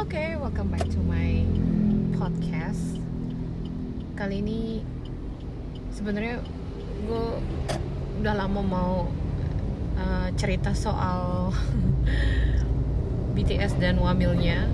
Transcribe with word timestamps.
Oke, 0.00 0.32
welcome 0.40 0.72
back 0.72 0.88
to 0.88 0.96
my 1.04 1.44
podcast. 2.16 2.96
Kali 4.16 4.40
ini 4.40 4.80
sebenarnya 5.92 6.40
gue 7.04 7.26
udah 8.24 8.32
lama 8.32 8.64
mau 8.64 9.12
uh, 10.00 10.28
cerita 10.40 10.72
soal 10.72 11.52
BTS 13.36 13.76
dan 13.76 14.00
Wamilnya. 14.00 14.72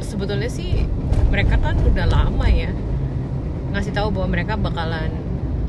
Sebetulnya 0.00 0.48
sih 0.48 0.88
mereka 1.28 1.60
kan 1.60 1.76
udah 1.84 2.08
lama 2.08 2.48
ya 2.48 2.72
ngasih 3.76 3.92
tahu 3.92 4.16
bahwa 4.16 4.32
mereka 4.32 4.56
bakalan 4.56 5.12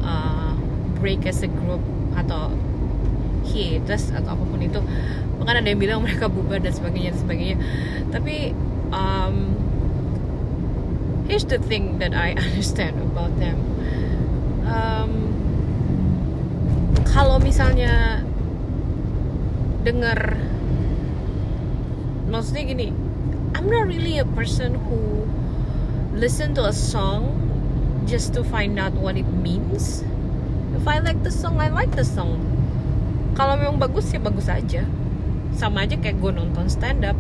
uh, 0.08 0.56
break 1.04 1.28
as 1.28 1.44
a 1.44 1.52
group 1.52 1.84
atau 2.16 2.48
hiatus 3.44 4.12
atau 4.16 4.34
apa 4.34 4.44
pun 4.44 4.60
itu 4.64 4.80
bahkan 5.38 5.60
ada 5.60 5.68
yang 5.68 5.82
bilang 5.82 6.00
mereka 6.06 6.32
bubar 6.32 6.64
dan 6.64 6.74
sebagainya 6.74 7.12
dan 7.14 7.20
sebagainya. 7.20 7.58
Tapi 8.10 8.36
um, 8.96 9.36
here's 11.28 11.46
the 11.46 11.60
thing 11.60 12.00
that 12.00 12.16
I 12.16 12.36
understand 12.44 13.00
about 13.02 13.36
them. 13.40 13.58
Um, 14.64 15.14
kalau 17.14 17.38
misalnya 17.38 18.24
dengar 19.84 20.40
maksudnya 22.32 22.64
gini 22.64 22.88
I'm 23.54 23.70
not 23.70 23.86
really 23.86 24.18
a 24.18 24.26
person 24.34 24.80
who 24.88 25.30
listen 26.16 26.56
to 26.56 26.66
a 26.66 26.74
song 26.74 27.38
just 28.08 28.34
to 28.34 28.44
find 28.44 28.80
out 28.80 28.94
what 28.94 29.16
it 29.16 29.28
means. 29.30 30.02
If 30.74 30.88
I 30.88 31.00
like 31.00 31.22
the 31.22 31.30
song 31.30 31.62
I 31.62 31.70
like 31.70 31.94
the 31.94 32.08
song 32.08 32.53
kalau 33.34 33.58
memang 33.58 33.82
bagus 33.82 34.10
ya 34.14 34.22
bagus 34.22 34.50
aja. 34.50 34.86
Sama 35.54 35.86
aja 35.86 35.98
kayak 35.98 36.18
gue 36.18 36.32
nonton 36.34 36.66
stand 36.70 37.06
up 37.06 37.18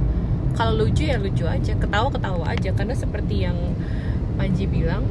kalau 0.53 0.85
lucu 0.85 1.09
ya 1.09 1.17
lucu 1.17 1.45
aja. 1.49 1.73
Ketawa 1.77 2.13
ketawa 2.13 2.45
aja. 2.53 2.69
Karena 2.73 2.93
seperti 2.93 3.45
yang 3.45 3.57
Panji 4.33 4.65
bilang 4.65 5.05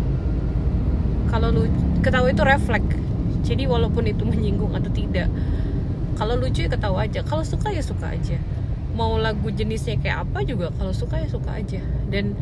kalau 1.31 1.55
lu 1.55 1.71
ketawa 2.03 2.31
itu 2.31 2.43
refleks. 2.43 2.99
Jadi 3.43 3.67
walaupun 3.67 4.07
itu 4.07 4.23
menyinggung 4.31 4.75
atau 4.75 4.91
tidak 4.91 5.31
kalau 6.19 6.39
lucu 6.39 6.67
ya 6.67 6.71
ketawa 6.71 7.07
aja. 7.07 7.27
Kalau 7.27 7.43
suka 7.43 7.75
ya 7.75 7.83
suka 7.83 8.15
aja. 8.15 8.39
Mau 8.93 9.17
lagu 9.17 9.49
jenisnya 9.49 9.97
kayak 9.97 10.29
apa 10.29 10.45
juga 10.45 10.69
kalau 10.77 10.95
suka 10.95 11.19
ya 11.19 11.29
suka 11.31 11.59
aja. 11.59 11.83
Dan 12.07 12.39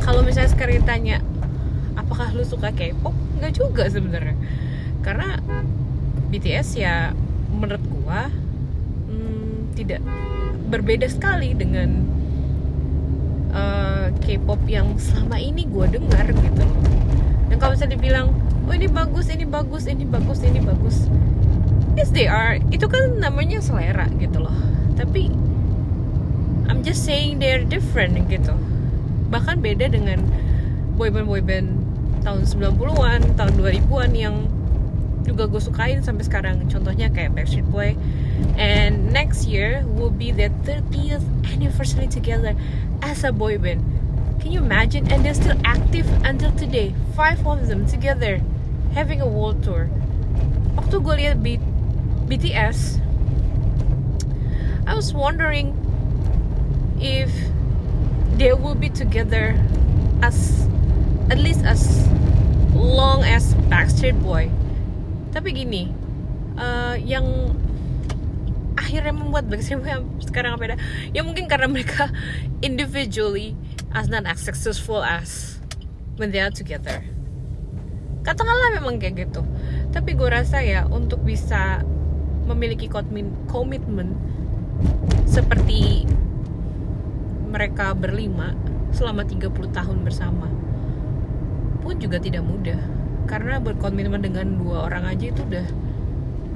kalau 0.00 0.24
misalnya 0.24 0.48
sekarang 0.48 0.80
ditanya 0.80 1.20
apakah 1.98 2.32
lu 2.32 2.46
suka 2.46 2.72
K-pop? 2.72 3.12
Nggak 3.42 3.52
juga 3.58 3.84
sebenarnya. 3.90 4.38
Karena 5.02 5.36
BTS 6.30 6.68
ya 6.78 7.12
menurut 8.08 8.32
gua 8.32 8.32
tidak 9.76 10.02
berbeda 10.68 11.06
sekali 11.06 11.54
dengan 11.54 12.02
uh, 13.54 14.10
K-pop 14.20 14.58
yang 14.66 14.98
selama 14.98 15.38
ini 15.38 15.64
gue 15.70 15.86
dengar 16.00 16.26
gitu. 16.28 16.64
Dan 17.48 17.56
kalau 17.56 17.72
misalnya 17.78 17.94
dibilang 17.94 18.34
oh 18.68 18.74
ini 18.74 18.90
bagus 18.90 19.30
ini 19.32 19.46
bagus 19.48 19.88
ini 19.88 20.04
bagus 20.04 20.42
ini 20.42 20.60
bagus 20.60 21.06
yes 21.94 22.10
they 22.10 22.26
are. 22.26 22.58
Itu 22.74 22.90
kan 22.90 23.22
namanya 23.22 23.62
selera 23.62 24.10
gitu 24.18 24.42
loh. 24.42 24.56
Tapi 24.98 25.30
I'm 26.68 26.82
just 26.84 27.06
saying 27.06 27.38
they're 27.38 27.64
different 27.64 28.18
gitu. 28.28 28.52
Bahkan 29.30 29.62
beda 29.62 29.88
dengan 29.88 30.26
boyband 30.98 31.30
boyband 31.30 31.68
tahun 32.26 32.44
90-an 32.44 33.20
tahun 33.38 33.52
2000-an 33.56 34.10
yang 34.12 34.36
juga 35.28 35.44
gue 35.44 35.60
sukain 35.60 36.00
sampai 36.00 36.24
sekarang. 36.24 36.64
Contohnya 36.72 37.12
kayak 37.12 37.36
Backstreet 37.36 37.68
Boy. 37.68 37.92
And 38.56 39.12
next 39.12 39.44
year 39.44 39.84
will 39.84 40.10
be 40.10 40.32
their 40.32 40.50
30th 40.64 41.22
anniversary 41.52 42.08
together 42.08 42.56
as 43.04 43.22
a 43.22 43.30
boy 43.30 43.60
band. 43.60 43.84
Can 44.40 44.50
you 44.50 44.64
imagine? 44.64 45.04
And 45.12 45.20
they're 45.20 45.36
still 45.36 45.58
active 45.68 46.08
until 46.24 46.50
today. 46.56 46.96
Five 47.12 47.44
of 47.44 47.68
them 47.68 47.84
together 47.84 48.40
having 48.96 49.20
a 49.20 49.28
world 49.28 49.60
tour. 49.60 49.92
Waktu 50.80 50.96
gue 51.04 51.14
lihat 51.20 51.36
B 51.44 51.60
BTS 52.28 53.02
I 54.88 54.96
was 54.96 55.12
wondering 55.12 55.76
if 56.96 57.28
they 58.40 58.56
will 58.56 58.74
be 58.74 58.88
together 58.88 59.52
as 60.24 60.64
at 61.28 61.36
least 61.36 61.60
as 61.64 62.08
long 62.72 63.20
as 63.24 63.52
Backstreet 63.68 64.16
Boy 64.22 64.48
tapi 65.38 65.54
gini 65.54 65.86
uh, 66.58 66.98
yang 66.98 67.54
akhirnya 68.74 69.14
membuat 69.14 69.46
Boy 69.46 69.62
sekarang 69.62 70.58
apa 70.58 70.74
ya? 70.74 70.76
Ya 71.14 71.22
mungkin 71.22 71.46
karena 71.46 71.70
mereka 71.70 72.10
individually 72.66 73.54
as 73.94 74.10
not 74.10 74.26
as 74.26 74.42
successful 74.42 74.98
as 74.98 75.62
when 76.18 76.34
they 76.34 76.42
are 76.42 76.50
together. 76.50 77.06
Katakanlah 78.26 78.82
memang 78.82 78.98
kayak 78.98 79.30
gitu. 79.30 79.46
Tapi 79.94 80.18
gue 80.18 80.26
rasa 80.26 80.58
ya 80.58 80.90
untuk 80.90 81.22
bisa 81.22 81.86
memiliki 82.50 82.90
komitmen 83.46 84.18
seperti 85.22 86.02
mereka 87.46 87.94
berlima 87.94 88.58
selama 88.90 89.22
30 89.22 89.54
tahun 89.70 89.98
bersama 90.02 90.50
pun 91.78 91.94
juga 91.96 92.18
tidak 92.20 92.42
mudah 92.44 92.97
karena 93.28 93.60
berkomitmen 93.60 94.24
dengan 94.24 94.56
dua 94.56 94.88
orang 94.88 95.04
aja 95.04 95.28
itu 95.28 95.44
udah 95.44 95.66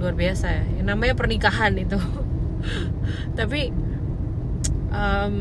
luar 0.00 0.14
biasa 0.16 0.46
ya. 0.48 0.64
Yang 0.80 0.86
namanya 0.88 1.14
pernikahan 1.14 1.76
itu. 1.76 2.00
Tapi 3.38 3.70
um, 4.88 5.34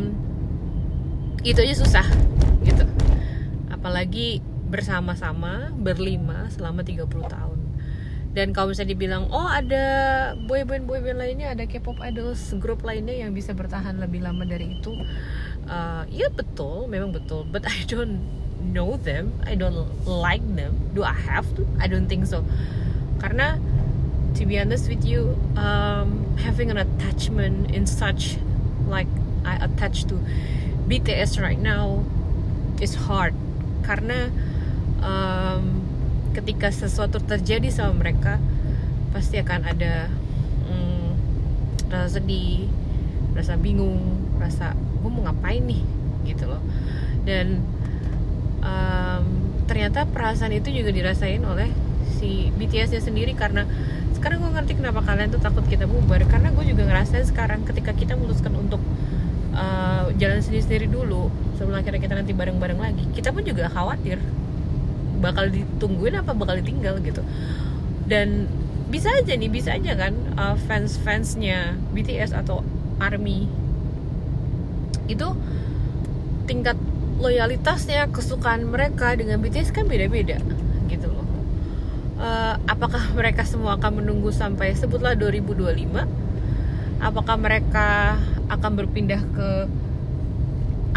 itu 1.42 1.58
aja 1.58 1.76
susah 1.80 2.06
gitu. 2.62 2.86
Apalagi 3.72 4.44
bersama-sama 4.70 5.74
berlima 5.74 6.52
selama 6.52 6.84
30 6.84 7.08
tahun. 7.08 7.60
Dan 8.32 8.56
kalau 8.56 8.72
misalnya 8.72 8.96
dibilang 8.96 9.28
oh 9.28 9.44
ada 9.44 9.84
boyband 10.48 10.88
boyband 10.88 11.20
lainnya 11.20 11.52
ada 11.52 11.68
K-pop 11.68 12.00
idols 12.00 12.56
grup 12.64 12.80
lainnya 12.88 13.12
yang 13.12 13.36
bisa 13.36 13.52
bertahan 13.52 14.00
lebih 14.00 14.24
lama 14.24 14.48
dari 14.48 14.80
itu 14.80 14.96
uh, 15.68 16.08
ya 16.08 16.32
betul 16.32 16.88
memang 16.88 17.12
betul. 17.12 17.44
But 17.44 17.68
I 17.68 17.84
don't 17.84 18.41
know 18.62 18.98
them 18.98 19.34
I 19.46 19.56
don't 19.56 20.06
like 20.06 20.46
them. 20.56 20.78
Do 20.94 21.04
I 21.04 21.14
have 21.14 21.50
to? 21.58 21.68
I 21.80 21.88
don't 21.88 22.08
think 22.08 22.26
so. 22.26 22.46
Karena 23.18 23.58
to 24.36 24.46
be 24.46 24.60
honest 24.60 24.88
with 24.88 25.04
you 25.04 25.36
um, 25.60 26.24
having 26.40 26.72
an 26.72 26.78
attachment 26.78 27.72
in 27.72 27.86
such 27.86 28.38
like 28.88 29.08
I 29.44 29.58
attach 29.66 30.06
to 30.08 30.20
BTS 30.88 31.42
right 31.42 31.60
now 31.60 32.06
is 32.80 32.96
hard. 32.96 33.34
Karena 33.84 34.30
um, 35.02 35.82
ketika 36.32 36.72
sesuatu 36.72 37.20
terjadi 37.20 37.68
sama 37.74 38.08
mereka 38.08 38.40
pasti 39.12 39.36
akan 39.40 39.68
ada 39.68 40.08
mm, 40.70 41.10
rasa 41.92 42.20
sedih 42.20 42.72
rasa 43.36 43.56
bingung 43.60 44.00
rasa 44.40 44.76
gue 44.76 45.10
mau 45.12 45.28
ngapain 45.28 45.64
nih? 45.64 45.84
Gitu 46.24 46.48
loh. 46.48 46.62
Dan 47.28 47.62
um, 48.62 49.24
ternyata 49.66 50.08
perasaan 50.10 50.54
itu 50.56 50.74
juga 50.74 50.94
dirasain 50.94 51.42
oleh 51.44 51.70
si 52.22 52.54
BTS-nya 52.54 53.02
sendiri 53.02 53.34
karena 53.34 53.66
sekarang 54.14 54.46
gue 54.46 54.52
ngerti 54.54 54.78
kenapa 54.78 55.02
kalian 55.02 55.34
tuh 55.34 55.42
takut 55.42 55.66
kita 55.66 55.90
bubar. 55.90 56.22
Karena 56.30 56.54
gue 56.54 56.66
juga 56.66 56.86
ngerasain 56.86 57.26
sekarang 57.26 57.66
ketika 57.66 57.92
kita 57.98 58.14
memutuskan 58.14 58.54
untuk 58.54 58.82
uh, 59.58 60.14
jalan 60.22 60.40
sendiri-sendiri 60.40 60.86
dulu 60.86 61.34
sebelum 61.58 61.82
akhirnya 61.82 62.02
kita 62.02 62.14
nanti 62.18 62.34
bareng-bareng 62.34 62.80
lagi 62.80 63.06
kita 63.14 63.34
pun 63.34 63.46
juga 63.46 63.70
khawatir 63.70 64.18
bakal 65.22 65.50
ditungguin 65.50 66.18
apa 66.22 66.32
bakal 66.38 66.58
ditinggal 66.62 67.02
gitu. 67.02 67.26
Dan 68.06 68.46
bisa 68.92 69.08
aja 69.08 69.34
nih 69.34 69.48
bisa 69.48 69.74
aja 69.74 69.96
kan 69.96 70.14
uh, 70.36 70.58
fans-fansnya 70.68 71.80
BTS 71.96 72.36
atau 72.36 72.62
ARMY 73.00 73.48
itu 75.08 75.28
tingkat 76.46 76.76
loyalitasnya 77.22 78.10
kesukaan 78.10 78.66
mereka 78.66 79.14
dengan 79.14 79.38
BTS 79.40 79.70
kan 79.70 79.86
beda-beda 79.86 80.42
gitu 80.90 81.08
loh. 81.08 81.26
Uh, 82.18 82.58
apakah 82.66 83.02
mereka 83.14 83.46
semua 83.46 83.78
akan 83.78 84.02
menunggu 84.02 84.34
sampai 84.34 84.74
sebutlah 84.74 85.14
2025 85.14 85.90
apakah 87.02 87.36
mereka 87.38 88.18
akan 88.50 88.72
berpindah 88.78 89.22
ke 89.34 89.50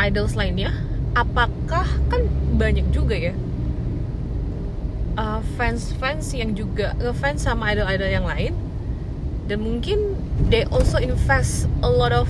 idols 0.00 0.36
lainnya? 0.36 0.72
Apakah 1.14 1.86
kan 2.10 2.26
banyak 2.56 2.90
juga 2.90 3.14
ya 3.14 3.34
fans-fans 5.54 6.34
uh, 6.34 6.36
yang 6.42 6.58
juga 6.58 6.94
ngefans 6.98 7.46
sama 7.46 7.70
idol-idol 7.70 8.10
yang 8.10 8.26
lain 8.26 8.52
dan 9.46 9.62
mungkin 9.62 10.18
they 10.50 10.66
also 10.72 10.98
invest 10.98 11.70
a 11.84 11.90
lot 11.90 12.10
of 12.10 12.26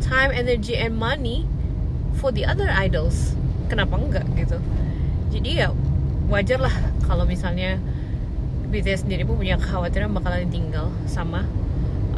time, 0.00 0.30
energy, 0.30 0.78
and 0.78 0.94
money 0.94 1.44
for 2.18 2.32
the 2.32 2.44
other 2.48 2.68
idols. 2.72 3.36
Kenapa 3.68 3.98
enggak 3.98 4.26
gitu. 4.38 4.58
Jadi 5.30 5.62
ya 5.62 5.74
wajar 6.26 6.58
lah 6.58 6.74
kalau 7.06 7.22
misalnya 7.22 7.78
BTS 8.66 9.06
sendiri 9.06 9.22
pun 9.22 9.38
punya 9.38 9.54
kekhawatiran 9.56 10.10
bakalan 10.10 10.50
ditinggal 10.50 10.90
sama 11.06 11.46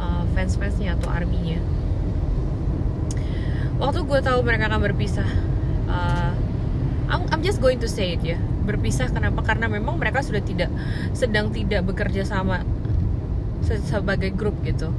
uh, 0.01 0.25
fans-fansnya 0.33 0.97
atau 0.97 1.13
arminya 1.13 1.61
waktu 3.79 4.03
gue 4.03 4.19
tahu 4.19 4.43
mereka 4.43 4.67
akan 4.67 4.81
berpisah 4.81 5.29
uh, 5.87 6.33
I'm, 7.09 7.25
I'm 7.29 7.41
just 7.41 7.57
going 7.57 7.81
to 7.81 7.89
say 7.89 8.13
it 8.13 8.21
ya. 8.21 8.37
Berpisah 8.69 9.09
kenapa? 9.09 9.41
Karena 9.41 9.65
memang 9.65 9.97
mereka 9.97 10.21
sudah 10.21 10.45
tidak 10.45 10.69
sedang 11.17 11.49
tidak 11.49 11.81
bekerja 11.89 12.21
sama 12.21 12.61
sebagai 13.65 14.29
grup 14.29 14.53
gitu. 14.61 14.93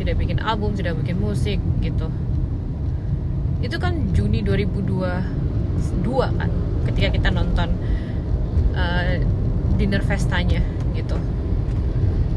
Tidak 0.00 0.16
bikin 0.16 0.40
album 0.40 0.72
tidak 0.72 0.96
bikin 1.04 1.20
musik 1.20 1.60
gitu 1.84 2.08
itu 3.58 3.76
kan 3.78 4.14
Juni 4.14 4.42
2022 4.46 6.38
kan? 6.38 6.50
Ketika 6.86 7.08
kita 7.14 7.28
nonton 7.34 7.74
uh, 8.74 9.18
dinner 9.78 10.02
festanya 10.02 10.62
gitu. 10.94 11.18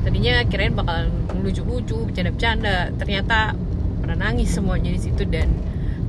Tadinya 0.02 0.42
kirain 0.50 0.74
bakalan 0.74 1.10
lucu-lucu 1.42 2.10
bercanda-bercanda. 2.10 2.94
Ternyata 2.98 3.54
pernah 4.02 4.18
nangis 4.30 4.54
semuanya 4.54 4.94
di 4.94 5.02
situ 5.02 5.24
dan 5.30 5.50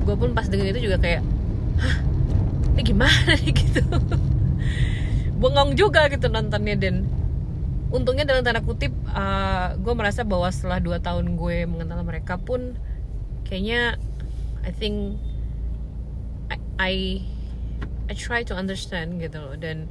gue 0.02 0.14
pun 0.16 0.32
pas 0.32 0.48
denger 0.48 0.72
itu 0.76 0.90
juga 0.90 0.98
kayak 1.00 1.22
hah? 1.80 1.98
Ini 2.72 2.82
gimana 2.84 3.36
nih? 3.36 3.52
Gitu. 3.62 3.84
Bengong 5.40 5.74
juga 5.74 6.06
gitu 6.06 6.28
nontonnya 6.28 6.76
dan 6.78 7.08
untungnya 7.92 8.24
dalam 8.24 8.40
tanda 8.40 8.64
kutip 8.64 8.94
uh, 9.12 9.12
eh, 9.12 9.66
gue 9.76 9.92
merasa 9.92 10.24
bahwa 10.24 10.48
setelah 10.48 10.80
2 10.80 10.96
tahun 11.04 11.36
gue 11.36 11.68
mengenal 11.68 12.00
mereka 12.06 12.40
pun 12.40 12.72
kayaknya 13.44 14.00
I 14.62 14.70
think 14.70 15.18
I 16.50 16.56
I, 16.78 16.94
I 18.10 18.14
try 18.14 18.42
to 18.46 18.54
understand 18.54 19.18
gitu. 19.18 19.38
Loh 19.38 19.56
dan 19.58 19.90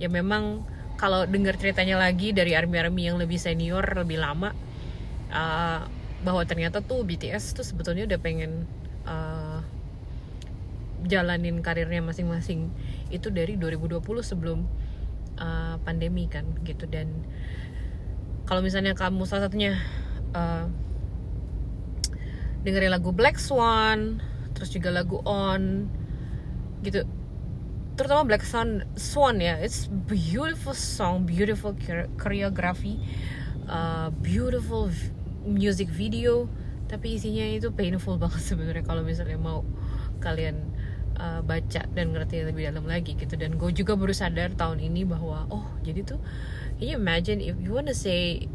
ya 0.00 0.08
memang 0.08 0.64
kalau 1.00 1.26
dengar 1.26 1.58
ceritanya 1.58 1.98
lagi 1.98 2.30
dari 2.30 2.54
army-army 2.54 3.10
yang 3.10 3.18
lebih 3.18 3.40
senior 3.40 3.82
lebih 3.82 4.22
lama 4.22 4.54
uh, 5.34 5.82
bahwa 6.22 6.42
ternyata 6.46 6.78
tuh 6.78 7.02
BTS 7.02 7.58
tuh 7.58 7.66
sebetulnya 7.66 8.06
udah 8.06 8.20
pengen 8.22 8.70
uh, 9.08 9.58
jalanin 11.06 11.58
karirnya 11.60 12.02
masing-masing. 12.04 12.70
Itu 13.10 13.34
dari 13.34 13.58
2020 13.58 14.02
sebelum 14.22 14.62
uh, 15.38 15.76
pandemi 15.82 16.30
kan 16.30 16.46
gitu. 16.62 16.86
Dan 16.86 17.10
kalau 18.46 18.62
misalnya 18.62 18.94
kamu 18.94 19.26
salah 19.26 19.50
satunya 19.50 19.74
uh, 20.36 20.70
dengerin 22.62 22.94
lagu 22.94 23.10
Black 23.10 23.38
Swan 23.38 24.22
terus 24.54 24.70
juga 24.70 24.94
lagu 24.94 25.18
On 25.26 25.86
gitu. 26.86 27.06
Terutama 27.98 28.24
Black 28.24 28.46
Swan 28.46 28.86
Swan 28.94 29.42
ya 29.42 29.58
it's 29.58 29.90
beautiful 29.90 30.72
song 30.72 31.28
beautiful 31.28 31.76
choreography 32.16 33.02
uh, 33.66 34.08
beautiful 34.22 34.88
music 35.42 35.90
video 35.90 36.46
tapi 36.86 37.18
isinya 37.18 37.44
itu 37.48 37.72
painful 37.72 38.18
banget 38.22 38.42
sebenarnya 38.42 38.84
kalau 38.84 39.02
misalnya 39.02 39.38
mau 39.40 39.66
kalian 40.22 40.70
uh, 41.18 41.40
baca 41.42 41.82
dan 41.92 42.14
ngerti 42.14 42.46
lebih 42.46 42.70
dalam 42.70 42.86
lagi 42.86 43.18
gitu. 43.18 43.34
Dan 43.34 43.58
gue 43.58 43.70
juga 43.74 43.98
baru 43.98 44.14
sadar 44.14 44.54
tahun 44.54 44.78
ini 44.78 45.02
bahwa 45.08 45.50
oh 45.50 45.66
jadi 45.82 46.06
tuh 46.06 46.20
can 46.78 46.86
you 46.86 46.96
imagine 46.96 47.42
if 47.42 47.58
you 47.58 47.74
wanna 47.74 47.94
say 47.96 48.46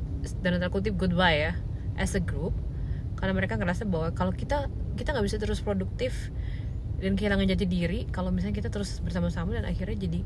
dan 0.44 0.58
tanda 0.58 0.68
kutip 0.68 0.98
goodbye 1.00 1.52
ya 1.52 1.54
as 1.96 2.18
a 2.18 2.22
group 2.22 2.54
karena 3.18 3.34
mereka 3.34 3.58
ngerasa 3.58 3.84
bahwa 3.90 4.14
kalau 4.14 4.32
kita 4.32 4.70
kita 4.96 5.14
nggak 5.14 5.26
bisa 5.26 5.38
terus 5.42 5.60
produktif 5.62 6.30
dan 6.98 7.14
kehilangan 7.14 7.46
jati 7.50 7.66
diri 7.70 8.10
kalau 8.10 8.34
misalnya 8.34 8.58
kita 8.58 8.70
terus 8.74 9.02
bersama-sama 9.02 9.54
dan 9.58 9.66
akhirnya 9.70 9.98
jadi 9.98 10.22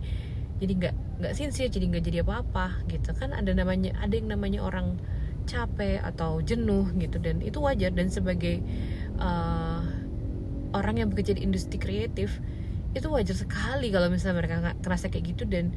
jadi 0.62 0.74
nggak 0.78 0.96
nggak 1.26 1.34
sincere 1.34 1.74
jadi 1.74 1.86
nggak 1.90 2.04
jadi 2.06 2.18
apa-apa 2.22 2.86
gitu. 2.86 3.18
Kan 3.18 3.34
ada 3.34 3.50
namanya 3.50 3.98
ada 3.98 4.14
yang 4.14 4.30
namanya 4.30 4.62
orang 4.62 5.02
capek 5.50 5.98
atau 6.06 6.38
jenuh 6.46 6.86
gitu. 7.02 7.18
Dan 7.18 7.42
itu 7.42 7.58
wajar. 7.58 7.90
Dan 7.90 8.14
sebagai 8.14 8.62
uh, 9.18 9.82
orang 10.78 11.02
yang 11.02 11.10
bekerja 11.10 11.34
di 11.34 11.42
industri 11.42 11.82
kreatif 11.82 12.38
itu 12.94 13.08
wajar 13.10 13.34
sekali 13.34 13.90
kalau 13.90 14.14
misalnya 14.14 14.38
mereka 14.38 14.56
nggak 14.62 14.78
kerasa 14.86 15.10
kayak 15.10 15.34
gitu. 15.34 15.50
Dan 15.50 15.74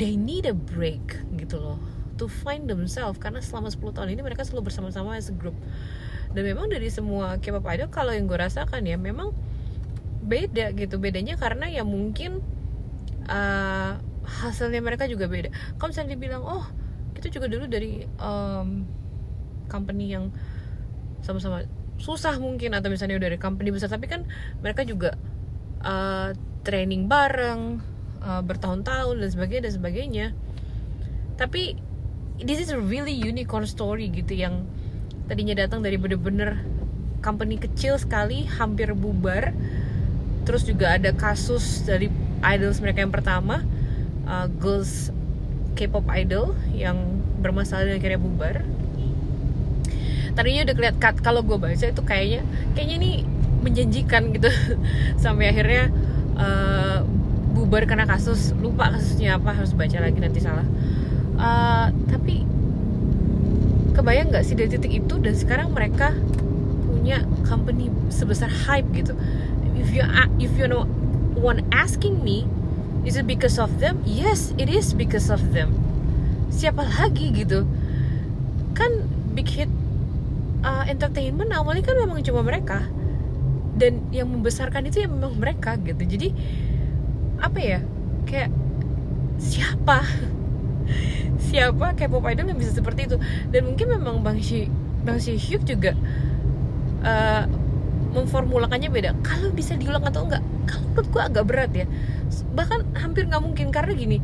they 0.00 0.16
need 0.16 0.48
a 0.48 0.56
break 0.56 1.20
gitu 1.36 1.60
loh 1.60 1.76
to 2.16 2.24
find 2.24 2.72
themselves. 2.72 3.20
Karena 3.20 3.44
selama 3.44 3.68
10 3.68 4.00
tahun 4.00 4.08
ini 4.16 4.24
mereka 4.24 4.48
selalu 4.48 4.72
bersama-sama 4.72 5.20
as 5.20 5.28
a 5.28 5.36
group 5.36 5.60
dan 6.30 6.42
memang 6.46 6.70
dari 6.70 6.86
semua 6.88 7.38
K-pop 7.42 7.66
idol 7.66 7.90
kalau 7.90 8.14
yang 8.14 8.30
gue 8.30 8.38
rasakan 8.38 8.86
ya 8.86 8.94
memang 8.94 9.34
beda 10.22 10.70
gitu. 10.78 11.02
Bedanya 11.02 11.34
karena 11.34 11.66
ya 11.66 11.82
mungkin 11.82 12.38
uh, 13.26 13.98
hasilnya 14.22 14.78
mereka 14.78 15.10
juga 15.10 15.26
beda. 15.26 15.50
Kalau 15.78 15.90
misalnya 15.90 16.14
dibilang 16.14 16.42
oh 16.46 16.64
kita 17.18 17.34
juga 17.34 17.50
dulu 17.50 17.66
dari 17.66 18.06
um, 18.22 18.86
company 19.66 20.14
yang 20.14 20.30
sama-sama 21.20 21.66
susah 22.00 22.40
mungkin 22.40 22.72
atau 22.72 22.88
misalnya 22.88 23.20
dari 23.20 23.36
company 23.36 23.68
besar 23.68 23.92
tapi 23.92 24.08
kan 24.08 24.24
mereka 24.64 24.88
juga 24.88 25.20
uh, 25.84 26.32
training 26.64 27.12
bareng 27.12 27.82
uh, 28.24 28.40
bertahun-tahun 28.40 29.20
dan 29.20 29.28
sebagainya 29.28 29.62
dan 29.68 29.74
sebagainya. 29.74 30.26
Tapi 31.36 31.76
this 32.40 32.60
is 32.60 32.72
a 32.72 32.80
really 32.80 33.12
unicorn 33.12 33.68
story 33.68 34.08
gitu 34.08 34.32
yang 34.32 34.64
tadinya 35.30 35.54
datang 35.54 35.78
dari 35.78 35.94
bener-bener 35.94 36.58
company 37.22 37.54
kecil 37.54 37.94
sekali 38.02 38.50
hampir 38.50 38.90
bubar. 38.98 39.54
Terus 40.42 40.66
juga 40.66 40.98
ada 40.98 41.14
kasus 41.14 41.86
dari 41.86 42.10
idols 42.42 42.82
mereka 42.82 43.06
yang 43.06 43.14
pertama 43.14 43.62
uh, 44.26 44.50
girls 44.58 45.14
K-pop 45.78 46.02
idol 46.10 46.58
yang 46.74 46.98
bermasalah 47.38 47.86
dan 47.86 48.02
akhirnya 48.02 48.18
bubar. 48.18 48.66
Tadinya 50.34 50.66
udah 50.66 50.74
kelihatan 50.74 51.14
kalau 51.22 51.46
gue 51.46 51.58
baca 51.62 51.86
itu 51.86 52.02
kayaknya 52.02 52.42
kayaknya 52.74 52.96
ini 52.98 53.12
menjanjikan 53.62 54.34
gitu. 54.34 54.50
Sampai 55.22 55.54
akhirnya 55.54 55.94
uh, 56.34 57.06
bubar 57.54 57.86
karena 57.86 58.10
kasus 58.10 58.50
lupa 58.58 58.90
kasusnya 58.90 59.38
apa 59.38 59.54
harus 59.54 59.78
baca 59.78 60.02
lagi 60.02 60.18
nanti 60.18 60.42
salah. 60.42 60.66
Uh, 61.38 61.94
tapi 62.10 62.49
kebayang 64.00 64.32
nggak 64.32 64.44
sih 64.48 64.56
dari 64.56 64.72
titik 64.72 65.04
itu? 65.04 65.20
Dan 65.20 65.36
sekarang 65.36 65.76
mereka 65.76 66.16
punya 66.88 67.20
company 67.44 67.92
sebesar 68.08 68.48
hype 68.48 68.88
gitu. 68.96 69.12
If 69.76 69.92
you 69.92 70.02
if 70.40 70.52
you 70.56 70.64
know 70.64 70.88
one 71.36 71.60
asking 71.72 72.24
me 72.24 72.48
is 73.04 73.20
it 73.20 73.28
because 73.28 73.60
of 73.60 73.68
them? 73.76 74.00
Yes 74.08 74.56
it 74.56 74.72
is 74.72 74.96
because 74.96 75.28
of 75.28 75.40
them. 75.52 75.76
Siapa 76.48 76.80
lagi 76.80 77.28
gitu? 77.36 77.68
Kan 78.72 79.04
big 79.36 79.46
hit 79.52 79.70
uh, 80.64 80.88
entertainment 80.88 81.52
awalnya 81.52 81.84
kan 81.84 82.00
memang 82.00 82.24
cuma 82.24 82.40
mereka. 82.40 82.88
Dan 83.76 84.04
yang 84.12 84.28
membesarkan 84.32 84.88
itu 84.88 85.04
ya 85.04 85.08
memang 85.08 85.36
mereka 85.36 85.76
gitu. 85.80 86.00
Jadi 86.04 86.32
apa 87.40 87.58
ya? 87.60 87.80
Kayak 88.24 88.52
siapa 89.40 90.04
siapa 91.40 91.96
kayak 91.96 92.10
pop 92.12 92.24
idol 92.28 92.46
yang 92.50 92.58
bisa 92.60 92.72
seperti 92.74 93.10
itu. 93.10 93.16
Dan 93.50 93.72
mungkin 93.72 93.86
memang 93.96 94.22
bang 94.22 94.38
Shi 94.38 94.68
bang 95.02 95.18
Shi 95.18 95.36
Hyuk 95.36 95.64
juga 95.64 95.96
uh, 97.04 97.44
memformulakannya 98.10 98.90
beda. 98.90 99.10
Kalau 99.22 99.54
bisa 99.54 99.78
diulang 99.78 100.02
atau 100.04 100.26
enggak 100.26 100.42
kalau 100.66 100.84
menurut 100.92 101.08
gue 101.10 101.22
agak 101.22 101.44
berat 101.46 101.72
ya. 101.74 101.86
Bahkan 102.54 102.98
hampir 102.98 103.26
nggak 103.26 103.42
mungkin 103.42 103.70
karena 103.74 103.92
gini 103.94 104.18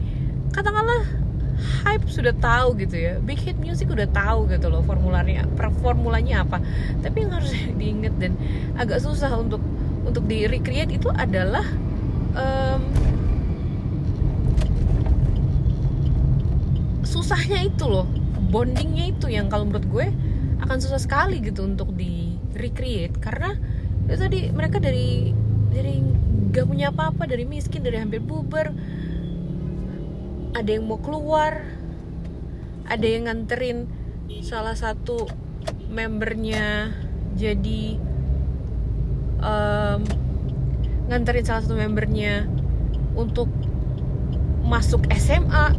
katakanlah 0.54 1.04
hype 1.84 2.06
sudah 2.10 2.34
tahu 2.36 2.76
gitu 2.82 2.96
ya. 2.98 3.12
Big 3.22 3.40
hit 3.40 3.56
music 3.58 3.88
udah 3.88 4.06
tahu 4.10 4.50
gitu 4.50 4.68
loh 4.68 4.82
formulanya 4.82 5.46
formulanya 5.80 6.44
apa. 6.44 6.58
Tapi 7.00 7.16
yang 7.26 7.32
harus 7.34 7.52
diingat 7.80 8.14
dan 8.18 8.34
agak 8.76 9.00
susah 9.02 9.32
untuk 9.38 9.62
untuk 10.06 10.22
di 10.30 10.46
recreate 10.46 10.94
itu 10.94 11.10
adalah 11.10 11.66
um, 12.38 12.95
susahnya 17.16 17.64
itu 17.64 17.88
loh. 17.88 18.06
Bondingnya 18.52 19.10
itu 19.16 19.32
yang 19.32 19.48
kalau 19.48 19.64
menurut 19.64 19.88
gue 19.88 20.06
akan 20.62 20.76
susah 20.80 21.00
sekali 21.00 21.40
gitu 21.40 21.64
untuk 21.64 21.96
di 21.96 22.36
recreate. 22.52 23.16
Karena 23.18 23.56
itu 24.06 24.20
tadi 24.20 24.40
mereka 24.52 24.78
dari 24.78 25.32
dari 25.72 26.00
gak 26.54 26.66
punya 26.68 26.88
apa-apa 26.94 27.28
dari 27.28 27.44
miskin 27.44 27.84
dari 27.84 28.00
hampir 28.00 28.22
bubar 28.24 28.72
ada 30.56 30.70
yang 30.72 30.88
mau 30.88 30.96
keluar 30.96 31.68
ada 32.88 33.04
yang 33.04 33.28
nganterin 33.28 33.84
salah 34.40 34.72
satu 34.72 35.28
membernya 35.92 36.96
jadi 37.36 38.00
um, 39.44 40.00
nganterin 41.12 41.44
salah 41.44 41.60
satu 41.60 41.76
membernya 41.76 42.48
untuk 43.18 43.52
masuk 44.64 45.04
SMA 45.12 45.76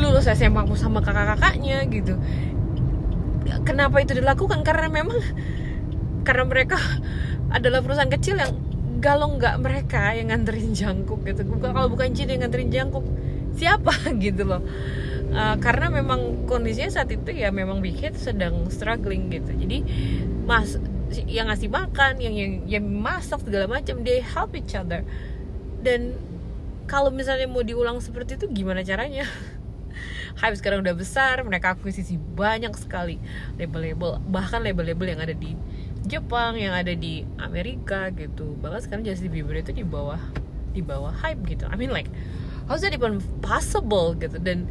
lulus 0.00 0.26
SMA 0.26 0.64
sama 0.74 1.04
kakak-kakaknya 1.04 1.84
gitu. 1.92 2.16
Kenapa 3.68 4.00
itu 4.00 4.16
dilakukan? 4.16 4.64
Karena 4.64 4.88
memang 4.88 5.20
karena 6.24 6.44
mereka 6.48 6.80
adalah 7.56 7.84
perusahaan 7.84 8.10
kecil 8.10 8.40
yang 8.40 8.52
kalau 9.00 9.32
nggak 9.40 9.56
mereka 9.64 10.12
yang 10.12 10.32
nganterin 10.32 10.76
jangkuk 10.76 11.24
gitu. 11.24 11.44
Kalau 11.60 11.88
bukan 11.88 12.12
Jin 12.12 12.32
yang 12.32 12.44
nganterin 12.44 12.70
jangkuk 12.72 13.04
siapa? 13.56 13.92
Gitu 14.24 14.44
loh. 14.44 14.60
Uh, 15.30 15.56
karena 15.62 15.88
memang 15.94 16.44
kondisinya 16.50 16.90
saat 16.90 17.08
itu 17.14 17.30
ya 17.30 17.54
memang 17.54 17.78
Big 17.78 17.94
Hit 18.02 18.18
sedang 18.18 18.66
struggling 18.66 19.30
gitu. 19.30 19.54
Jadi 19.54 19.78
mas 20.42 20.74
yang 21.30 21.46
ngasih 21.50 21.70
makan 21.70 22.18
yang 22.18 22.34
yang 22.34 22.52
yang 22.66 22.84
masak 22.86 23.38
segala 23.42 23.70
macam 23.70 24.02
they 24.02 24.18
help 24.18 24.52
each 24.58 24.74
other. 24.74 25.06
Dan 25.80 26.18
kalau 26.90 27.14
misalnya 27.14 27.46
mau 27.46 27.62
diulang 27.62 28.02
seperti 28.02 28.34
itu 28.42 28.50
gimana 28.50 28.82
caranya 28.82 29.22
Hype 30.40 30.56
sekarang 30.56 30.80
udah 30.80 30.96
besar 30.96 31.44
mereka 31.44 31.76
akuisisi 31.76 32.16
banyak 32.16 32.72
sekali 32.80 33.20
label-label 33.60 34.24
bahkan 34.32 34.64
label-label 34.64 35.12
yang 35.12 35.20
ada 35.20 35.36
di 35.36 35.52
Jepang 36.08 36.56
yang 36.56 36.72
ada 36.72 36.96
di 36.96 37.28
Amerika 37.36 38.08
gitu. 38.16 38.56
Bahkan 38.56 38.88
sekarang 38.88 39.04
Justin 39.04 39.28
Bieber 39.28 39.60
itu 39.60 39.76
di 39.76 39.84
bawah 39.84 40.20
di 40.72 40.80
bawah 40.80 41.12
hype 41.12 41.44
gitu. 41.44 41.68
I 41.68 41.76
mean 41.76 41.92
like 41.92 42.08
how's 42.66 42.80
that 42.80 42.96
even 42.96 43.20
possible 43.44 44.16
gitu? 44.16 44.40
Dan 44.40 44.64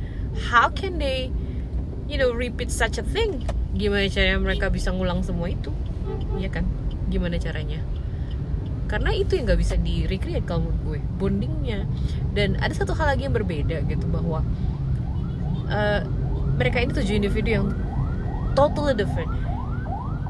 how 0.50 0.74
can 0.74 0.98
they 0.98 1.30
you 2.10 2.18
know 2.18 2.34
repeat 2.34 2.74
such 2.74 2.98
a 2.98 3.06
thing? 3.06 3.46
Gimana 3.78 4.10
caranya 4.10 4.42
mereka 4.42 4.74
bisa 4.74 4.90
ngulang 4.90 5.22
semua 5.22 5.54
itu? 5.54 5.70
Ya 6.42 6.50
kan? 6.50 6.66
Gimana 7.14 7.38
caranya? 7.38 7.86
Karena 8.90 9.14
itu 9.14 9.38
yang 9.38 9.46
nggak 9.46 9.62
bisa 9.62 9.78
di 9.78 10.10
recreate 10.10 10.50
kalau 10.50 10.66
menurut 10.66 10.82
gue 10.82 11.00
bondingnya. 11.22 11.86
Dan 12.34 12.58
ada 12.58 12.74
satu 12.74 12.98
hal 12.98 13.14
lagi 13.14 13.30
yang 13.30 13.38
berbeda 13.38 13.86
gitu 13.86 14.10
bahwa 14.10 14.42
uh, 15.70 16.04
mereka 16.60 16.84
ini 16.84 16.92
tujuh 16.92 17.16
individu 17.16 17.50
yang 17.62 17.66
totally 18.54 18.94
different. 18.94 19.30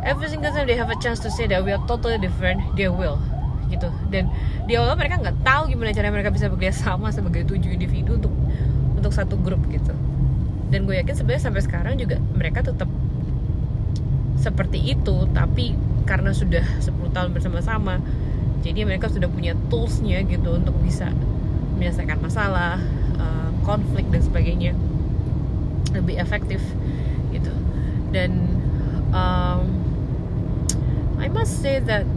Every 0.05 0.31
single 0.31 0.53
time 0.55 0.69
they 0.69 0.79
have 0.79 0.87
a 0.87 0.99
chance 1.03 1.19
to 1.27 1.29
say 1.33 1.49
that 1.51 1.59
we 1.65 1.75
are 1.75 1.81
totally 1.89 2.21
different 2.21 2.63
they 2.79 2.87
will 2.87 3.19
gitu. 3.67 3.89
Dan 4.13 4.31
di 4.69 4.77
awal 4.77 4.95
mereka 4.95 5.19
nggak 5.19 5.43
tahu 5.43 5.73
gimana 5.73 5.91
cara 5.91 6.13
mereka 6.13 6.29
bisa 6.31 6.47
bekerja 6.47 6.75
sama 6.75 7.11
sebagai 7.11 7.45
tujuh 7.49 7.75
individu 7.75 8.15
untuk 8.21 8.33
untuk 8.95 9.11
satu 9.11 9.35
grup 9.39 9.59
gitu. 9.71 9.91
Dan 10.69 10.85
gue 10.85 10.95
yakin 11.01 11.15
sebenarnya 11.17 11.43
sampai 11.49 11.61
sekarang 11.65 11.93
juga 11.97 12.21
mereka 12.37 12.61
tetap 12.61 12.87
seperti 14.39 14.95
itu 14.95 15.27
tapi 15.35 15.75
karena 16.07 16.31
sudah 16.31 16.63
10 16.79 17.11
tahun 17.11 17.29
bersama-sama 17.35 17.99
jadi 18.63 18.87
mereka 18.87 19.11
sudah 19.11 19.27
punya 19.27 19.53
toolsnya 19.67 20.23
gitu 20.25 20.55
untuk 20.55 20.75
bisa 20.79 21.11
menyelesaikan 21.75 22.19
masalah 22.23 22.79
uh, 23.19 23.51
konflik 23.67 24.07
dan 24.07 24.23
sebagainya 24.23 24.71
lebih 25.93 26.19
efektif 26.21 26.61
gitu. 27.33 27.53
Dan 28.09 28.59
um, 29.13 29.65
I 31.19 31.27
must 31.27 31.59
say 31.59 31.83
that 31.83 32.07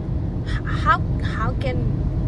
how 0.63 0.99
how 1.21 1.55
can 1.59 1.79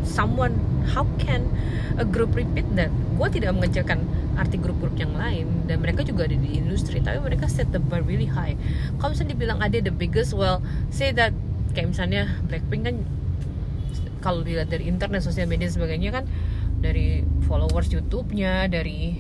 someone 0.06 0.56
how 0.86 1.08
can 1.18 1.50
a 1.98 2.06
group 2.06 2.36
repeat 2.36 2.68
that? 2.76 2.92
Gue 3.16 3.28
tidak 3.32 3.56
mengecilkan 3.56 4.04
arti 4.36 4.60
grup-grup 4.60 5.00
yang 5.00 5.16
lain 5.16 5.48
dan 5.66 5.80
mereka 5.80 6.04
juga 6.04 6.28
ada 6.28 6.36
di 6.36 6.60
industri 6.60 7.00
tapi 7.00 7.24
mereka 7.24 7.48
set 7.48 7.72
the 7.72 7.80
bar 7.80 8.04
really 8.04 8.28
high. 8.28 8.54
Kalau 9.00 9.16
misalnya 9.16 9.32
dibilang 9.32 9.60
ada 9.64 9.80
the 9.80 9.94
biggest 9.94 10.36
well 10.36 10.60
say 10.92 11.16
that 11.16 11.32
kayak 11.72 11.96
misalnya 11.96 12.28
Blackpink 12.48 12.84
kan 12.88 12.96
kalau 14.20 14.42
dilihat 14.42 14.72
dari 14.72 14.90
internet 14.90 15.22
sosial 15.22 15.46
media 15.46 15.70
sebagainya 15.70 16.10
kan 16.12 16.26
dari 16.82 17.24
followers 17.46 17.92
YouTube-nya 17.94 18.68
dari 18.68 19.16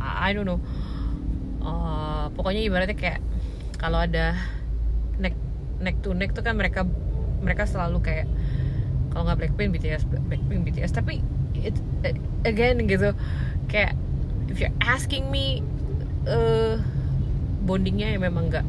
I 0.00 0.30
don't 0.32 0.46
know 0.46 0.60
pokoknya 2.40 2.64
ibaratnya 2.64 2.96
kayak 2.96 3.20
kalau 3.76 4.00
ada 4.00 4.32
neck 5.20 5.36
neck 5.76 6.00
to 6.00 6.16
neck 6.16 6.32
tuh 6.32 6.40
kan 6.40 6.56
mereka 6.56 6.88
mereka 7.44 7.68
selalu 7.68 8.00
kayak 8.00 8.24
kalau 9.12 9.28
nggak 9.28 9.44
Blackpink 9.44 9.76
BTS 9.76 10.08
Blackpink 10.08 10.64
BTS 10.64 10.96
tapi 10.96 11.20
it 11.52 11.76
again 12.48 12.80
gitu 12.88 13.12
kayak 13.68 13.92
if 14.48 14.56
you're 14.56 14.72
asking 14.80 15.28
me 15.28 15.60
uh, 16.24 16.80
bondingnya 17.68 18.16
ya 18.16 18.18
memang 18.18 18.48
nggak 18.48 18.64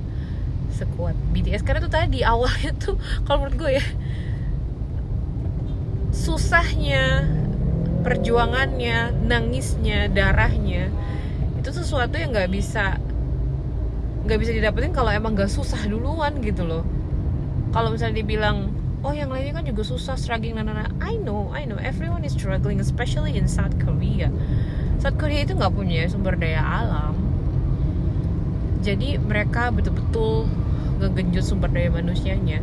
sekuat 0.76 1.16
BTS 1.32 1.64
karena 1.64 1.80
tuh 1.80 1.96
tadi 1.96 2.28
awalnya 2.28 2.76
tuh 2.84 3.00
kalau 3.24 3.48
menurut 3.48 3.56
gue 3.56 3.72
ya 3.80 3.86
susahnya 6.12 7.24
perjuangannya 8.04 9.16
nangisnya 9.32 10.12
darahnya 10.12 10.92
itu 11.56 11.70
sesuatu 11.72 12.20
yang 12.20 12.36
nggak 12.36 12.52
bisa 12.52 13.00
nggak 14.22 14.38
bisa 14.38 14.52
didapetin 14.54 14.94
kalau 14.94 15.10
emang 15.10 15.34
nggak 15.34 15.50
susah 15.50 15.82
duluan 15.90 16.38
gitu 16.46 16.66
loh. 16.66 16.86
Kalau 17.72 17.90
misalnya 17.90 18.22
dibilang 18.22 18.70
oh 19.02 19.14
yang 19.16 19.34
lainnya 19.34 19.58
kan 19.58 19.66
juga 19.66 19.82
susah 19.82 20.14
struggling 20.14 20.54
nah, 20.54 20.66
nah, 20.66 20.86
nah. 20.86 20.90
I 21.02 21.18
know 21.18 21.50
I 21.50 21.66
know. 21.66 21.82
Everyone 21.82 22.22
is 22.22 22.38
struggling 22.38 22.78
especially 22.78 23.34
in 23.38 23.50
South 23.50 23.74
Korea. 23.82 24.30
South 25.02 25.18
Korea 25.18 25.42
itu 25.42 25.58
nggak 25.58 25.74
punya 25.74 26.06
sumber 26.06 26.38
daya 26.38 26.62
alam. 26.62 27.18
Jadi 28.86 29.18
mereka 29.18 29.74
betul-betul 29.74 30.50
ngegenjot 31.02 31.46
sumber 31.46 31.74
daya 31.74 31.90
manusianya. 31.90 32.62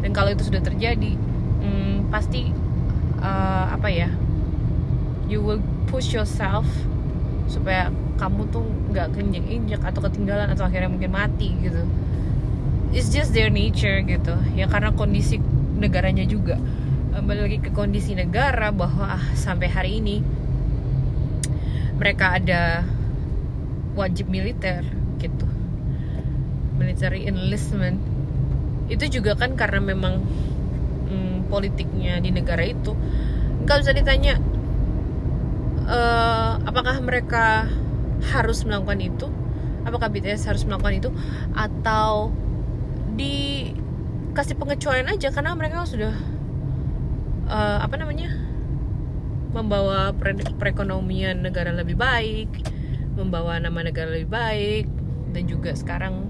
Dan 0.00 0.14
kalau 0.14 0.30
itu 0.30 0.46
sudah 0.46 0.62
terjadi 0.62 1.18
hmm, 1.60 2.14
pasti 2.14 2.54
uh, 3.18 3.66
apa 3.74 3.88
ya 3.90 4.08
you 5.30 5.38
will 5.38 5.62
push 5.86 6.10
yourself 6.10 6.66
supaya 7.46 7.90
kamu 8.20 8.52
tuh 8.52 8.60
nggak 8.92 9.16
keinjak 9.16 9.44
injak 9.48 9.80
atau 9.80 10.04
ketinggalan 10.04 10.52
atau 10.52 10.68
akhirnya 10.68 10.92
mungkin 10.92 11.08
mati 11.08 11.56
gitu. 11.64 11.88
It's 12.92 13.08
just 13.08 13.32
their 13.32 13.48
nature 13.48 14.04
gitu. 14.04 14.36
Ya 14.52 14.68
karena 14.68 14.92
kondisi 14.92 15.40
negaranya 15.80 16.28
juga. 16.28 16.60
Kembali 17.16 17.40
lagi 17.40 17.58
ke 17.64 17.72
kondisi 17.72 18.12
negara 18.12 18.68
bahwa 18.70 19.16
ah, 19.16 19.24
sampai 19.32 19.72
hari 19.72 20.04
ini 20.04 20.20
mereka 21.96 22.36
ada 22.36 22.84
wajib 23.96 24.28
militer 24.28 24.84
gitu. 25.16 25.48
Military 26.76 27.24
enlistment. 27.24 27.96
Itu 28.92 29.08
juga 29.08 29.32
kan 29.40 29.56
karena 29.56 29.80
memang 29.80 30.20
politiknya 31.50 32.22
di 32.22 32.30
negara 32.30 32.62
itu. 32.62 32.94
Kalau 33.66 33.82
bisa 33.82 33.92
ditanya 33.92 34.38
uh, 35.90 36.62
apakah 36.62 37.02
mereka 37.02 37.66
harus 38.20 38.64
melakukan 38.68 39.00
itu 39.00 39.26
apakah 39.88 40.12
BTS 40.12 40.44
harus 40.44 40.62
melakukan 40.68 40.94
itu 41.00 41.10
atau 41.56 42.30
dikasih 43.16 44.56
pengecualian 44.60 45.08
aja 45.08 45.32
karena 45.32 45.56
mereka 45.56 45.88
sudah 45.88 46.12
uh, 47.48 47.78
apa 47.80 47.96
namanya 47.96 48.32
membawa 49.50 50.14
perekonomian 50.60 51.42
negara 51.42 51.74
lebih 51.74 51.98
baik 51.98 52.48
membawa 53.18 53.58
nama 53.58 53.82
negara 53.82 54.14
lebih 54.14 54.30
baik 54.30 54.86
dan 55.34 55.42
juga 55.50 55.74
sekarang 55.74 56.28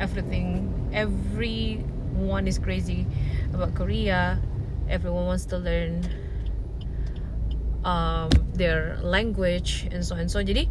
everything 0.00 0.72
everyone 0.92 2.46
is 2.46 2.60
crazy 2.60 3.06
about 3.52 3.74
Korea. 3.74 4.38
Everyone 4.88 5.26
wants 5.26 5.46
to 5.48 5.58
learn 5.58 6.04
um, 7.82 8.30
their 8.54 8.98
language 9.02 9.86
and 9.90 10.02
so 10.02 10.18
and 10.18 10.30
so. 10.30 10.42
Jadi 10.42 10.66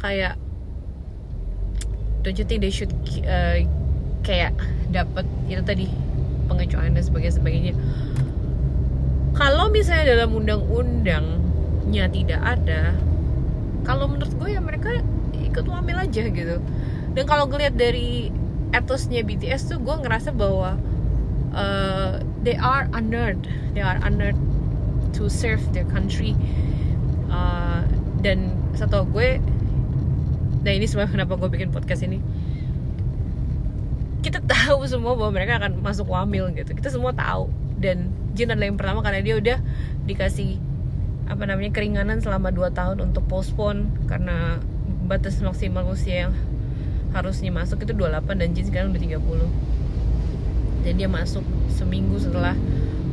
kayak 0.00 0.36
don't 2.24 2.36
you 2.40 2.46
think 2.46 2.64
they 2.64 2.72
should 2.72 2.92
uh, 3.28 3.60
kayak 4.24 4.56
dapat 4.88 5.28
itu 5.50 5.60
tadi 5.60 5.86
pengecualian 6.48 6.96
dan 6.96 7.04
sebagainya 7.04 7.34
sebagainya. 7.36 7.74
Kalau 9.34 9.66
misalnya 9.68 10.14
dalam 10.14 10.30
undang-undangnya 10.30 12.06
tidak 12.06 12.40
ada, 12.40 12.94
kalau 13.82 14.06
menurut 14.06 14.30
gue 14.38 14.54
ya 14.54 14.62
mereka 14.62 15.02
ikut 15.34 15.66
wamil 15.66 15.98
aja 15.98 16.30
gitu. 16.30 16.56
Dan 17.14 17.24
kalau 17.26 17.50
ngeliat 17.50 17.74
dari 17.74 18.30
etosnya 18.74 19.22
BTS 19.22 19.70
tuh 19.70 19.78
gue 19.78 19.94
ngerasa 20.02 20.34
bahwa 20.34 20.74
uh, 21.54 22.18
they 22.42 22.58
are 22.58 22.90
honored 22.90 23.38
they 23.72 23.80
are 23.80 23.96
honored 24.02 24.34
to 25.14 25.30
serve 25.30 25.62
their 25.72 25.86
country. 25.88 26.34
Uh, 27.30 27.82
dan 28.20 28.54
satu 28.74 29.04
gue 29.10 29.40
nah 30.64 30.72
ini 30.72 30.88
sebenarnya 30.88 31.24
kenapa 31.24 31.36
gue 31.38 31.48
bikin 31.48 31.70
podcast 31.70 32.04
ini. 32.04 32.18
Kita 34.24 34.40
tahu 34.40 34.88
semua 34.88 35.12
bahwa 35.14 35.36
mereka 35.36 35.60
akan 35.60 35.84
masuk 35.84 36.08
wamil 36.08 36.48
gitu. 36.56 36.72
Kita 36.72 36.88
semua 36.88 37.12
tahu. 37.12 37.52
Dan 37.76 38.12
Jin 38.34 38.50
adalah 38.50 38.66
yang 38.66 38.78
pertama 38.80 39.04
karena 39.04 39.20
dia 39.20 39.36
udah 39.36 39.58
dikasih 40.08 40.58
apa 41.24 41.48
namanya 41.48 41.72
keringanan 41.72 42.20
selama 42.20 42.52
2 42.52 42.72
tahun 42.76 43.00
untuk 43.00 43.24
postpone 43.24 43.88
karena 44.08 44.60
batas 45.08 45.40
maksimal 45.40 45.84
usia 45.88 46.28
yang 46.28 46.32
harusnya 47.14 47.54
masuk 47.54 47.84
itu 47.86 47.94
28 47.96 48.40
dan 48.40 48.48
Jin 48.52 48.66
sekarang 48.68 48.88
udah 48.92 49.00
30 49.00 50.84
dan 50.84 50.92
dia 51.00 51.08
masuk 51.08 51.46
seminggu 51.72 52.20
setelah 52.20 52.52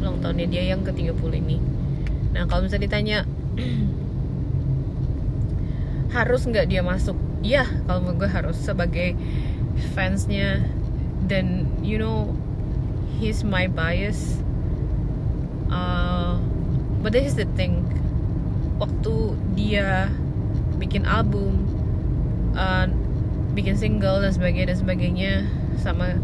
ulang 0.03 0.19
tahunnya 0.19 0.47
dia 0.49 0.63
yang 0.75 0.83
ke 0.83 0.91
30 0.91 1.15
ini 1.39 1.61
nah 2.31 2.47
kalau 2.47 2.65
misalnya 2.65 2.87
ditanya 2.87 3.19
harus 6.15 6.43
nggak 6.43 6.67
dia 6.67 6.83
masuk? 6.83 7.15
Iya 7.41 7.63
kalau 7.87 8.03
menurut 8.03 8.27
gue 8.27 8.29
harus 8.31 8.57
sebagai 8.59 9.15
fansnya. 9.95 10.63
Dan 11.31 11.69
you 11.79 11.95
know 11.95 12.35
he's 13.21 13.45
my 13.45 13.71
bias. 13.71 14.41
Uh, 15.71 16.35
but 16.99 17.15
this 17.15 17.31
is 17.31 17.39
the 17.39 17.47
thing. 17.55 17.87
Waktu 18.81 19.37
dia 19.55 20.11
bikin 20.81 21.05
album 21.05 21.63
uh, 22.57 22.89
bikin 23.53 23.77
single 23.77 24.19
dan 24.19 24.33
sebagainya 24.33 24.73
dan 24.73 24.79
sebagainya 24.81 25.33
sama 25.79 26.17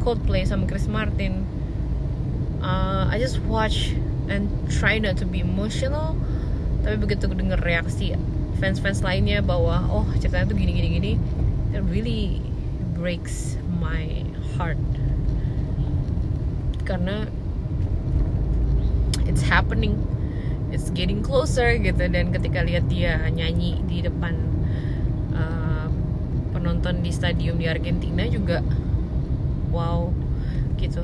Coldplay 0.00 0.46
sama 0.46 0.70
Chris 0.70 0.86
Martin 0.86 1.42
uh, 2.62 3.10
I 3.10 3.18
just 3.18 3.42
watch 3.50 3.98
and 4.26 4.50
try 4.70 4.98
not 4.98 5.14
to 5.18 5.24
be 5.26 5.42
emotional 5.42 6.18
tapi 6.86 7.02
begitu 7.02 7.26
denger 7.30 7.58
reaksi 7.66 8.14
fans-fans 8.56 9.04
lainnya 9.04 9.44
bahwa 9.44 9.84
oh 9.90 10.06
ceritanya 10.16 10.48
tuh 10.48 10.56
gini 10.56 10.72
gini 10.74 10.88
gini 10.96 11.12
it 11.76 11.82
really 11.90 12.40
breaks 12.96 13.60
my 13.76 14.24
heart. 14.56 14.80
Karena 16.88 17.28
it's 19.28 19.44
happening 19.44 20.00
it's 20.72 20.88
getting 20.94 21.20
closer 21.20 21.76
gitu 21.76 22.06
dan 22.08 22.32
ketika 22.32 22.62
lihat 22.62 22.86
dia 22.88 23.18
nyanyi 23.28 23.82
di 23.84 24.00
depan 24.06 24.38
uh, 25.34 25.90
penonton 26.54 27.02
di 27.02 27.10
stadium 27.10 27.58
di 27.58 27.66
Argentina 27.66 28.22
juga 28.30 28.62
wow 29.74 30.14
gitu 30.78 31.02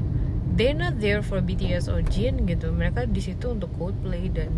they're 0.56 0.76
not 0.76 1.00
there 1.00 1.25
for 1.25 1.40
BTS 1.40 1.88
or 1.88 2.04
Jin 2.04 2.44
gitu. 2.44 2.68
Mereka 2.73 3.09
di 3.09 3.21
situ 3.25 3.52
untuk 3.52 3.73
Coldplay 3.80 4.28
dan 4.28 4.52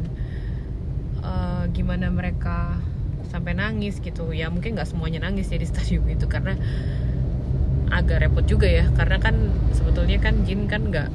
uh, 1.22 1.64
gimana 1.70 2.10
mereka 2.10 2.78
sampai 3.30 3.54
nangis 3.54 4.02
gitu. 4.02 4.34
Ya 4.34 4.50
mungkin 4.50 4.74
nggak 4.74 4.90
semuanya 4.90 5.26
nangis 5.26 5.50
ya 5.50 5.58
di 5.58 5.66
stadium 5.66 6.06
itu 6.14 6.26
karena 6.26 6.58
agak 7.94 8.26
repot 8.26 8.44
juga 8.44 8.66
ya. 8.66 8.90
Karena 8.98 9.22
kan 9.22 9.54
sebetulnya 9.70 10.18
kan 10.18 10.42
Jin 10.42 10.66
kan 10.66 10.90
nggak 10.90 11.08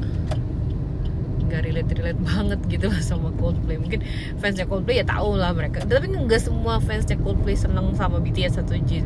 nggak 1.49 1.65
relate 1.65 1.91
relate 1.97 2.21
banget 2.21 2.59
gitu 2.71 2.87
sama 3.09 3.35
Coldplay. 3.35 3.75
Mungkin 3.75 3.99
fansnya 4.39 4.63
Coldplay 4.63 5.03
ya 5.03 5.05
tau 5.05 5.35
lah 5.35 5.51
mereka. 5.51 5.83
Tapi 5.83 6.07
nggak 6.07 6.39
semua 6.39 6.79
fansnya 6.79 7.19
Coldplay 7.19 7.59
seneng 7.59 7.91
sama 7.99 8.23
BTS 8.23 8.63
atau 8.63 8.79
Jin 8.87 9.03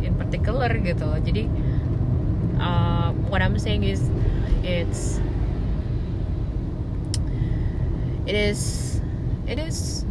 in 0.00 0.16
particular 0.16 0.72
gitu. 0.80 1.08
Jadi 1.20 1.46
uh, 2.58 3.12
what 3.28 3.44
I'm 3.44 3.60
saying 3.60 3.84
is 3.84 4.08
it's 4.62 5.18
it 8.26 8.34
is 8.38 9.00
it 9.50 9.58
is 9.58 10.06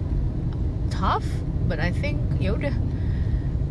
tough 0.91 1.25
but 1.71 1.79
I 1.79 1.95
think 1.95 2.19
ya 2.43 2.53
udah. 2.55 2.75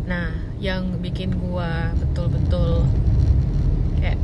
Nah 0.09 0.33
yang 0.61 1.01
bikin 1.05 1.37
gua 1.41 1.93
betul-betul 1.97 2.85
kayak 4.01 4.21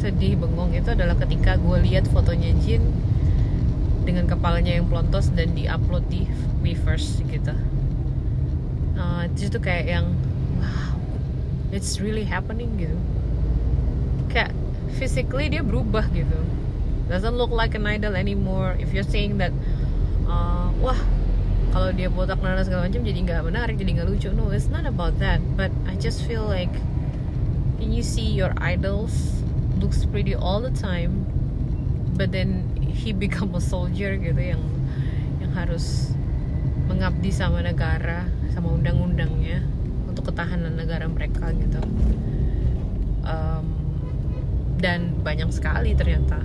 sedih 0.00 0.40
bengong 0.40 0.72
itu 0.72 0.96
adalah 0.96 1.12
ketika 1.20 1.60
gue 1.60 1.76
lihat 1.84 2.08
fotonya 2.08 2.56
Jin 2.64 2.80
dengan 4.08 4.24
kepalanya 4.24 4.80
yang 4.80 4.88
pelontos 4.88 5.28
dan 5.36 5.52
diupload 5.52 6.08
di 6.08 6.24
Weverse 6.64 7.20
gitu. 7.28 7.52
Uh, 8.96 9.28
itu 9.28 9.52
tuh 9.52 9.60
kayak 9.60 10.00
yang 10.00 10.06
wow 10.56 10.96
it's 11.68 12.00
really 12.00 12.24
happening 12.24 12.72
gitu. 12.80 12.96
Kayak 14.32 14.56
physically 14.96 15.50
dia 15.52 15.62
berubah 15.62 16.06
gitu. 16.10 16.38
Doesn't 17.10 17.34
look 17.34 17.50
like 17.50 17.74
an 17.74 17.86
idol 17.86 18.14
anymore. 18.14 18.78
If 18.78 18.94
you're 18.94 19.06
saying 19.06 19.38
that 19.42 19.50
uh, 20.30 20.70
wah 20.78 20.98
kalau 21.70 21.94
dia 21.94 22.10
botak 22.10 22.42
dan 22.42 22.62
segala 22.66 22.90
macam 22.90 23.02
jadi 23.06 23.18
nggak 23.22 23.42
menarik 23.46 23.74
jadi 23.78 24.02
nggak 24.02 24.08
lucu. 24.10 24.28
No 24.34 24.50
it's 24.50 24.70
not 24.70 24.86
about 24.86 25.18
that. 25.22 25.38
But 25.58 25.70
I 25.86 25.98
just 25.98 26.22
feel 26.26 26.42
like 26.46 26.72
when 27.78 27.90
you 27.90 28.04
see 28.04 28.26
your 28.26 28.54
idols 28.60 29.40
looks 29.80 30.04
pretty 30.04 30.36
all 30.36 30.60
the 30.60 30.74
time 30.76 31.24
but 32.20 32.28
then 32.36 32.68
he 32.92 33.16
become 33.24 33.56
a 33.56 33.62
soldier 33.64 34.12
gitu 34.20 34.36
yang 34.36 34.60
yang 35.40 35.52
harus 35.56 36.12
mengabdi 36.84 37.32
sama 37.32 37.64
negara 37.64 38.28
sama 38.52 38.76
undang-undangnya 38.76 39.64
untuk 40.04 40.28
ketahanan 40.28 40.76
negara 40.76 41.08
mereka 41.08 41.48
gitu. 41.56 41.80
Um, 43.24 43.79
dan 44.80 45.20
banyak 45.20 45.52
sekali 45.52 45.92
ternyata 45.92 46.40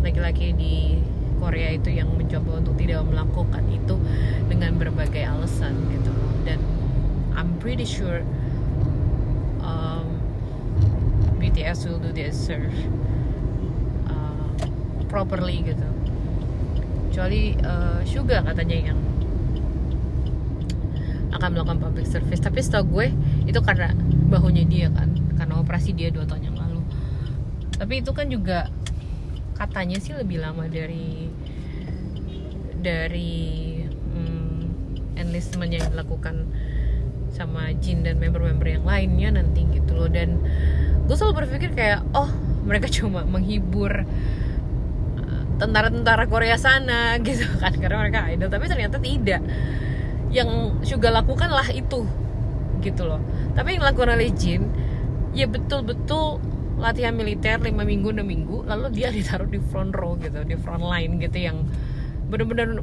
laki-laki 0.00 0.56
di 0.56 0.96
Korea 1.36 1.76
itu 1.76 1.92
yang 1.92 2.08
mencoba 2.16 2.64
untuk 2.64 2.80
tidak 2.80 3.04
melakukan 3.04 3.64
itu 3.68 3.96
dengan 4.48 4.80
berbagai 4.80 5.20
alasan 5.20 5.76
gitu. 5.92 6.12
Dan 6.48 6.58
I'm 7.36 7.60
pretty 7.60 7.84
sure 7.84 8.24
BTS 11.46 11.86
will 11.86 12.02
do 12.02 12.10
their 12.10 12.34
serve 12.34 12.74
uh, 14.10 14.50
properly 15.06 15.62
gitu. 15.62 15.88
Kecuali 17.08 17.54
uh, 17.62 18.02
Suga 18.02 18.42
katanya 18.42 18.92
yang 18.92 18.98
akan 21.30 21.48
melakukan 21.54 21.78
public 21.78 22.10
service. 22.10 22.42
Tapi 22.42 22.58
setahu 22.60 22.98
gue 22.98 23.06
itu 23.46 23.60
karena 23.62 23.94
bahunya 24.26 24.64
dia 24.66 24.88
kan. 24.90 25.14
Karena 25.38 25.62
operasi 25.62 25.94
dia 25.94 26.10
dua 26.10 26.26
tahun 26.26 26.50
yang 26.50 26.55
tapi 27.76 28.00
itu 28.00 28.10
kan 28.16 28.26
juga 28.32 28.72
katanya 29.56 29.96
sih 30.00 30.12
lebih 30.12 30.40
lama 30.40 30.68
dari 30.68 31.28
dari 32.80 33.82
hmm, 33.84 34.60
enlistment 35.16 35.72
yang 35.72 35.84
dilakukan 35.92 36.44
sama 37.32 37.72
Jin 37.76 38.00
dan 38.00 38.16
member-member 38.16 38.64
yang 38.64 38.84
lainnya 38.88 39.40
nanti 39.40 39.68
gitu 39.68 39.92
loh. 39.92 40.08
Dan 40.08 40.40
gue 41.04 41.16
selalu 41.16 41.44
berpikir 41.44 41.76
kayak 41.76 42.04
oh 42.16 42.28
mereka 42.64 42.88
cuma 42.96 43.24
menghibur 43.28 44.04
uh, 45.20 45.42
tentara-tentara 45.60 46.24
Korea 46.28 46.56
sana 46.56 47.16
gitu 47.26 47.44
kan 47.60 47.76
karena 47.76 47.96
mereka 48.00 48.28
idol. 48.32 48.48
Tapi 48.48 48.64
ternyata 48.72 48.96
tidak. 49.00 49.42
Yang 50.32 50.80
juga 50.84 51.12
lakukan 51.12 51.48
lah 51.52 51.68
itu 51.72 52.04
gitu 52.80 53.02
loh. 53.04 53.20
Tapi 53.56 53.76
yang 53.76 53.84
dilakukan 53.84 54.16
oleh 54.16 54.32
Jin 54.32 54.68
ya 55.36 55.44
betul-betul 55.44 56.40
latihan 56.76 57.16
militer 57.16 57.56
5 57.56 57.72
minggu 57.72 58.12
6 58.12 58.20
minggu 58.20 58.56
lalu 58.68 58.92
dia 58.92 59.08
ditaruh 59.16 59.48
di 59.48 59.60
front 59.72 59.96
row 59.96 60.14
gitu 60.20 60.44
di 60.44 60.56
front 60.60 60.84
line 60.84 61.16
gitu 61.20 61.38
yang 61.40 61.64
benar-benar 62.26 62.82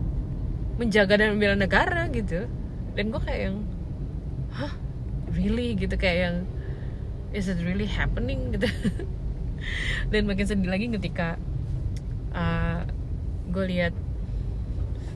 menjaga 0.78 1.22
dan 1.22 1.38
membela 1.38 1.58
negara 1.58 2.10
gitu. 2.10 2.50
Dan 2.94 3.14
gue 3.14 3.22
kayak 3.22 3.42
yang 3.50 3.58
hah? 4.54 4.74
Really? 5.34 5.74
gitu 5.74 5.98
kayak 5.98 6.18
yang 6.30 6.38
is 7.34 7.50
it 7.50 7.58
really 7.62 7.90
happening? 7.90 8.50
gitu. 8.54 8.70
Dan 10.10 10.30
makin 10.30 10.46
sedih 10.46 10.70
lagi 10.70 10.90
ketika 10.90 11.38
uh, 12.34 12.86
gue 13.50 13.66
lihat 13.70 13.94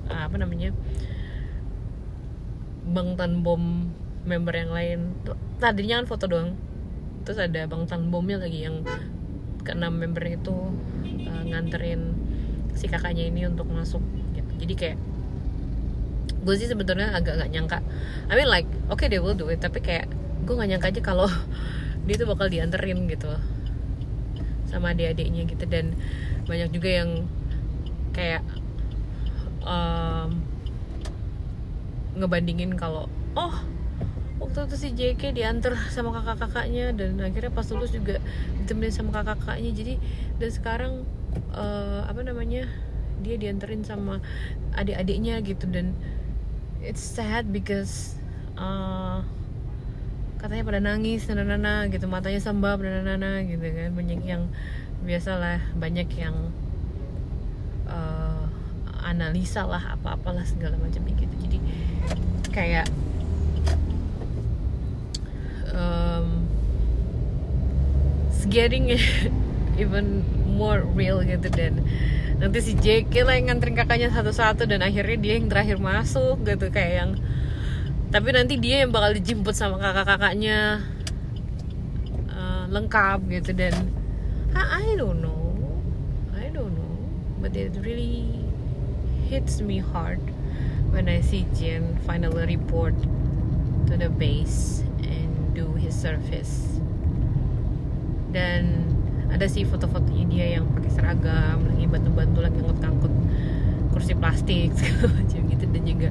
uh, 0.09 0.29
apa 0.29 0.37
namanya 0.37 0.71
bang 2.87 3.19
tan 3.19 3.43
bom 3.43 3.91
member 4.23 4.55
yang 4.55 4.71
lain 4.71 4.99
tadinya 5.59 5.99
kan 5.99 6.07
foto 6.07 6.25
doang 6.27 6.55
terus 7.27 7.43
ada 7.43 7.67
bang 7.67 7.83
tan 7.83 8.07
bomnya 8.07 8.39
lagi 8.39 8.63
yang 8.63 8.87
keenam 9.67 9.99
member 9.99 10.23
itu 10.23 10.55
uh, 11.27 11.43
nganterin 11.43 12.15
si 12.71 12.87
kakaknya 12.87 13.27
ini 13.27 13.43
untuk 13.51 13.67
masuk 13.67 13.99
gitu. 14.31 14.51
Jadi 14.63 14.73
kayak 14.79 14.97
gue 16.47 16.55
sih 16.55 16.71
sebetulnya 16.71 17.11
agak 17.11 17.35
gak 17.35 17.51
nyangka. 17.51 17.83
I 18.31 18.39
mean 18.39 18.47
like 18.47 18.71
oke 18.87 18.95
okay, 18.95 19.11
they 19.11 19.19
will 19.19 19.35
do 19.35 19.51
it 19.51 19.59
tapi 19.59 19.83
kayak 19.83 20.07
gue 20.47 20.55
gak 20.55 20.71
nyangka 20.71 20.87
aja 20.87 21.01
kalau 21.03 21.27
dia 22.07 22.15
tuh 22.15 22.31
bakal 22.31 22.47
dianterin 22.47 23.11
gitu. 23.11 23.27
Sama 24.71 24.95
adik-adiknya 24.95 25.51
gitu. 25.51 25.67
Dan 25.67 25.99
banyak 26.47 26.71
juga 26.71 27.03
yang 27.03 27.27
kayak 28.15 28.47
um, 29.67 30.47
ngebandingin 32.15 32.79
kalau 32.79 33.11
oh 33.35 33.55
waktu 34.37 34.69
itu 34.69 34.75
si 34.77 34.89
JK 34.93 35.33
diantar 35.33 35.73
sama 35.89 36.13
kakak-kakaknya 36.13 36.93
dan 36.93 37.17
akhirnya 37.21 37.49
pas 37.49 37.65
lulus 37.73 37.93
juga 37.93 38.21
ditemenin 38.61 38.93
sama 38.93 39.09
kakak-kakaknya. 39.21 39.71
Jadi 39.73 39.93
dan 40.37 40.49
sekarang 40.53 40.93
uh, 41.53 42.05
apa 42.05 42.21
namanya 42.21 42.69
dia 43.25 43.35
dianterin 43.35 43.81
sama 43.81 44.21
adik-adiknya 44.77 45.41
gitu. 45.41 45.65
Dan 45.69 45.97
it's 46.85 47.01
sad 47.01 47.49
because 47.49 48.17
uh, 48.61 49.25
katanya 50.37 50.63
pada 50.65 50.79
nangis 50.81 51.25
nana 51.29 51.89
gitu. 51.89 52.05
Matanya 52.05 52.41
sembab 52.41 52.81
nana 52.85 53.41
gitu 53.41 53.65
kan. 53.65 53.89
Banyak 53.97 54.21
yang 54.21 54.49
biasalah 55.01 55.61
banyak 55.77 56.09
yang 56.17 56.35
uh, 57.89 58.45
analisa 59.01 59.65
lah 59.65 59.97
apa 59.97 60.13
apalah 60.13 60.45
segala 60.45 60.77
macam 60.77 61.01
gitu. 61.09 61.35
Jadi 61.41 61.57
kayak 62.53 62.85
um, 65.77 66.47
getting 68.49 68.89
even 69.81 70.23
more 70.57 70.81
real 70.95 71.21
gitu 71.21 71.47
dan. 71.53 71.83
Nanti 72.37 72.61
si 72.61 72.73
JK 72.77 73.13
lah 73.25 73.33
yang 73.37 73.49
nganterin 73.49 73.75
kakaknya 73.75 74.09
satu-satu 74.13 74.69
dan 74.69 74.85
akhirnya 74.85 75.17
dia 75.17 75.33
yang 75.41 75.49
terakhir 75.49 75.77
masuk 75.81 76.45
gitu 76.45 76.69
kayak 76.69 76.93
yang 77.01 77.11
tapi 78.07 78.31
nanti 78.31 78.55
dia 78.55 78.85
yang 78.87 78.95
bakal 78.95 79.11
dijemput 79.11 79.51
sama 79.51 79.81
kakak-kakaknya 79.81 80.79
uh, 82.31 82.63
lengkap 82.71 83.19
gitu 83.41 83.51
dan. 83.51 83.75
I, 84.57 84.95
don't 84.97 85.21
know. 85.21 85.53
I 86.33 86.49
don't 86.49 86.73
know. 86.73 86.95
But 87.43 87.53
it 87.53 87.75
really 87.83 88.47
hits 89.27 89.59
me 89.59 89.83
hard 89.83 90.23
when 90.89 91.11
I 91.11 91.19
see 91.21 91.45
Jin 91.53 91.99
finally 92.07 92.47
report 92.47 92.95
to 93.91 93.93
the 93.99 94.09
base 94.09 94.86
do 95.57 95.73
his 95.81 95.97
service. 95.97 96.77
Dan 98.29 98.85
ada 99.33 99.49
sih 99.49 99.65
foto-fotonya 99.65 100.25
dia 100.29 100.45
yang 100.61 100.69
pakai 100.69 100.91
seragam 100.93 101.67
bantu-bantu 101.87 102.43
lagi 102.43 102.59
ngangkut-ngangkut 102.59 103.13
kursi 103.95 104.13
plastik 104.13 104.69
segala 104.77 105.17
macam 105.17 105.39
gitu. 105.49 105.65
Dan 105.71 105.83
juga 105.87 106.09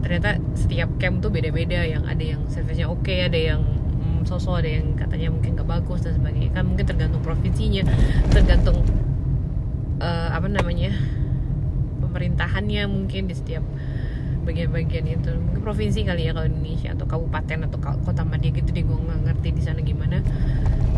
ternyata 0.00 0.30
setiap 0.56 0.90
camp 0.98 1.22
tuh 1.22 1.30
beda-beda 1.30 1.86
yang 1.86 2.02
ada 2.08 2.22
yang 2.22 2.42
service-nya 2.50 2.90
oke 2.90 3.04
okay, 3.06 3.28
ada 3.28 3.36
yang 3.36 3.62
mm, 3.62 4.26
sosok 4.26 4.64
ada 4.64 4.70
yang 4.80 4.96
katanya 4.98 5.28
mungkin 5.30 5.58
gak 5.60 5.68
bagus 5.68 6.00
dan 6.06 6.16
sebagainya. 6.16 6.50
Kan 6.56 6.64
mungkin 6.72 6.86
tergantung 6.88 7.22
provinsinya 7.22 7.82
tergantung 8.32 8.80
uh, 10.00 10.28
apa 10.32 10.48
namanya 10.48 10.94
pemerintahannya 12.00 12.82
mungkin 12.90 13.30
di 13.30 13.34
setiap 13.36 13.62
bagian-bagian 14.44 15.06
itu. 15.06 15.30
Mungkin 15.36 15.60
provinsi 15.60 16.04
kali 16.04 16.28
ya 16.28 16.32
kalau 16.32 16.48
Indonesia 16.48 16.96
atau 16.96 17.06
kabupaten 17.06 17.58
atau 17.68 17.78
kota 17.80 18.22
Madia 18.24 18.50
gitu 18.54 18.70
deh 18.72 18.84
gue 18.84 18.98
nggak 18.98 19.20
ngerti 19.28 19.48
di 19.54 19.62
sana 19.62 19.80
gimana. 19.84 20.24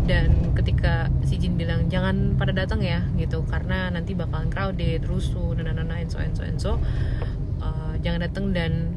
Dan 0.03 0.51
ketika 0.51 1.07
si 1.23 1.39
Jin 1.39 1.55
bilang 1.55 1.87
jangan 1.87 2.35
pada 2.35 2.51
datang 2.51 2.83
ya 2.83 3.07
gitu 3.15 3.47
karena 3.47 3.87
nanti 3.87 4.11
bakalan 4.11 4.51
crowded 4.51 5.07
rusuh 5.07 5.55
dan 5.55 5.71
dan 5.71 5.87
and 5.87 6.11
so 6.11 6.19
and 6.19 6.35
so 6.35 6.43
and 6.43 6.59
so 6.59 6.71
uh, 7.63 7.95
jangan 8.03 8.27
datang 8.27 8.51
dan 8.51 8.91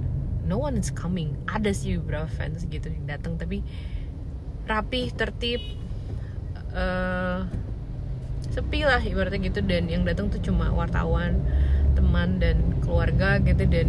no 0.47 0.59
one 0.59 0.79
is 0.79 0.91
coming. 0.91 1.39
Ada 1.47 1.71
sih 1.71 1.99
beberapa 2.03 2.27
fans 2.27 2.67
gitu 2.67 2.91
yang 2.91 3.07
datang 3.07 3.39
tapi 3.39 3.63
rapi 4.67 5.15
tertib 5.15 5.63
uh, 6.75 7.47
sepi 8.51 8.83
lah 8.83 8.99
ibaratnya 8.99 9.47
gitu. 9.47 9.63
Dan 9.63 9.87
yang 9.87 10.03
datang 10.03 10.27
tuh 10.27 10.43
cuma 10.43 10.75
wartawan 10.75 11.39
teman 11.95 12.43
dan 12.43 12.83
keluarga 12.83 13.41
gitu 13.41 13.63
dan 13.67 13.89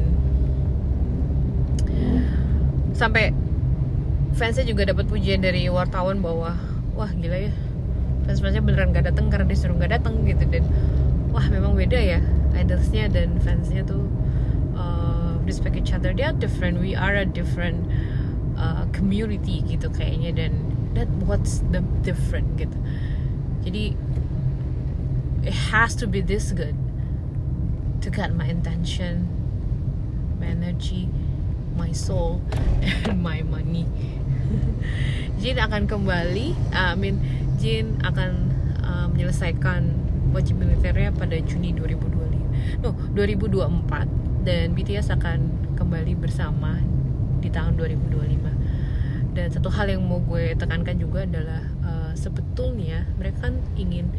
sampai 2.98 3.34
fansnya 4.34 4.66
juga 4.66 4.90
dapat 4.90 5.06
pujian 5.10 5.42
dari 5.42 5.70
wartawan 5.70 6.22
bahwa 6.22 6.58
wah 6.98 7.12
gila 7.14 7.50
ya. 7.50 7.54
Fans-fansnya 8.28 8.60
beneran 8.60 8.92
gak 8.92 9.08
datang 9.08 9.32
karena 9.32 9.48
disuruh 9.48 9.78
gak 9.80 9.94
datang 9.94 10.26
gitu. 10.28 10.44
Dan 10.50 10.68
wah 11.32 11.46
memang 11.48 11.78
beda 11.78 11.98
ya 11.98 12.20
idolsnya 12.58 13.08
dan 13.08 13.38
fansnya 13.40 13.86
tuh 13.86 14.10
uh, 14.74 15.38
respect 15.46 15.78
each 15.78 15.94
other. 15.94 16.12
They 16.12 16.26
are 16.26 16.36
different. 16.36 16.82
We 16.82 16.98
are 16.98 17.16
a 17.16 17.28
different 17.28 17.88
uh, 18.58 18.90
community 18.92 19.64
gitu 19.64 19.88
kayaknya. 19.94 20.36
Dan 20.36 20.54
that 20.98 21.08
what's 21.24 21.64
the 21.72 21.86
different 22.02 22.58
gitu. 22.60 22.76
Jadi 23.64 23.96
it 25.48 25.56
has 25.72 25.96
to 25.96 26.06
be 26.10 26.20
this 26.20 26.52
good 26.52 26.76
to 28.04 28.12
get 28.12 28.36
my 28.36 28.48
intention 28.52 29.32
my 30.40 30.48
energy 30.52 31.10
my 31.78 31.94
soul 31.94 32.42
and 32.82 33.22
my 33.22 33.46
money. 33.46 33.86
Jin 35.42 35.62
akan 35.62 35.86
kembali 35.86 36.58
uh, 36.74 36.98
I 36.98 36.98
mean 36.98 37.22
Jin 37.62 38.02
akan 38.02 38.50
uh, 38.82 39.06
menyelesaikan 39.14 39.86
wajib 40.34 40.58
militernya 40.58 41.14
pada 41.14 41.38
Juni 41.40 41.78
2025 41.78 42.82
no 42.82 42.98
2024 43.14 44.46
dan 44.46 44.74
BTS 44.74 45.14
akan 45.14 45.40
kembali 45.78 46.18
bersama 46.18 46.82
di 47.38 47.54
tahun 47.54 47.78
2025 47.78 49.38
dan 49.38 49.48
satu 49.54 49.70
hal 49.70 49.94
yang 49.94 50.02
mau 50.02 50.18
gue 50.26 50.58
tekankan 50.58 50.98
juga 50.98 51.22
adalah 51.30 51.62
uh, 51.86 52.12
sebetulnya 52.18 53.06
mereka 53.22 53.48
kan 53.48 53.62
ingin 53.78 54.10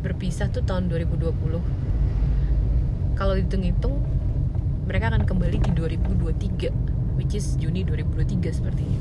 berpisah 0.00 0.46
tuh 0.54 0.62
tahun 0.62 0.86
2020 0.86 1.34
kalau 3.18 3.34
dihitung-hitung 3.36 3.98
mereka 4.86 5.10
akan 5.10 5.26
kembali 5.26 5.58
di 5.58 5.70
2023 5.74 6.89
which 7.14 7.34
is 7.34 7.56
Juni 7.56 7.82
2023 7.86 8.52
sepertinya. 8.52 9.00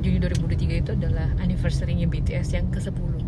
Juni 0.00 0.16
2023 0.18 0.80
itu 0.80 0.90
adalah 0.96 1.28
anniversary-nya 1.38 2.08
BTS 2.08 2.56
yang 2.56 2.72
ke-10 2.72 3.20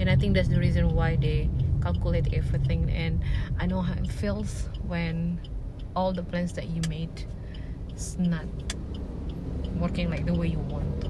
and 0.00 0.08
I 0.08 0.16
think 0.16 0.34
that's 0.34 0.48
the 0.48 0.58
reason 0.58 0.94
why 0.94 1.16
they 1.16 1.50
calculate 1.82 2.32
everything. 2.32 2.90
And 2.90 3.20
I 3.58 3.66
know 3.66 3.82
how 3.82 3.92
it 3.92 4.10
feels 4.10 4.68
when 4.86 5.38
all 5.94 6.12
the 6.12 6.22
plans 6.22 6.54
that 6.54 6.68
you 6.68 6.80
made 6.88 7.24
is 7.94 8.18
not 8.18 8.46
working 9.76 10.08
like 10.08 10.24
the 10.24 10.32
way 10.32 10.46
you 10.48 10.58
want. 10.58 11.04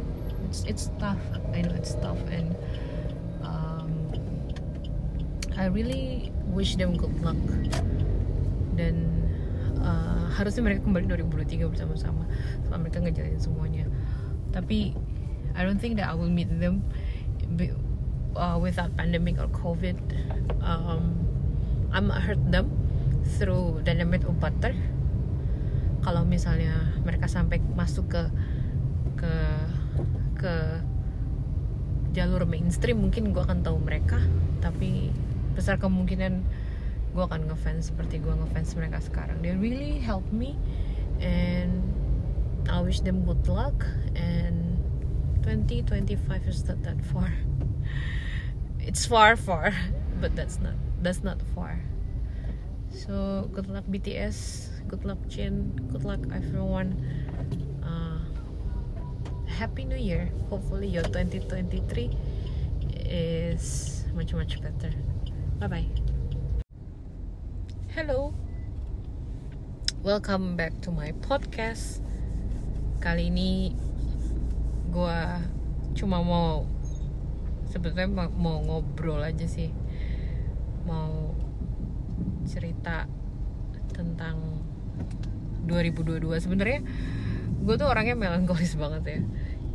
It's, 0.49 0.65
it's 0.65 0.91
tough. 0.99 1.23
I 1.55 1.63
know 1.63 1.75
it's 1.75 1.95
tough. 1.95 2.19
And 2.31 2.57
um, 3.45 4.11
I 5.57 5.67
really 5.67 6.33
wish 6.47 6.75
them 6.75 6.97
good 6.97 7.15
luck. 7.23 7.39
Dan 8.75 9.20
uh, 9.83 10.27
harusnya 10.33 10.63
mereka 10.65 10.87
kembali 10.87 11.05
2023 11.29 11.73
bersama-sama 11.73 12.25
setelah 12.63 12.79
mereka 12.81 12.99
ngejalanin 13.03 13.43
semuanya. 13.43 13.85
Tapi 14.55 14.95
I 15.57 15.61
don't 15.67 15.83
think 15.83 15.99
that 15.99 16.09
I 16.09 16.15
will 16.15 16.31
meet 16.31 16.49
them 16.49 16.87
uh, 18.37 18.59
without 18.61 18.95
pandemic 18.95 19.39
or 19.39 19.51
COVID. 19.51 19.99
Um, 20.63 21.27
I 21.91 21.99
might 21.99 22.23
hurt 22.23 22.43
them 22.51 22.71
through 23.39 23.83
dynamite 23.83 24.23
or 24.27 24.35
butter. 24.37 24.75
Kalau 26.01 26.25
misalnya 26.25 26.97
mereka 27.05 27.29
sampai 27.29 27.61
masuk 27.77 28.09
ke 28.09 28.23
ke 29.21 29.35
ke 30.41 30.55
jalur 32.17 32.49
mainstream 32.49 33.05
mungkin 33.05 33.35
gue 33.35 33.43
akan 33.43 33.67
tahu 33.67 33.77
mereka. 33.83 34.17
Tapi 34.65 35.13
besar 35.53 35.77
kemungkinan 35.77 36.47
gue 37.11 37.23
akan 37.27 37.51
ngefans 37.51 37.91
seperti 37.91 38.23
gue 38.23 38.31
ngefans 38.31 38.79
mereka 38.79 39.03
sekarang. 39.03 39.43
They 39.43 39.55
really 39.59 39.99
help 39.99 40.27
me 40.31 40.55
and 41.19 41.83
I 42.71 42.79
wish 42.81 43.03
them 43.03 43.27
good 43.27 43.51
luck 43.51 43.83
and 44.15 44.79
2025 45.43 46.47
is 46.47 46.63
not 46.67 46.81
that 46.87 47.01
far. 47.11 47.33
It's 48.81 49.05
far 49.05 49.37
far 49.37 49.75
but 50.23 50.33
that's 50.39 50.63
not 50.63 50.79
that's 51.03 51.23
not 51.27 51.43
far. 51.53 51.83
So 52.91 53.47
good 53.53 53.67
luck 53.67 53.85
BTS 53.91 54.71
good 54.87 55.05
luck 55.05 55.19
Jin 55.27 55.75
good 55.91 56.07
luck 56.07 56.23
everyone. 56.31 56.95
Uh, 57.83 58.23
happy 59.51 59.85
new 59.85 59.99
year. 59.99 60.31
Hopefully 60.49 60.87
your 60.87 61.05
2023 61.05 62.09
is 63.05 64.07
much 64.15 64.33
much 64.33 64.63
better. 64.63 64.95
Bye 65.61 65.69
bye 65.69 66.00
hello. 67.91 68.31
Welcome 70.07 70.55
back 70.55 70.79
to 70.87 70.95
my 70.95 71.11
podcast. 71.27 71.99
Kali 73.03 73.35
ini 73.35 73.75
gue 74.95 75.21
cuma 75.99 76.23
mau 76.23 76.71
sebetulnya 77.67 78.07
mau 78.31 78.63
ngobrol 78.63 79.19
aja 79.27 79.43
sih. 79.51 79.75
Mau 80.87 81.35
cerita 82.47 83.11
tentang 83.91 84.39
2022 85.67 86.47
sebenarnya 86.47 86.87
gue 87.59 87.75
tuh 87.75 87.91
orangnya 87.91 88.15
melankolis 88.15 88.79
banget 88.79 89.03
ya. 89.03 89.21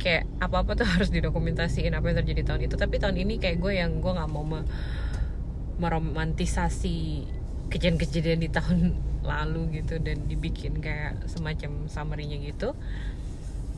Kayak 0.00 0.24
apa 0.40 0.64
apa 0.64 0.72
tuh 0.72 0.88
harus 0.88 1.12
didokumentasiin 1.12 1.92
apa 1.92 2.08
yang 2.08 2.24
terjadi 2.24 2.48
tahun 2.48 2.64
itu. 2.64 2.80
Tapi 2.80 2.96
tahun 2.96 3.20
ini 3.20 3.36
kayak 3.36 3.60
gue 3.60 3.76
yang 3.76 4.00
gue 4.00 4.08
nggak 4.08 4.30
mau 4.32 4.64
meromantisasi 5.76 7.35
kejadian-kejadian 7.68 8.40
di 8.42 8.50
tahun 8.50 8.78
lalu 9.30 9.82
gitu 9.82 9.98
dan 9.98 10.22
dibikin 10.30 10.78
kayak 10.78 11.26
semacam 11.26 11.90
summary-nya 11.90 12.38
gitu. 12.42 12.74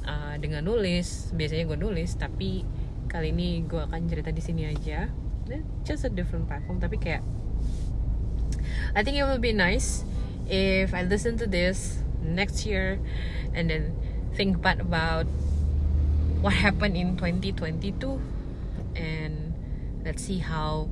Uh, 0.09 0.40
dengan 0.40 0.64
nulis 0.64 1.37
biasanya 1.37 1.68
gue 1.68 1.79
nulis 1.85 2.16
tapi 2.16 2.64
kali 3.12 3.29
ini 3.29 3.61
gue 3.64 3.81
akan 3.81 4.09
cerita 4.09 4.33
di 4.33 4.42
sini 4.44 4.68
aja. 4.68 5.09
Just 5.88 6.05
a 6.05 6.12
different 6.12 6.44
platform 6.44 6.77
tapi 6.81 7.01
kayak 7.01 7.24
I 8.92 9.05
think 9.05 9.16
it 9.16 9.24
will 9.24 9.40
be 9.40 9.53
nice 9.53 10.05
if 10.48 10.92
I 10.92 11.05
listen 11.05 11.37
to 11.40 11.46
this 11.48 12.05
next 12.24 12.64
year 12.64 13.01
and 13.53 13.68
then 13.70 13.96
think 14.37 14.61
back 14.61 14.81
about 14.81 15.27
what 16.40 16.55
happened 16.55 16.96
in 16.96 17.16
2022 17.16 18.20
and 18.96 19.55
let's 20.05 20.22
see 20.22 20.38
how 20.38 20.88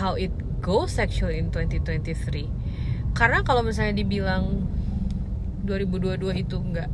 how 0.00 0.14
it 0.14 0.32
goes 0.60 0.96
actually 1.00 1.40
in 1.40 1.48
2023 1.50 3.16
karena 3.16 3.42
kalau 3.42 3.66
misalnya 3.66 4.00
dibilang 4.00 4.68
2022 5.66 6.44
itu 6.46 6.56
enggak 6.56 6.88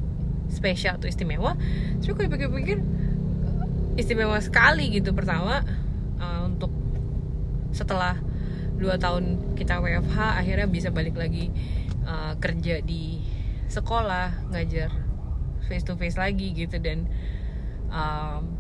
spesial 0.48 0.96
atau 0.96 1.11
istimewa 1.11 1.59
tapi 2.00 2.12
gue 2.14 2.26
pikir-pikir 2.31 2.79
istimewa 3.98 4.38
sekali 4.38 4.94
gitu 4.94 5.12
pertama 5.12 5.61
uh, 6.22 6.46
untuk 6.46 6.70
setelah 7.74 8.16
dua 8.76 9.00
tahun 9.00 9.57
kita 9.57 9.81
WFH 9.81 10.16
akhirnya 10.16 10.68
bisa 10.68 10.92
balik 10.92 11.16
lagi 11.16 11.48
uh, 12.05 12.37
kerja 12.37 12.85
di 12.85 13.20
sekolah 13.66 14.52
ngajar 14.52 14.92
face 15.66 15.83
to 15.83 15.98
face 15.98 16.16
lagi 16.16 16.55
gitu. 16.55 16.79
Dan 16.79 17.11
um, 17.90 18.55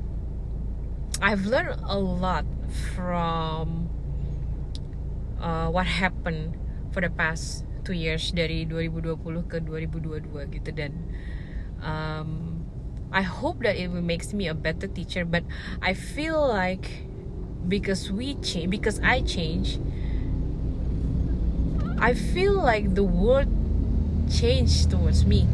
I've 1.22 1.46
learned 1.46 1.80
a 1.86 1.96
lot 1.96 2.44
from 2.94 3.85
uh, 5.46 5.70
what 5.70 5.86
happened 5.86 6.58
for 6.90 6.98
the 6.98 7.12
past 7.14 7.62
two 7.86 7.94
years 7.94 8.34
dari 8.34 8.66
2020 8.66 9.46
ke 9.46 9.62
2022 9.62 10.58
gitu. 10.58 10.70
Dan 10.74 10.92
um, 11.78 12.58
I 13.14 13.22
hope 13.22 13.62
that 13.62 13.78
it 13.78 13.94
makes 13.94 14.34
me 14.34 14.50
a 14.50 14.56
better 14.58 14.90
teacher 14.90 15.22
but 15.22 15.46
I 15.78 15.94
feel 15.94 16.42
like 16.42 17.06
because 17.70 18.10
we 18.10 18.34
change 18.42 18.74
because 18.74 18.98
I 19.06 19.22
change 19.22 19.78
I 21.96 22.12
feel 22.12 22.58
like 22.58 22.92
the 22.98 23.06
world 23.06 23.48
change 24.26 24.90
towards 24.90 25.24
me. 25.24 25.46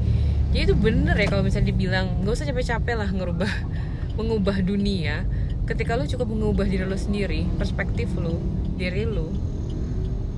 Jadi 0.50 0.72
itu 0.72 0.74
bener 0.74 1.14
ya 1.14 1.30
kalau 1.30 1.44
misalnya 1.44 1.70
dibilang 1.70 2.24
nggak 2.24 2.34
usah 2.34 2.48
capek-capek 2.48 2.96
lah 2.98 3.08
ngerubah 3.12 3.52
mengubah 4.18 4.58
dunia. 4.64 5.28
Ketika 5.68 5.94
lu 5.94 6.08
cukup 6.08 6.26
mengubah 6.26 6.66
diri 6.66 6.82
lu 6.82 6.98
sendiri 6.98 7.46
perspektif 7.60 8.10
lu 8.18 8.42
diri 8.74 9.06
lu 9.06 9.51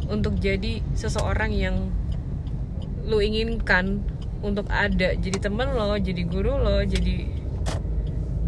untuk 0.09 0.37
jadi 0.37 0.85
seseorang 0.93 1.53
yang 1.53 1.91
lu 3.05 3.21
inginkan 3.21 4.05
untuk 4.45 4.69
ada. 4.69 5.17
Jadi 5.17 5.41
temen 5.41 5.73
lo 5.73 5.97
jadi 5.97 6.23
guru 6.25 6.57
lo 6.61 6.85
jadi 6.85 7.29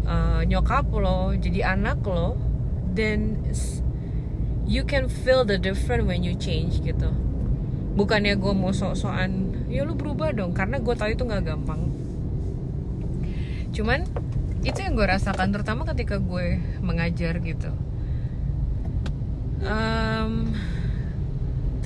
uh, 0.05 0.41
nyokap 0.45 0.89
lo 0.93 1.33
jadi 1.37 1.77
anak 1.77 2.01
lo 2.05 2.37
then 2.93 3.37
you 4.65 4.83
can 4.83 5.07
feel 5.07 5.45
the 5.45 5.57
different 5.57 6.05
when 6.05 6.21
you 6.21 6.33
change 6.37 6.81
gitu. 6.81 7.09
Bukannya 7.97 8.37
gue 8.37 8.53
mau 8.53 8.69
sok-sokan 8.69 9.65
ya 9.73 9.81
lu 9.81 9.97
berubah 9.97 10.33
dong 10.33 10.53
karena 10.53 10.77
gue 10.77 10.93
tahu 10.93 11.09
itu 11.13 11.23
nggak 11.25 11.43
gampang. 11.49 11.81
Cuman 13.73 14.05
itu 14.65 14.79
yang 14.81 14.93
gue 14.97 15.05
rasakan 15.05 15.53
terutama 15.53 15.85
ketika 15.89 16.17
gue 16.17 16.61
mengajar 16.81 17.37
gitu. 17.41 17.71
Um, 19.57 20.53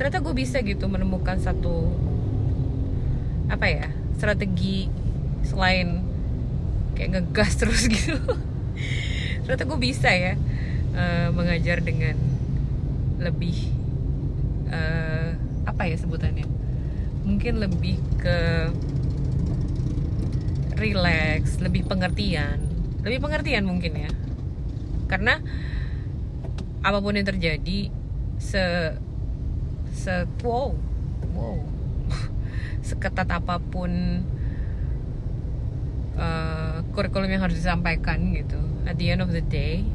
ternyata 0.01 0.17
gue 0.17 0.33
bisa 0.33 0.65
gitu 0.65 0.89
menemukan 0.89 1.37
satu 1.37 1.93
apa 3.53 3.69
ya 3.69 3.93
strategi 4.17 4.89
selain 5.45 6.01
kayak 6.97 7.21
ngegas 7.21 7.53
terus 7.61 7.85
gitu. 7.85 8.17
Ternyata 9.45 9.61
gue 9.69 9.77
bisa 9.77 10.09
ya 10.09 10.33
uh, 10.97 11.29
mengajar 11.29 11.85
dengan 11.85 12.17
lebih 13.21 13.53
uh, 14.73 15.37
apa 15.69 15.85
ya 15.85 16.01
sebutannya 16.01 16.49
mungkin 17.21 17.61
lebih 17.61 18.01
ke 18.17 18.37
relax 20.81 21.61
lebih 21.61 21.85
pengertian 21.85 22.57
lebih 23.05 23.21
pengertian 23.21 23.69
mungkin 23.69 24.09
ya. 24.09 24.09
Karena 25.05 25.37
apa 26.81 26.97
pun 26.97 27.13
yang 27.13 27.29
terjadi 27.29 27.93
se 28.41 28.97
se 30.01 30.25
wow 30.41 30.73
wow. 31.37 31.57
Seketat 32.87 33.29
apa 33.29 33.61
pun 33.61 34.25
uh, 36.17 36.81
kurikulum 36.97 37.29
yang 37.29 37.45
harus 37.45 37.61
disampaikan 37.61 38.33
gitu. 38.33 38.57
At 38.89 38.97
the 38.97 39.13
end 39.13 39.21
of 39.21 39.29
the 39.29 39.45
day 39.45 39.85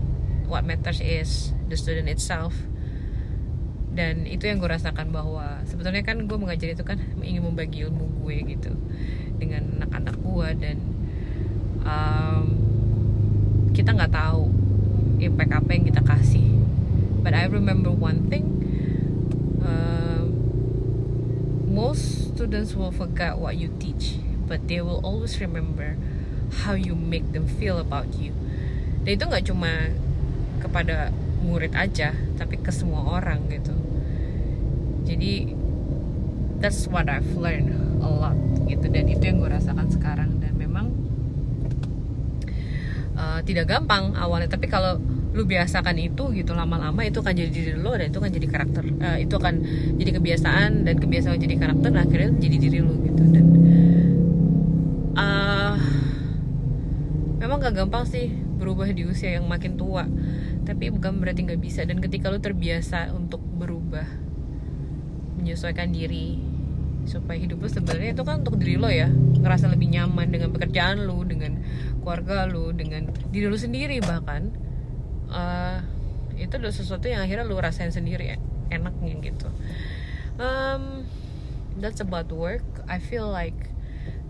what 0.46 0.62
matters 0.62 1.02
is 1.02 1.50
the 1.66 1.74
student 1.74 2.06
itself. 2.06 2.54
Dan 3.96 4.28
itu 4.30 4.46
yang 4.46 4.62
gue 4.62 4.70
rasakan 4.70 5.10
bahwa 5.10 5.64
sebetulnya 5.66 6.06
kan 6.06 6.30
gue 6.30 6.38
mengajar 6.38 6.70
itu 6.70 6.84
kan 6.86 7.02
ingin 7.24 7.42
membagi 7.42 7.88
ilmu 7.88 8.06
gue 8.22 8.36
gitu 8.54 8.76
dengan 9.40 9.82
anak-anak 9.82 10.16
gue 10.20 10.48
dan 10.60 10.76
um, 11.82 12.46
kita 13.72 13.96
nggak 13.96 14.12
tahu 14.12 14.52
impact 15.18 15.52
apa 15.56 15.70
yang 15.74 15.84
kita 15.88 16.04
kasih. 16.04 16.60
But 17.24 17.34
I 17.34 17.50
remember 17.50 17.90
one 17.90 18.30
thing 18.30 18.55
uh, 19.66 20.22
most 21.66 22.30
students 22.30 22.78
will 22.78 22.94
forget 22.94 23.34
what 23.34 23.58
you 23.58 23.68
teach 23.82 24.22
but 24.46 24.70
they 24.70 24.78
will 24.78 25.02
always 25.02 25.42
remember 25.42 25.98
how 26.64 26.72
you 26.78 26.94
make 26.94 27.34
them 27.34 27.46
feel 27.46 27.78
about 27.82 28.14
you. 28.16 28.30
Dan 29.02 29.18
itu 29.18 29.24
nggak 29.26 29.44
cuma 29.50 29.90
kepada 30.62 31.10
murid 31.42 31.74
aja 31.74 32.14
tapi 32.38 32.58
ke 32.58 32.70
semua 32.70 33.18
orang 33.18 33.50
gitu. 33.50 33.74
Jadi 35.06 35.54
that's 36.58 36.86
what 36.90 37.06
I've 37.10 37.34
learned 37.38 37.74
a 38.02 38.10
lot 38.10 38.38
gitu. 38.66 38.86
Dan 38.90 39.10
itu 39.10 39.22
yang 39.22 39.42
gue 39.42 39.50
rasakan 39.50 39.90
sekarang. 39.90 40.42
Dan 40.42 40.58
memang 40.58 40.90
uh, 43.18 43.42
tidak 43.42 43.70
gampang 43.70 44.14
awalnya. 44.14 44.50
Tapi 44.50 44.66
kalau 44.70 44.98
lu 45.36 45.44
biasakan 45.44 46.00
itu 46.00 46.32
gitu 46.32 46.56
lama-lama 46.56 47.04
itu 47.04 47.20
akan 47.20 47.36
jadi 47.36 47.50
diri 47.52 47.72
lo 47.76 47.92
dan 47.92 48.08
itu 48.08 48.16
akan 48.16 48.32
jadi 48.32 48.46
karakter 48.48 48.84
uh, 48.88 49.18
itu 49.20 49.34
akan 49.36 49.54
jadi 50.00 50.10
kebiasaan 50.16 50.88
dan 50.88 50.96
kebiasaan 50.96 51.36
jadi 51.36 51.56
karakter 51.60 51.92
dan 51.92 52.00
akhirnya 52.08 52.30
jadi 52.40 52.56
diri 52.56 52.80
lo 52.80 52.96
gitu. 53.04 53.22
Dan 53.28 53.46
uh, 55.12 55.76
memang 57.36 57.60
gak 57.60 57.84
gampang 57.84 58.08
sih 58.08 58.32
berubah 58.56 58.88
di 58.88 59.04
usia 59.04 59.36
yang 59.36 59.44
makin 59.44 59.76
tua. 59.76 60.08
Tapi 60.64 60.88
bukan 60.88 61.20
berarti 61.20 61.44
nggak 61.44 61.60
bisa. 61.60 61.84
Dan 61.84 62.00
ketika 62.00 62.32
lo 62.32 62.40
terbiasa 62.40 63.12
untuk 63.12 63.44
berubah 63.44 64.08
menyesuaikan 65.36 65.92
diri 65.92 66.40
supaya 67.06 67.38
hidup 67.38 67.62
lo 67.62 67.68
sebenarnya 67.70 68.16
itu 68.16 68.24
kan 68.24 68.40
untuk 68.40 68.56
diri 68.56 68.80
lo 68.80 68.88
ya. 68.88 69.12
Ngerasa 69.12 69.68
lebih 69.68 69.92
nyaman 69.92 70.32
dengan 70.32 70.48
pekerjaan 70.48 71.04
lo 71.04 71.20
dengan 71.28 71.60
keluarga 72.00 72.48
lo 72.48 72.72
dengan 72.72 73.12
diri 73.28 73.46
lo 73.52 73.60
sendiri 73.60 74.00
bahkan 74.00 74.65
uh, 75.36 75.84
itu 76.36 76.52
adalah 76.56 76.72
sesuatu 76.72 77.04
yang 77.08 77.20
akhirnya 77.20 77.44
lo 77.44 77.60
rasain 77.60 77.92
sendiri 77.92 78.40
enaknya 78.72 79.14
gitu. 79.20 79.48
Um, 80.40 81.04
that's 81.80 82.00
about 82.00 82.28
work. 82.32 82.64
I 82.88 83.00
feel 83.00 83.28
like 83.28 83.56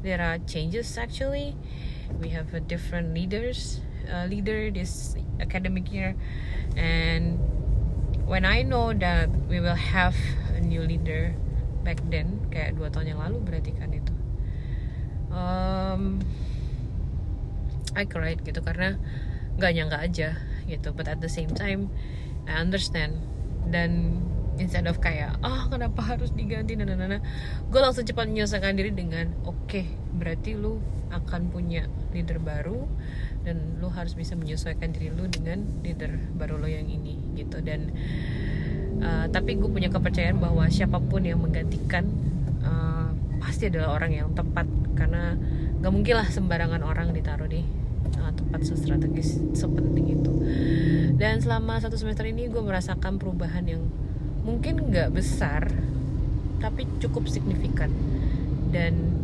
there 0.03 0.23
are 0.23 0.39
changes 0.47 0.91
actually. 0.99 1.55
We 2.23 2.31
have 2.35 2.55
a 2.55 2.63
different 2.63 3.15
leaders 3.15 3.83
uh, 4.07 4.27
leader 4.31 4.71
this 4.71 5.19
academic 5.43 5.91
year. 5.91 6.15
And 6.79 7.43
when 8.27 8.47
I 8.47 8.63
know 8.63 8.95
that 8.95 9.31
we 9.51 9.59
will 9.59 9.79
have 9.79 10.15
a 10.55 10.63
new 10.63 10.83
leader 10.83 11.35
back 11.83 12.03
then 12.11 12.47
kayak 12.51 12.75
dua 12.75 12.91
tahun 12.91 13.15
yang 13.15 13.21
lalu 13.23 13.43
berarti 13.43 13.71
kan 13.75 13.91
itu. 13.91 14.15
Um, 15.31 16.23
I 17.99 18.07
cried 18.07 18.47
gitu 18.47 18.63
karena 18.63 18.95
nggak 19.57 19.73
nyangka 19.73 19.99
aja 20.05 20.29
gitu. 20.67 20.93
But 20.93 21.09
at 21.11 21.23
the 21.23 21.31
same 21.31 21.51
time 21.55 21.89
I 22.47 22.63
understand. 22.63 23.19
Dan 23.67 24.23
instead 24.57 24.89
of 24.89 24.99
kayak 25.03 25.37
ah 25.45 25.49
oh, 25.49 25.63
kenapa 25.69 26.01
harus 26.03 26.33
diganti? 26.33 26.77
Nah, 26.77 26.89
nah, 26.89 26.97
nah, 26.97 27.21
gue 27.69 27.81
langsung 27.81 28.05
cepat 28.05 28.29
menyelesaikan 28.29 28.77
diri 28.77 28.91
dengan 28.93 29.33
oke 29.45 29.69
okay, 29.69 29.85
berarti 30.17 30.57
lu 30.57 30.81
akan 31.13 31.53
punya 31.53 31.87
leader 32.11 32.43
baru 32.43 32.89
dan 33.47 33.79
lu 33.79 33.87
harus 33.93 34.19
bisa 34.19 34.35
menyesuaikan 34.35 34.91
diri 34.91 35.15
lu 35.15 35.31
dengan 35.31 35.63
leader 35.87 36.11
baru 36.35 36.59
lo 36.59 36.67
yang 36.67 36.89
ini 36.89 37.21
gitu. 37.39 37.63
Dan 37.63 37.95
uh, 39.03 39.27
tapi 39.31 39.55
gue 39.55 39.71
punya 39.71 39.93
kepercayaan 39.93 40.43
bahwa 40.43 40.67
siapa 40.67 40.99
pun 40.99 41.23
yang 41.23 41.39
menggantikan 41.39 42.11
uh, 42.67 43.15
pasti 43.39 43.71
adalah 43.71 43.95
orang 43.95 44.13
yang 44.19 44.29
tepat. 44.35 44.67
Karena 44.99 45.37
gak 45.79 45.93
mungkin 45.93 46.15
lah 46.19 46.27
sembarangan 46.27 46.83
orang 46.83 47.15
ditaruh 47.15 47.47
di 47.47 47.63
uh, 48.15 48.33
tempat 48.33 48.61
strategis 48.63 49.43
sepenting 49.53 50.17
itu. 50.21 50.33
Dan 51.17 51.41
selama 51.41 51.81
satu 51.81 51.97
semester 51.99 52.29
ini 52.29 52.47
gue 52.47 52.63
merasakan 52.63 53.19
perubahan 53.19 53.65
yang 53.67 53.83
mungkin 54.47 54.93
gak 54.95 55.11
besar 55.11 55.73
tapi 56.63 56.87
cukup 57.03 57.27
signifikan. 57.27 57.91
Dan 58.71 59.17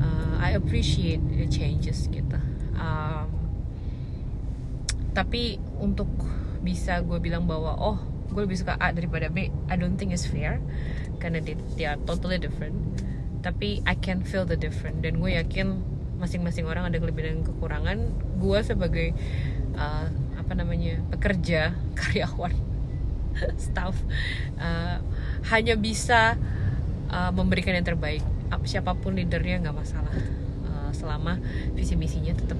uh, 0.00 0.40
I 0.42 0.56
appreciate 0.56 1.22
the 1.22 1.46
changes 1.46 2.08
gitu. 2.10 2.38
Um, 2.76 3.28
tapi 5.16 5.56
untuk 5.80 6.08
bisa 6.60 7.00
gue 7.00 7.16
bilang 7.22 7.48
bahwa 7.48 7.72
oh 7.78 7.96
gue 8.28 8.42
lebih 8.44 8.58
suka 8.60 8.76
A 8.76 8.92
daripada 8.92 9.32
B 9.32 9.48
I 9.70 9.74
don't 9.80 9.96
think 9.96 10.12
it's 10.12 10.28
fair 10.28 10.60
karena 11.22 11.40
they 11.40 11.88
are 11.88 11.96
totally 12.04 12.36
different. 12.36 12.76
Tapi 13.40 13.80
I 13.86 13.94
can 13.96 14.26
feel 14.26 14.44
the 14.44 14.58
different 14.58 15.00
dan 15.00 15.22
gue 15.22 15.32
yakin 15.32 15.95
masing-masing 16.16 16.64
orang 16.64 16.88
ada 16.88 16.96
kelebihan 16.96 17.40
dan 17.40 17.42
kekurangan 17.44 17.98
gue 18.40 18.58
sebagai 18.64 19.08
uh, 19.76 20.08
apa 20.36 20.52
namanya 20.56 21.02
pekerja 21.12 21.76
karyawan 21.98 22.54
staff 23.60 23.92
uh, 24.56 24.98
hanya 25.52 25.76
bisa 25.76 26.40
uh, 27.12 27.30
memberikan 27.32 27.76
yang 27.76 27.84
terbaik 27.84 28.24
siapa 28.66 28.94
pun 28.98 29.14
leadernya 29.14 29.62
nggak 29.62 29.76
masalah 29.76 30.14
uh, 30.66 30.90
selama 30.90 31.38
visi 31.74 31.94
misinya 31.94 32.34
tetap 32.34 32.58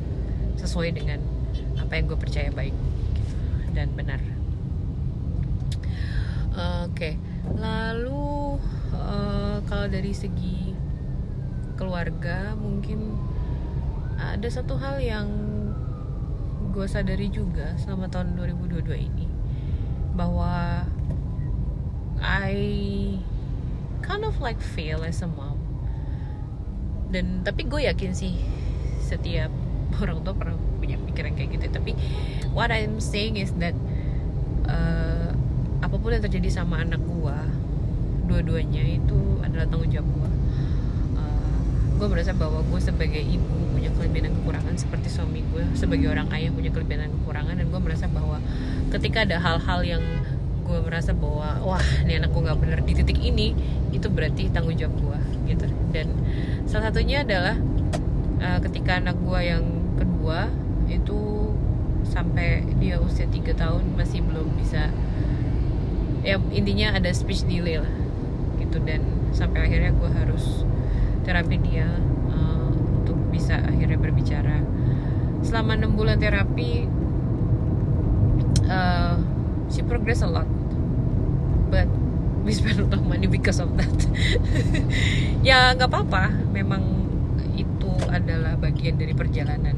sesuai 0.58 0.94
dengan 0.94 1.18
apa 1.78 1.98
yang 1.98 2.10
gue 2.10 2.18
percaya 2.18 2.50
baik 2.50 2.74
gitu, 3.14 3.34
dan 3.74 3.90
benar 3.94 4.20
uh, 6.54 6.86
oke 6.86 6.94
okay. 6.94 7.14
lalu 7.58 8.58
uh, 8.94 9.58
kalau 9.66 9.86
dari 9.90 10.14
segi 10.14 10.74
keluarga 11.76 12.56
mungkin 12.56 13.14
ada 14.16 14.48
satu 14.48 14.80
hal 14.80 15.00
yang 15.00 15.28
gue 16.76 16.86
sadari 16.88 17.32
juga 17.32 17.72
selama 17.80 18.08
tahun 18.12 18.36
2022 18.36 19.08
ini 19.08 19.26
bahwa 20.16 20.84
I 22.20 22.56
kind 24.04 24.24
of 24.24 24.40
like 24.40 24.60
fail 24.60 25.04
as 25.04 25.20
a 25.20 25.28
mom. 25.28 25.60
Dan 27.12 27.44
tapi 27.44 27.64
gue 27.68 27.88
yakin 27.88 28.12
sih 28.12 28.36
setiap 29.00 29.52
orang 30.02 30.24
tua 30.24 30.34
pernah 30.36 30.56
punya 30.80 30.96
pikiran 31.00 31.32
kayak 31.36 31.60
gitu. 31.60 31.66
Tapi 31.72 31.92
what 32.52 32.72
I'm 32.72 33.00
saying 33.00 33.36
is 33.40 33.52
that 33.60 33.76
uh, 34.68 35.32
apa 35.80 35.96
pun 35.96 36.16
yang 36.16 36.24
terjadi 36.24 36.48
sama 36.48 36.80
anak 36.84 37.00
gue 37.04 37.38
dua-duanya 38.26 38.82
itu 39.00 39.38
adalah 39.38 39.70
tanggung 39.70 39.92
jawab 39.92 40.08
gue 40.10 40.30
uh, 41.14 41.58
gue 41.94 42.06
merasa 42.10 42.34
bahwa 42.34 42.58
gue 42.66 42.80
sebagai 42.82 43.22
ibu 43.22 43.65
punya 43.86 44.02
kelebihan 44.02 44.24
dan 44.26 44.34
kekurangan 44.42 44.74
seperti 44.74 45.08
suami 45.14 45.40
gue 45.54 45.62
sebagai 45.78 46.10
orang 46.10 46.26
ayah 46.34 46.50
punya 46.50 46.74
kelebihan 46.74 47.06
dan 47.06 47.12
kekurangan 47.22 47.54
dan 47.54 47.66
gue 47.70 47.80
merasa 47.80 48.06
bahwa 48.10 48.42
ketika 48.90 49.22
ada 49.22 49.38
hal-hal 49.38 49.80
yang 49.86 50.02
gue 50.66 50.78
merasa 50.82 51.14
bahwa 51.14 51.62
wah 51.62 51.84
ini 52.02 52.18
anakku 52.18 52.42
nggak 52.42 52.58
bener 52.58 52.82
di 52.82 52.92
titik 52.98 53.22
ini 53.22 53.54
itu 53.94 54.10
berarti 54.10 54.50
tanggung 54.50 54.74
jawab 54.74 54.98
gue 54.98 55.18
gitu. 55.54 55.70
Dan 55.94 56.10
salah 56.66 56.90
satunya 56.90 57.22
adalah 57.22 57.54
uh, 58.42 58.58
ketika 58.66 58.98
anak 58.98 59.14
gue 59.22 59.40
yang 59.46 59.62
kedua 59.94 60.50
itu 60.90 61.54
sampai 62.02 62.66
dia 62.82 62.98
usia 62.98 63.30
tiga 63.30 63.54
tahun 63.54 63.94
masih 63.94 64.26
belum 64.26 64.58
bisa 64.58 64.90
ya 66.26 66.42
intinya 66.50 66.98
ada 66.98 67.14
speech 67.14 67.46
delay 67.46 67.78
lah 67.78 67.94
gitu. 68.58 68.82
Dan 68.82 69.30
sampai 69.30 69.70
akhirnya 69.70 69.94
gue 69.94 70.10
harus 70.10 70.66
terapi 71.22 71.62
dia 71.62 71.86
bisa 73.36 73.60
akhirnya 73.60 74.00
berbicara. 74.00 74.64
Selama 75.44 75.76
enam 75.76 75.92
bulan 75.92 76.16
terapi 76.16 76.88
uh, 78.64 79.20
she 79.68 79.84
progress 79.84 80.24
a 80.24 80.28
lot. 80.32 80.48
But 81.68 81.92
we 82.48 82.56
spend 82.56 82.80
a 82.80 82.88
lot 82.88 82.96
of 82.96 83.04
money 83.04 83.28
because 83.28 83.60
of 83.60 83.76
that. 83.76 83.92
Ya 85.46 85.76
nggak 85.76 85.92
apa-apa. 85.92 86.32
Memang 86.50 86.82
itu 87.52 87.92
adalah 88.08 88.56
bagian 88.56 88.96
dari 88.96 89.12
perjalanan 89.12 89.76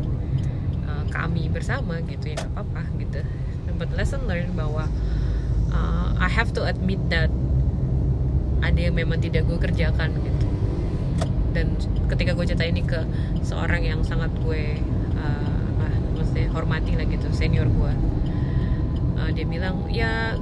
uh, 0.86 1.04
kami 1.10 1.50
bersama 1.50 1.98
gitu 2.06 2.32
ya 2.32 2.38
nggak 2.38 2.52
apa-apa 2.54 2.82
gitu. 3.02 3.20
But 3.78 3.90
lesson 3.94 4.26
learned 4.30 4.54
bahwa 4.54 4.86
uh, 5.74 6.08
I 6.18 6.30
have 6.30 6.54
to 6.56 6.64
admit 6.64 7.02
that 7.10 7.28
ada 8.58 8.90
yang 8.90 8.98
memang 8.98 9.22
tidak 9.22 9.46
gue 9.46 9.58
kerjakan 9.58 10.18
gitu 10.18 10.47
dan 11.52 11.76
ketika 12.10 12.36
gue 12.36 12.44
cerita 12.44 12.64
ini 12.66 12.82
ke 12.84 13.00
seorang 13.44 13.82
yang 13.84 14.00
sangat 14.04 14.28
gue 14.44 14.76
uh, 15.16 15.80
ah, 15.80 15.96
maksudnya 16.16 16.48
hormati 16.52 16.94
lah 16.94 17.06
gitu 17.08 17.28
senior 17.32 17.66
gue 17.68 17.92
uh, 19.16 19.30
dia 19.32 19.44
bilang 19.48 19.88
ya 19.88 20.36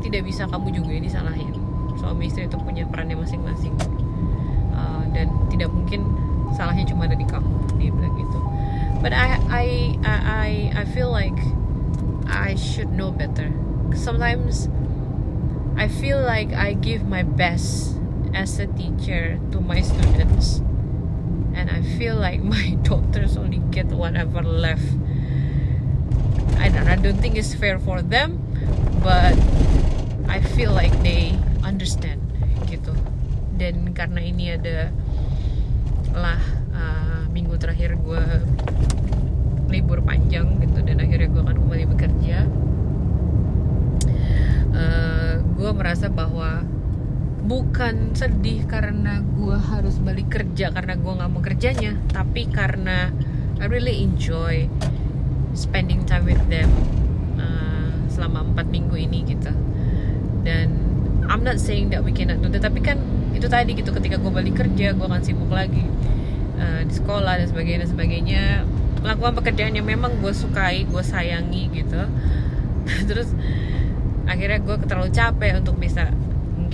tidak 0.00 0.24
bisa 0.24 0.48
kamu 0.48 0.72
juga 0.80 0.92
ini 0.96 1.08
salahin 1.08 1.52
suami 1.96 2.28
istri 2.28 2.46
itu 2.46 2.56
punya 2.60 2.84
perannya 2.86 3.16
masing-masing 3.16 3.74
uh, 4.76 5.02
dan 5.10 5.32
tidak 5.48 5.72
mungkin 5.72 6.04
salahnya 6.56 6.84
cuma 6.88 7.08
ada 7.08 7.16
di 7.16 7.26
kamu 7.26 7.52
dia 7.80 7.90
bilang 7.90 8.14
gitu. 8.16 8.38
But 9.04 9.12
I 9.12 9.36
I 9.50 9.66
I 10.04 10.50
I 10.72 10.84
feel 10.88 11.12
like 11.12 11.36
I 12.28 12.54
should 12.56 12.92
know 12.94 13.12
better. 13.12 13.52
Sometimes 13.92 14.68
I 15.76 15.88
feel 15.88 16.20
like 16.20 16.52
I 16.56 16.72
give 16.72 17.04
my 17.04 17.22
best 17.22 17.95
as 18.34 18.58
a 18.58 18.66
teacher 18.66 19.38
to 19.52 19.60
my 19.60 19.80
students. 19.80 20.58
And 21.54 21.70
I 21.70 21.82
feel 21.96 22.16
like 22.16 22.42
my 22.56 22.76
daughters 22.82 23.36
only 23.36 23.62
get 23.70 23.86
whatever 23.86 24.42
left. 24.42 24.86
I 26.58 26.68
don't, 26.68 26.88
I 26.88 26.96
don't 26.96 27.20
think 27.20 27.36
it's 27.36 27.54
fair 27.54 27.78
for 27.78 28.00
them 28.02 28.42
but 29.06 29.38
I 30.26 30.42
feel 30.42 30.74
like 30.74 30.90
they 31.06 31.38
understand 31.62 32.18
gitu. 32.66 32.90
Dan 33.54 33.94
karena 33.94 34.18
ini 34.18 34.58
ada 34.58 34.90
lah 36.10 36.42
uh, 36.74 37.22
minggu 37.30 37.54
terakhir 37.60 37.94
gue 38.02 38.24
libur 39.70 40.02
panjang 40.02 40.58
gitu 40.58 40.82
dan 40.82 40.98
akhirnya 40.98 41.28
gue 41.30 41.42
akan 41.42 41.56
kembali 41.62 41.84
bekerja. 41.94 42.38
Uh, 44.74 45.34
gue 45.54 45.70
merasa 45.70 46.10
bahwa 46.10 46.66
bukan 47.46 48.18
sedih 48.18 48.66
karena 48.66 49.22
gue 49.22 49.54
harus 49.54 50.02
balik 50.02 50.34
kerja 50.34 50.74
karena 50.74 50.98
gue 50.98 51.12
nggak 51.14 51.30
mau 51.30 51.38
kerjanya 51.38 51.94
tapi 52.10 52.50
karena 52.50 53.14
I 53.62 53.70
really 53.70 54.02
enjoy 54.02 54.66
spending 55.54 56.02
time 56.04 56.26
with 56.26 56.42
them 56.50 56.68
uh, 57.38 57.94
selama 58.10 58.52
empat 58.52 58.66
minggu 58.68 58.98
ini 58.98 59.24
gitu. 59.24 59.54
Dan 60.42 60.74
I'm 61.30 61.46
not 61.46 61.62
saying 61.62 61.94
that 61.94 62.02
we 62.02 62.10
cannot 62.12 62.42
do 62.42 62.50
that 62.50 62.66
tapi 62.66 62.82
kan 62.82 62.98
itu 63.32 63.46
tadi 63.46 63.78
gitu 63.78 63.94
ketika 63.94 64.18
gue 64.18 64.32
balik 64.34 64.58
kerja 64.58 64.92
gue 64.92 65.06
akan 65.06 65.22
sibuk 65.22 65.48
lagi 65.48 65.86
uh, 66.58 66.82
di 66.82 66.92
sekolah 66.92 67.40
dan 67.40 67.46
sebagainya 67.46 67.78
dan 67.86 67.90
sebagainya. 67.94 68.44
Melakukan 69.06 69.38
pekerjaan 69.38 69.72
yang 69.78 69.86
memang 69.86 70.18
gue 70.18 70.34
sukai 70.34 70.82
gue 70.82 71.02
sayangi 71.06 71.70
gitu. 71.70 72.02
Terus 73.08 73.30
akhirnya 74.26 74.58
gue 74.58 74.76
terlalu 74.82 75.14
capek 75.14 75.62
untuk 75.62 75.78
bisa 75.78 76.10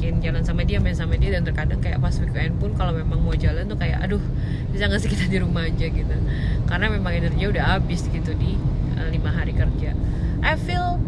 mungkin 0.03 0.19
jalan 0.19 0.43
sama 0.43 0.67
dia 0.67 0.83
main 0.83 0.99
sama 0.99 1.15
dia 1.15 1.31
dan 1.31 1.47
terkadang 1.47 1.79
kayak 1.79 2.03
pas 2.03 2.11
weekend 2.19 2.59
pun 2.59 2.75
kalau 2.75 2.91
memang 2.91 3.23
mau 3.23 3.39
jalan 3.39 3.71
tuh 3.71 3.79
kayak 3.79 4.03
aduh 4.03 4.19
bisa 4.75 4.91
nggak 4.91 4.99
sih 4.99 5.07
kita 5.15 5.31
di 5.31 5.39
rumah 5.39 5.63
aja? 5.63 5.87
gitu. 5.87 6.17
Karena 6.67 6.91
memang 6.91 7.15
energinya 7.15 7.55
udah 7.55 7.65
habis 7.79 8.03
gitu 8.11 8.35
di 8.35 8.59
uh, 8.99 9.07
lima 9.15 9.31
hari 9.31 9.55
kerja. 9.55 9.95
I 10.43 10.59
feel 10.59 10.99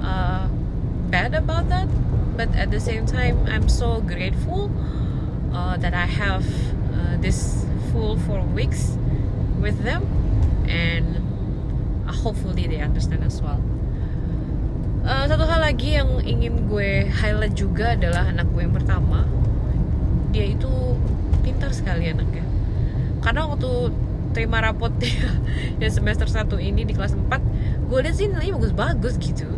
uh, 0.00 0.48
bad 1.12 1.36
about 1.36 1.68
that 1.68 1.84
but 2.40 2.48
at 2.56 2.72
the 2.72 2.80
same 2.80 3.04
time 3.04 3.36
I'm 3.44 3.68
so 3.68 4.00
grateful 4.00 4.72
uh, 5.52 5.76
that 5.76 5.92
I 5.92 6.08
have 6.08 6.48
uh, 6.96 7.20
this 7.20 7.68
full 7.92 8.16
four 8.24 8.40
weeks 8.56 8.96
with 9.60 9.84
them 9.84 10.08
and 10.64 11.20
uh, 12.08 12.16
hopefully 12.16 12.64
they 12.64 12.80
understand 12.80 13.20
as 13.20 13.36
well 13.44 13.60
uh, 15.04 15.24
satu 15.28 15.44
hal 15.48 15.60
lagi 15.60 15.96
yang 15.96 16.20
ingin 16.24 16.68
gue 16.68 17.08
highlight 17.08 17.56
juga 17.56 17.96
adalah 17.96 18.28
anak 18.28 18.48
gue 18.52 18.62
yang 18.64 18.74
pertama. 18.74 19.24
Dia 20.30 20.46
itu 20.54 20.70
pintar 21.42 21.72
sekali 21.74 22.08
anaknya. 22.10 22.44
Karena 23.20 23.48
waktu 23.48 23.92
terima 24.30 24.62
rapot 24.62 24.94
dia 24.96 25.26
yang 25.82 25.92
semester 25.92 26.30
1 26.30 26.46
ini 26.62 26.86
di 26.86 26.94
kelas 26.94 27.18
4 27.18 27.90
gue 27.90 27.98
lihat 28.06 28.14
sih 28.14 28.30
nilainya 28.30 28.54
bagus-bagus 28.56 29.18
gitu. 29.18 29.48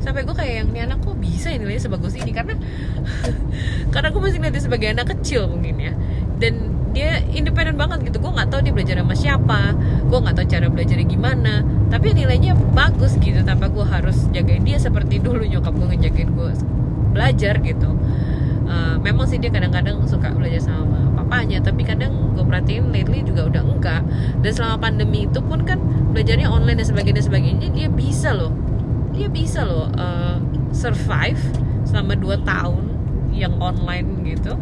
Sampai 0.00 0.24
gue 0.24 0.36
kayak 0.36 0.64
yang 0.64 0.68
ini 0.72 0.80
anak 0.84 1.00
kok 1.00 1.16
bisa 1.16 1.52
ya 1.52 1.60
nilainya 1.60 1.84
sebagus 1.84 2.16
ini? 2.16 2.32
Karena 2.32 2.56
karena 3.94 4.08
gue 4.10 4.20
masih 4.20 4.38
ngeliatnya 4.40 4.62
sebagai 4.64 4.88
anak 4.90 5.06
kecil 5.16 5.48
mungkin 5.48 5.76
ya. 5.80 5.92
Dan 6.40 6.73
dia 6.94 7.20
independen 7.34 7.74
banget 7.74 8.06
gitu. 8.06 8.22
Gue 8.22 8.32
nggak 8.32 8.48
tahu 8.48 8.60
dia 8.62 8.72
belajar 8.72 8.94
sama 9.02 9.14
siapa 9.18 9.74
gue 10.04 10.18
nggak 10.22 10.36
tahu 10.38 10.46
cara 10.46 10.66
belajarnya 10.70 11.06
gimana. 11.10 11.54
Tapi 11.90 12.14
nilainya 12.14 12.54
bagus 12.54 13.18
gitu 13.18 13.42
tanpa 13.42 13.66
gue 13.68 13.82
harus 13.82 14.30
jagain 14.30 14.62
dia 14.62 14.78
seperti 14.78 15.18
dulu 15.18 15.42
nyokap 15.42 15.74
gue 15.74 15.86
ngejagain 15.94 16.30
gue 16.30 16.50
belajar 17.10 17.58
gitu. 17.60 17.90
Uh, 18.64 18.96
memang 19.02 19.28
sih 19.28 19.36
dia 19.36 19.52
kadang-kadang 19.52 20.00
suka 20.08 20.32
belajar 20.32 20.62
sama 20.64 21.12
papanya 21.20 21.60
tapi 21.60 21.84
kadang 21.84 22.32
gue 22.32 22.44
perhatiin 22.46 22.94
lately 22.94 23.26
juga 23.26 23.50
udah 23.50 23.62
enggak. 23.66 24.02
Dan 24.40 24.50
selama 24.54 24.76
pandemi 24.78 25.26
itu 25.26 25.42
pun 25.42 25.66
kan 25.66 25.82
belajarnya 26.14 26.46
online 26.46 26.78
dan 26.78 26.86
sebagainya 26.86 27.22
sebagainya 27.26 27.68
dia 27.74 27.90
bisa 27.90 28.30
loh. 28.30 28.54
Dia 29.10 29.26
bisa 29.26 29.66
loh 29.66 29.90
uh, 29.98 30.38
survive 30.70 31.38
selama 31.86 32.18
2 32.18 32.42
tahun 32.42 32.84
yang 33.34 33.58
online 33.58 34.26
gitu. 34.26 34.54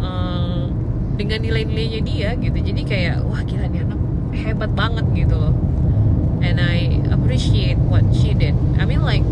Uh, 0.00 0.55
dengan 1.16 1.40
nilai-nilainya 1.42 2.00
dia 2.04 2.28
gitu. 2.36 2.58
Jadi 2.60 2.82
kayak 2.84 3.24
wah 3.24 3.40
gila 3.42 3.66
nih 3.72 3.82
anak 3.82 4.00
hebat 4.36 4.70
banget 4.76 5.06
gitu 5.16 5.34
loh. 5.36 5.54
And 6.44 6.60
I 6.60 7.00
appreciate 7.10 7.80
what 7.80 8.04
she 8.12 8.36
did. 8.36 8.54
I 8.76 8.84
mean 8.84 9.02
like 9.02 9.24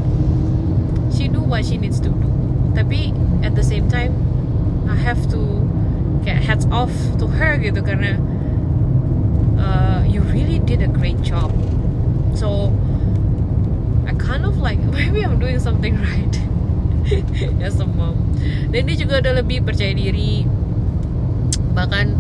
she 1.13 1.29
do 1.29 1.45
what 1.45 1.69
she 1.69 1.77
needs 1.77 2.01
to 2.03 2.11
do. 2.11 2.31
Tapi 2.75 3.13
at 3.45 3.55
the 3.55 3.63
same 3.63 3.87
time 3.87 4.17
I 4.91 4.97
have 4.97 5.21
to 5.31 5.41
get 6.25 6.41
hats 6.43 6.65
off 6.73 6.93
to 7.21 7.29
her 7.29 7.61
gitu 7.61 7.85
karena 7.85 8.17
uh, 9.61 10.01
you 10.09 10.25
really 10.25 10.59
did 10.59 10.81
a 10.81 10.91
great 10.91 11.21
job. 11.21 11.53
So 12.35 12.75
kind 14.25 14.45
of 14.45 14.59
like 14.59 14.79
maybe 14.97 15.23
I'm 15.23 15.39
doing 15.39 15.61
something 15.61 15.95
right. 16.09 16.37
As 17.61 17.77
a 17.81 17.87
mom. 17.87 18.17
Dan 18.73 18.89
dia 18.89 18.97
juga 18.97 19.21
udah 19.21 19.45
lebih 19.45 19.61
percaya 19.61 19.93
diri 19.93 20.49
bahkan 21.75 22.15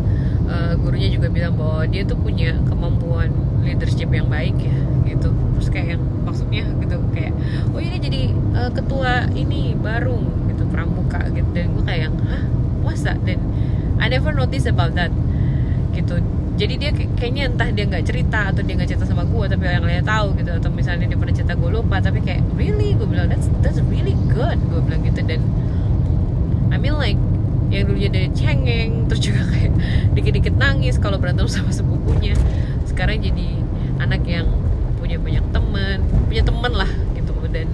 uh, 0.51 0.75
gurunya 0.77 1.09
juga 1.09 1.31
bilang 1.31 1.55
bahwa 1.57 1.87
dia 1.89 2.03
tuh 2.05 2.19
punya 2.19 2.59
kemampuan 2.67 3.31
leadership 3.65 4.11
yang 4.13 4.29
baik 4.29 4.59
ya 4.61 4.77
gitu. 5.09 5.31
Terus 5.31 5.69
kayak 5.71 5.89
yang 5.97 6.03
maksudnya 6.27 6.65
gitu 6.83 6.97
kayak 7.15 7.33
oh 7.73 7.81
ini 7.81 7.97
jadi 8.03 8.23
uh, 8.53 8.71
ketua 8.75 9.31
ini 9.33 9.79
baru 9.79 10.21
gitu 10.53 10.67
pramuka 10.69 11.23
gitu. 11.33 11.49
Dan 11.55 11.73
gue 11.79 11.85
kayak 11.87 12.11
hah? 12.13 12.45
Masa? 12.85 13.17
Dan 13.25 13.41
I 14.03 14.11
never 14.11 14.35
notice 14.35 14.69
about 14.69 14.93
that 14.99 15.15
gitu. 15.97 16.21
Jadi 16.55 16.75
dia 16.79 16.91
kayaknya 16.95 17.51
entah 17.51 17.67
dia 17.75 17.83
nggak 17.83 18.07
cerita 18.07 18.55
atau 18.55 18.63
dia 18.63 18.79
nggak 18.79 18.87
cerita 18.95 19.07
sama 19.11 19.27
gue 19.27 19.45
tapi 19.51 19.67
yang 19.67 19.83
lain 19.83 20.07
tahu 20.07 20.39
gitu. 20.39 20.51
Atau 20.55 20.71
misalnya 20.71 21.11
dia 21.11 21.19
pernah 21.19 21.35
cerita 21.35 21.55
gue 21.59 21.71
lupa. 21.71 21.99
Tapi 21.99 22.23
kayak 22.23 22.43
really? 22.55 22.95
Gue 22.95 23.11
bilang 23.11 23.31
that's 23.31 23.51
that's 23.63 23.81
really 23.91 24.15
good 24.31 24.59
gue 24.71 24.81
bilang 24.83 25.03
gitu. 25.03 25.23
Dan 25.27 25.41
I 26.71 26.79
mean 26.79 26.95
like 26.99 27.19
yang 27.75 27.87
dulunya 27.91 28.11
dari 28.11 28.29
cengeng 28.31 29.11
terus 29.11 29.20
juga 29.27 29.43
kayak 29.53 29.72
dikit-dikit 30.14 30.55
nangis 30.55 30.97
kalau 31.03 31.18
berantem 31.18 31.51
sama 31.51 31.75
sepupunya. 31.75 32.39
Sekarang 32.87 33.18
jadi 33.18 33.59
anak 33.99 34.22
yang 34.25 34.47
punya 34.99 35.18
banyak 35.18 35.45
teman 35.51 35.99
punya 36.31 36.43
teman 36.47 36.72
lah 36.72 36.91
gitu. 37.18 37.35
Dan 37.51 37.66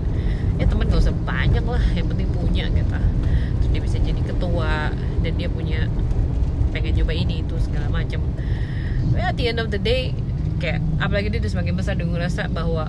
ya 0.56 0.64
teman 0.64 0.88
gak 0.88 1.00
usah 1.04 1.14
banyak 1.24 1.64
lah 1.64 1.84
yang 1.92 2.08
penting 2.08 2.28
punya 2.32 2.64
gitu. 2.72 2.96
Terus 3.60 3.68
dia 3.68 3.80
bisa 3.84 3.96
jadi 4.00 4.20
ketua 4.24 4.96
dan 5.20 5.32
dia 5.36 5.48
punya 5.52 5.86
pengen 6.72 6.96
coba 7.04 7.12
ini 7.12 7.44
itu 7.44 7.54
segala 7.60 7.92
macam. 7.92 8.24
Ya 9.12 9.30
at 9.30 9.36
the 9.36 9.52
end 9.52 9.60
of 9.60 9.68
the 9.68 9.80
day 9.80 10.16
kayak 10.60 10.80
apalagi 11.00 11.32
dia 11.32 11.40
udah 11.44 11.52
semakin 11.52 11.74
besar 11.76 11.96
dia 11.96 12.08
ngerasa 12.08 12.52
bahwa 12.52 12.88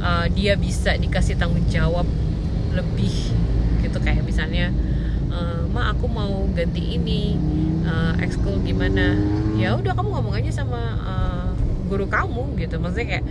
uh, 0.00 0.26
dia 0.32 0.56
bisa 0.56 0.96
dikasih 0.96 1.40
tanggung 1.40 1.64
jawab 1.72 2.04
lebih 2.76 3.32
gitu. 3.80 3.98
Kayak 4.00 4.28
misalnya 4.28 4.72
uh, 5.30 5.62
ma 5.70 5.94
aku 5.94 6.06
mau 6.10 6.46
ganti 6.52 6.98
ini 6.98 7.38
uh, 7.86 8.14
ekskul 8.20 8.60
gimana? 8.66 9.16
Ya 9.56 9.74
udah 9.78 9.94
kamu 9.94 10.12
ngomong 10.12 10.34
aja 10.36 10.62
sama 10.62 10.78
uh, 11.00 11.50
guru 11.90 12.06
kamu 12.06 12.58
gitu. 12.58 12.78
Maksudnya 12.78 13.18
kayak 13.18 13.24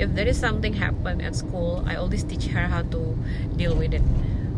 if 0.00 0.08
there 0.16 0.28
is 0.28 0.38
something 0.38 0.72
happen 0.72 1.20
at 1.20 1.36
school 1.36 1.84
I 1.84 1.96
always 2.00 2.24
teach 2.24 2.48
her 2.52 2.68
how 2.68 2.84
to 2.92 3.16
deal 3.56 3.76
with 3.76 3.92
it 3.96 4.04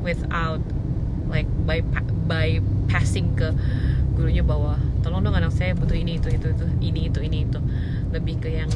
without 0.02 0.62
like 1.26 1.48
by 1.66 1.82
by 2.30 2.62
passing 2.88 3.34
ke 3.36 3.52
gurunya 4.18 4.42
bahwa 4.42 4.78
tolong 5.06 5.22
dong 5.22 5.38
anak 5.38 5.54
saya 5.54 5.78
butuh 5.78 5.94
ini 5.94 6.18
itu 6.18 6.34
itu 6.34 6.50
itu 6.50 6.66
ini 6.82 7.10
itu 7.10 7.20
ini 7.22 7.46
itu. 7.46 7.60
Lebih 8.10 8.42
ke 8.42 8.50
yang 8.50 8.70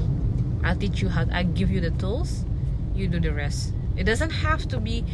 I'll 0.62 0.78
teach 0.78 1.02
you 1.02 1.10
how 1.10 1.26
I 1.34 1.42
give 1.42 1.74
you 1.74 1.82
the 1.82 1.90
tools 1.98 2.46
you 2.94 3.10
do 3.10 3.18
the 3.18 3.34
rest. 3.34 3.74
It 3.98 4.06
doesn't 4.08 4.32
have 4.32 4.64
to 4.72 4.80
be 4.80 5.04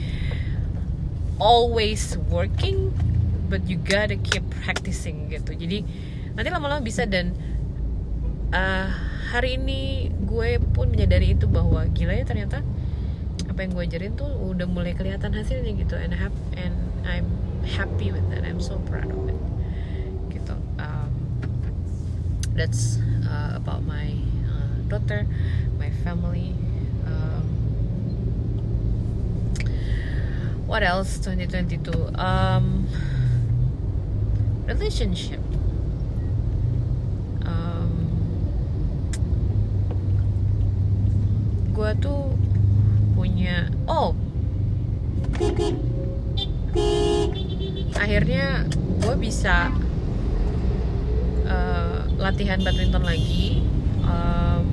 always 1.38 2.18
working 2.30 2.92
but 3.48 3.64
you 3.64 3.80
gotta 3.80 4.18
keep 4.20 4.44
practicing 4.62 5.32
gitu. 5.32 5.56
Jadi 5.56 5.82
nanti 6.36 6.48
lama-lama 6.52 6.84
bisa 6.84 7.08
dan 7.08 7.32
uh, 8.52 8.86
hari 9.32 9.56
ini 9.56 10.12
gue 10.28 10.60
pun 10.76 10.92
menyadari 10.92 11.32
itu 11.32 11.48
bahwa 11.48 11.82
gila 11.90 12.14
ya 12.14 12.24
ternyata 12.28 12.60
apa 13.48 13.58
yang 13.64 13.72
gue 13.72 13.84
ajarin 13.88 14.12
tuh 14.14 14.28
udah 14.28 14.68
mulai 14.68 14.92
kelihatan 14.92 15.32
hasilnya 15.32 15.72
gitu. 15.74 15.96
And 15.96 16.12
and 16.60 16.76
I'm 17.08 17.28
happy 17.64 18.12
with 18.12 18.28
that. 18.30 18.44
I'm 18.44 18.60
so 18.60 18.76
proud 18.86 19.08
of 19.08 19.32
it. 19.32 19.40
Gitu. 20.28 20.54
Um, 20.76 21.10
that's 22.52 23.00
uh, 23.24 23.56
about 23.56 23.86
my 23.88 24.12
uh, 24.44 24.76
daughter 24.92 25.24
my 25.78 25.90
family 26.02 26.52
um, 27.06 27.46
what 30.68 30.84
else? 30.84 31.16
2022 31.24 32.12
um, 32.20 32.86
relationship. 34.68 35.40
Gue 41.78 41.94
tuh 42.02 42.34
punya 43.14 43.70
oh! 43.86 44.10
Akhirnya 47.94 48.66
gue 48.98 49.14
bisa 49.14 49.70
uh, 51.46 52.02
latihan 52.18 52.58
badminton 52.66 53.06
lagi. 53.06 53.62
Um, 54.02 54.66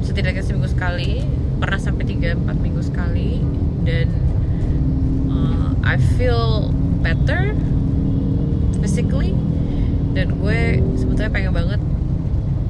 setidaknya 0.00 0.40
seminggu 0.40 0.72
sekali. 0.72 1.20
Pernah 1.60 1.76
sampai 1.76 2.08
3-4 2.08 2.56
minggu 2.56 2.80
sekali 2.80 3.44
dan 3.86 4.10
uh, 5.30 5.70
I 5.86 5.96
feel 6.18 6.74
better 7.00 7.54
physically. 8.82 9.32
Dan 10.12 10.42
gue 10.42 10.82
sebetulnya 10.98 11.30
pengen 11.30 11.52
banget 11.54 11.80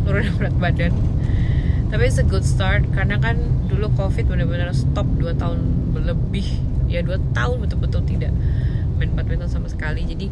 nurunin 0.04 0.34
berat 0.36 0.54
badan. 0.60 0.92
Tapi 1.88 2.02
it's 2.04 2.20
a 2.20 2.26
good 2.26 2.44
start 2.44 2.84
karena 2.92 3.16
kan 3.16 3.40
dulu 3.66 3.88
covid 3.96 4.28
benar-benar 4.28 4.76
stop 4.76 5.08
2 5.16 5.32
tahun 5.40 5.58
lebih. 5.96 6.46
Ya 6.86 7.00
2 7.00 7.32
tahun 7.32 7.56
betul-betul 7.64 8.04
tidak 8.04 8.30
main 9.00 9.10
badminton 9.16 9.48
sama 9.48 9.72
sekali. 9.72 10.04
Jadi 10.04 10.28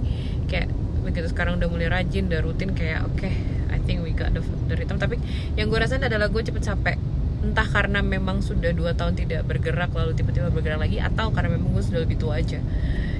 kayak 0.46 0.68
begitu 1.04 1.30
sekarang 1.32 1.60
udah 1.60 1.68
mulai 1.68 1.88
rajin 1.92 2.32
udah 2.32 2.40
rutin 2.40 2.72
kayak 2.72 3.04
oke 3.04 3.20
okay, 3.20 3.36
I 3.68 3.76
think 3.84 4.00
we 4.00 4.16
got 4.16 4.34
the, 4.34 4.42
the 4.68 4.74
rhythm. 4.74 4.98
Tapi 4.98 5.16
yang 5.54 5.70
gue 5.70 5.78
rasain 5.78 6.02
adalah 6.02 6.28
gue 6.28 6.42
cepet 6.42 6.62
capek 6.64 6.96
entah 7.44 7.68
karena 7.68 8.00
memang 8.00 8.40
sudah 8.40 8.72
dua 8.72 8.96
tahun 8.96 9.20
tidak 9.20 9.44
bergerak 9.44 9.92
lalu 9.92 10.16
tiba-tiba 10.16 10.48
bergerak 10.48 10.80
lagi 10.80 10.96
atau 10.98 11.28
karena 11.30 11.60
memang 11.60 11.76
gue 11.76 11.84
sudah 11.84 12.00
lebih 12.02 12.16
tua 12.16 12.40
aja 12.40 12.58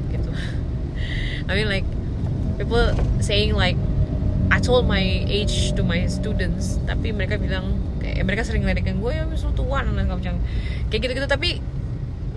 gitu. 0.08 0.30
I 1.48 1.52
mean 1.52 1.68
like 1.68 1.84
people 2.56 2.96
saying 3.20 3.52
like 3.52 3.76
I 4.48 4.60
told 4.64 4.88
my 4.88 5.02
age 5.28 5.76
to 5.76 5.84
my 5.84 6.08
students 6.08 6.80
tapi 6.88 7.12
mereka 7.12 7.36
bilang 7.36 7.76
kayak 8.00 8.24
mereka 8.24 8.42
sering 8.48 8.64
ngeledekin 8.64 9.00
gue 9.00 9.12
ya 9.12 9.28
mis 9.28 9.44
lu 9.44 9.52
tua 9.52 9.84
dan 9.84 9.94
kayak 10.88 11.00
gitu 11.04 11.12
gitu 11.20 11.28
tapi 11.28 11.60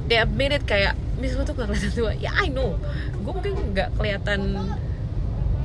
they 0.08 0.20
admit 0.20 0.52
it 0.52 0.64
kayak 0.68 0.96
mis 1.18 1.34
lu 1.34 1.44
tuh 1.44 1.56
kelihatan 1.58 1.92
tua. 1.96 2.12
Ya 2.16 2.32
I 2.36 2.52
know. 2.52 2.78
Gue 3.24 3.32
mungkin 3.32 3.76
nggak 3.76 3.96
kelihatan 3.96 4.56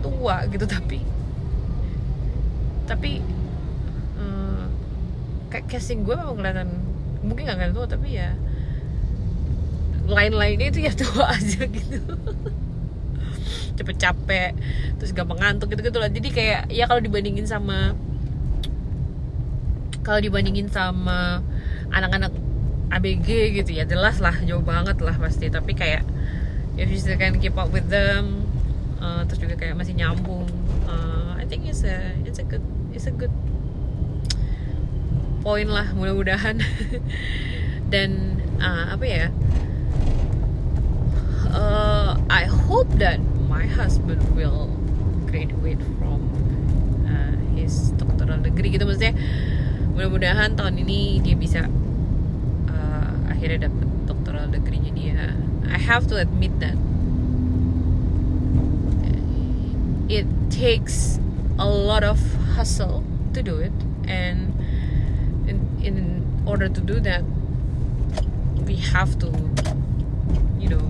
tua 0.02 0.46
gitu 0.50 0.66
tapi 0.66 0.98
tapi 2.82 3.22
kayak 5.52 5.68
casing 5.68 6.08
gue 6.08 6.16
memang 6.16 6.40
kelihatan 6.40 6.68
mungkin 7.20 7.44
gak 7.44 7.60
kelihatan 7.60 7.76
tua 7.76 7.86
tapi 7.86 8.08
ya 8.16 8.32
lain-lainnya 10.08 10.72
itu 10.72 10.80
ya 10.80 10.92
tua 11.04 11.28
aja 11.28 11.62
gitu. 11.68 12.14
Cepet 13.76 13.96
capek 14.00 14.52
terus 14.96 15.12
gampang 15.12 15.38
ngantuk 15.38 15.68
gitu 15.76 15.92
gitu 15.92 15.98
lah. 16.00 16.08
Jadi 16.08 16.28
kayak 16.32 16.72
ya 16.72 16.88
kalau 16.88 17.04
dibandingin 17.04 17.44
sama 17.44 17.92
kalau 20.02 20.18
dibandingin 20.18 20.66
sama 20.72 21.44
anak-anak 21.92 22.32
ABG 22.92 23.62
gitu 23.62 23.70
ya 23.76 23.86
jelas 23.86 24.18
lah 24.18 24.34
jauh 24.42 24.64
banget 24.64 24.98
lah 25.04 25.14
pasti. 25.20 25.52
Tapi 25.52 25.76
kayak 25.76 26.02
if 26.80 26.88
you 26.88 26.96
still 26.96 27.20
can 27.20 27.36
keep 27.36 27.54
up 27.60 27.68
with 27.68 27.86
them 27.92 28.48
uh, 29.02 29.22
terus 29.28 29.40
juga 29.42 29.54
kayak 29.58 29.76
masih 29.76 29.92
nyambung 29.98 30.48
uh, 30.88 31.36
I 31.36 31.44
think 31.44 31.68
it's 31.68 31.84
a 31.84 32.16
it's 32.24 32.40
a 32.40 32.46
good 32.46 32.64
it's 32.96 33.04
a 33.04 33.14
good 33.14 33.32
point 35.42 35.66
lah 35.68 35.90
mudah-mudahan. 35.92 36.62
Dan 37.92 38.40
uh, 38.62 38.94
apa 38.94 39.04
ya? 39.04 39.26
Uh, 41.52 42.16
I 42.32 42.48
hope 42.48 42.88
that 42.96 43.20
my 43.50 43.68
husband 43.68 44.22
will 44.32 44.72
graduate 45.28 45.82
from 46.00 46.24
uh, 47.04 47.36
his 47.58 47.92
doctoral 47.98 48.40
degree 48.40 48.72
gitu. 48.72 48.88
Maksudnya 48.88 49.12
mudah-mudahan 49.92 50.56
tahun 50.56 50.80
ini 50.80 51.20
dia 51.20 51.36
bisa 51.36 51.68
uh, 52.70 53.14
akhirnya 53.28 53.68
dapat 53.68 53.88
doctoral 54.08 54.48
degree-nya 54.48 54.92
dia. 54.96 55.36
I 55.68 55.76
have 55.76 56.08
to 56.08 56.16
admit 56.16 56.56
that. 56.62 56.78
It 60.12 60.28
takes 60.52 61.16
a 61.56 61.64
lot 61.64 62.04
of 62.04 62.20
hustle 62.52 63.00
to 63.32 63.40
do 63.40 63.56
it 63.56 63.72
and 64.04 64.51
in, 65.82 66.22
order 66.42 66.66
to 66.66 66.80
do 66.82 66.98
that 66.98 67.22
we 68.66 68.74
have 68.74 69.14
to 69.14 69.30
you 70.58 70.66
know 70.66 70.82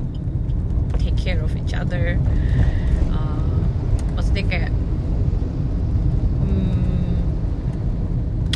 take 0.97 1.16
care 1.16 1.45
of 1.45 1.53
each 1.53 1.76
other. 1.76 2.16
Uh, 3.12 3.61
maksudnya 4.16 4.49
kayak 4.49 4.72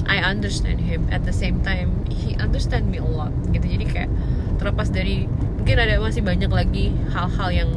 I 0.06 0.22
understand 0.22 0.80
him. 0.80 1.04
At 1.12 1.28
the 1.28 1.34
same 1.34 1.60
time 1.60 2.06
he 2.08 2.38
understand 2.40 2.88
me 2.88 2.96
a 2.96 3.04
lot 3.04 3.34
gitu. 3.52 3.66
Jadi 3.66 3.84
kayak 3.84 4.10
terlepas 4.56 4.88
dari 4.88 5.28
mungkin 5.60 5.76
ada 5.76 6.00
masih 6.00 6.22
banyak 6.24 6.48
lagi 6.48 6.94
hal-hal 7.12 7.48
yang 7.52 7.70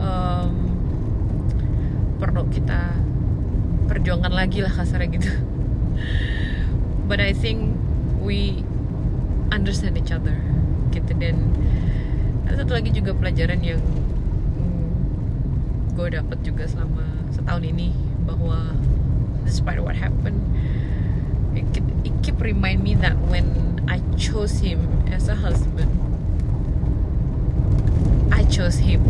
um, 0.00 0.54
perlu 2.22 2.46
kita 2.48 2.94
perjuangkan 3.90 4.32
lagi 4.32 4.64
lah 4.64 4.72
kasarnya 4.72 5.18
gitu 5.18 5.30
but 7.04 7.20
I 7.20 7.32
think 7.32 7.76
we 8.20 8.64
understand 9.52 9.96
each 10.00 10.12
other 10.12 10.36
gitu. 10.90 11.12
Dan 11.16 11.52
ada 12.48 12.64
satu 12.64 12.76
lagi 12.76 12.90
juga 12.92 13.12
pelajaran 13.16 13.60
yang 13.64 13.80
hmm, 14.56 15.96
gue 15.96 16.08
dapet 16.12 16.38
juga 16.44 16.64
selama 16.68 17.04
setahun 17.32 17.64
ini 17.64 17.92
bahwa 18.24 18.76
despite 19.44 19.80
what 19.80 19.96
happened 19.96 20.40
it, 21.52 21.66
it 22.04 22.14
keep 22.24 22.40
remind 22.40 22.80
me 22.80 22.96
that 22.96 23.16
when 23.28 23.78
I 23.84 24.00
chose 24.16 24.64
him 24.64 24.80
as 25.12 25.28
a 25.28 25.36
husband 25.36 25.92
I 28.34 28.42
chose 28.50 28.82
him. 28.82 29.04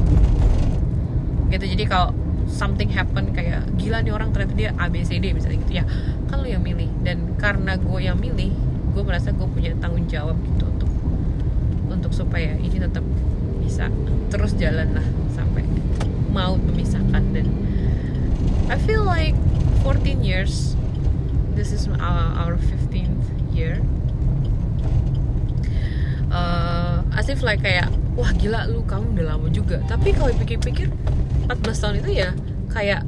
Gitu. 1.49 1.65
Jadi 1.65 1.85
kalau 1.89 2.13
something 2.55 2.87
happen 2.95 3.35
kayak 3.35 3.67
gila 3.75 3.99
nih 4.07 4.15
orang 4.15 4.31
ternyata 4.31 4.55
dia 4.55 4.71
ABCD 4.79 5.35
misalnya 5.35 5.59
gitu. 5.67 5.83
Ya 5.83 5.85
kan 6.31 6.39
lo 6.39 6.47
yang 6.47 6.63
milih. 6.63 6.87
Dan 7.03 7.35
karena 7.35 7.75
gue 7.75 7.99
yang 7.99 8.17
milih 8.23 8.55
gue 8.95 9.03
merasa 9.03 9.35
gue 9.35 9.49
punya 9.51 9.75
tanggung 9.83 10.07
jawab 10.07 10.39
gitu 10.39 10.71
untuk 10.71 10.91
untuk 11.91 12.13
supaya 12.15 12.55
ini 12.63 12.79
tetap 12.79 13.03
bisa 13.59 13.91
terus 14.31 14.55
jalan 14.55 14.95
lah 14.95 15.07
sampai 15.35 15.67
mau 16.31 16.55
memisahkan. 16.55 17.23
Dan 17.35 17.51
I 18.71 18.79
feel 18.79 19.03
like 19.03 19.35
14 19.83 20.23
years 20.23 20.79
this 21.59 21.75
is 21.75 21.91
our, 21.99 22.31
our 22.39 22.55
15th 22.57 23.27
year. 23.51 23.83
Asif 27.15 27.47
like 27.47 27.63
kayak 27.63 27.87
wah 28.19 28.35
gila 28.35 28.67
lu 28.67 28.83
kamu 28.83 29.15
udah 29.15 29.27
lama 29.35 29.47
juga. 29.51 29.79
Tapi 29.87 30.11
kalau 30.13 30.35
pikir-pikir 30.35 30.91
14 31.47 31.83
tahun 31.83 31.95
itu 32.01 32.11
ya 32.25 32.31
kayak 32.73 33.03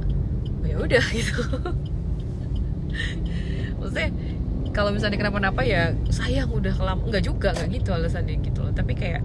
oh, 0.62 0.66
ya 0.66 0.76
udah 0.78 1.04
gitu. 1.16 1.42
Maksudnya 3.80 4.10
kalau 4.76 4.92
misalnya 4.92 5.16
kenapa-napa 5.16 5.64
ya 5.64 5.96
sayang 6.12 6.52
udah 6.52 6.72
kelam 6.76 7.00
nggak 7.08 7.24
juga 7.24 7.56
nggak 7.56 7.68
gitu 7.80 7.90
alasannya 7.96 8.40
gitu 8.44 8.60
loh. 8.64 8.72
Tapi 8.72 8.92
kayak 8.92 9.24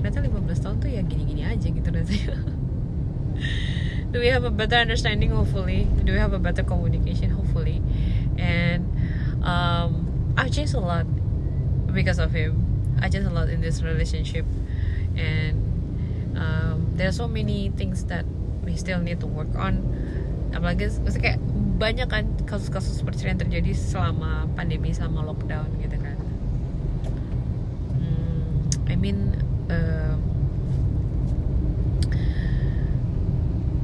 ternyata 0.00 0.22
15 0.22 0.64
tahun 0.64 0.76
tuh 0.78 0.90
ya 0.92 1.00
gini-gini 1.02 1.42
aja 1.42 1.66
gitu 1.66 1.88
rasanya 1.90 2.36
do 4.12 4.20
we 4.20 4.28
have 4.28 4.44
a 4.44 4.50
better 4.50 4.76
understanding 4.76 5.30
hopefully? 5.30 5.88
Do 6.04 6.12
we 6.12 6.18
have 6.18 6.32
a 6.32 6.38
better 6.38 6.62
communication 6.62 7.30
hopefully? 7.30 7.82
And 8.38 8.86
um, 9.42 10.32
I've 10.36 10.52
changed 10.52 10.74
a 10.74 10.80
lot 10.80 11.06
because 11.92 12.18
of 12.18 12.32
him. 12.32 12.96
I 13.00 13.08
changed 13.08 13.28
a 13.28 13.30
lot 13.30 13.48
in 13.48 13.60
this 13.60 13.82
relationship. 13.82 14.46
And 15.16 16.36
um, 16.36 16.92
there 16.94 17.08
are 17.08 17.12
so 17.12 17.28
many 17.28 17.70
things 17.76 18.04
that 18.04 18.24
we 18.66 18.74
still 18.74 18.98
need 18.98 19.22
to 19.22 19.30
work 19.30 19.54
on. 19.54 19.78
Apalagi 20.50 20.90
maksudnya 21.00 21.38
kayak 21.38 21.40
banyak 21.78 22.08
kan 22.10 22.24
kasus-kasus 22.44 22.98
seperti 22.98 23.30
yang 23.30 23.38
terjadi 23.38 23.70
selama 23.72 24.50
pandemi 24.58 24.90
selama 24.90 25.30
lockdown 25.30 25.70
gitu 25.78 25.94
kan. 26.02 26.18
Hmm, 27.94 28.66
I 28.90 28.94
mean 28.98 29.38
uh, 29.70 30.18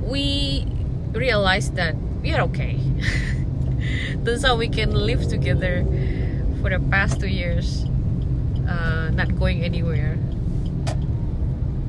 we 0.03 0.67
realized 1.15 1.79
that 1.79 1.95
we 2.21 2.35
are 2.35 2.43
okay. 2.51 2.83
That's 4.27 4.43
how 4.43 4.59
we 4.59 4.67
can 4.67 4.95
live 4.95 5.27
together 5.31 5.87
for 6.63 6.71
the 6.71 6.83
past 6.91 7.19
two 7.19 7.31
years 7.31 7.87
uh, 8.67 9.11
not 9.15 9.35
going 9.39 9.63
anywhere. 9.63 10.19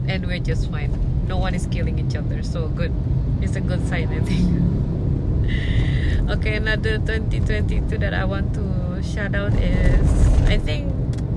And 0.03 0.27
we're 0.27 0.43
just 0.43 0.69
fine 0.69 1.12
no 1.27 1.37
one 1.37 1.53
is 1.55 1.67
killing 1.67 1.99
each 1.99 2.15
other 2.15 2.43
so 2.43 2.67
good. 2.67 2.93
It's 3.41 3.55
a 3.55 3.61
good 3.61 3.85
sign 3.87 4.07
i 4.09 4.21
think. 4.23 4.47
Okay 6.33 6.55
another 6.55 7.03
2022 7.03 7.99
that 7.99 8.13
i 8.15 8.23
want 8.23 8.55
to 8.55 8.63
shout 9.03 9.35
out 9.35 9.51
is 9.59 10.07
i 10.47 10.55
think 10.55 10.87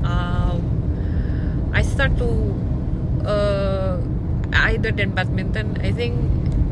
um, 0.06 0.62
i 1.74 1.82
start 1.82 2.14
to 2.22 2.30
uh, 3.26 3.98
either 4.70 4.94
than 4.94 5.10
badminton 5.10 5.74
i 5.82 5.90
think 5.90 6.14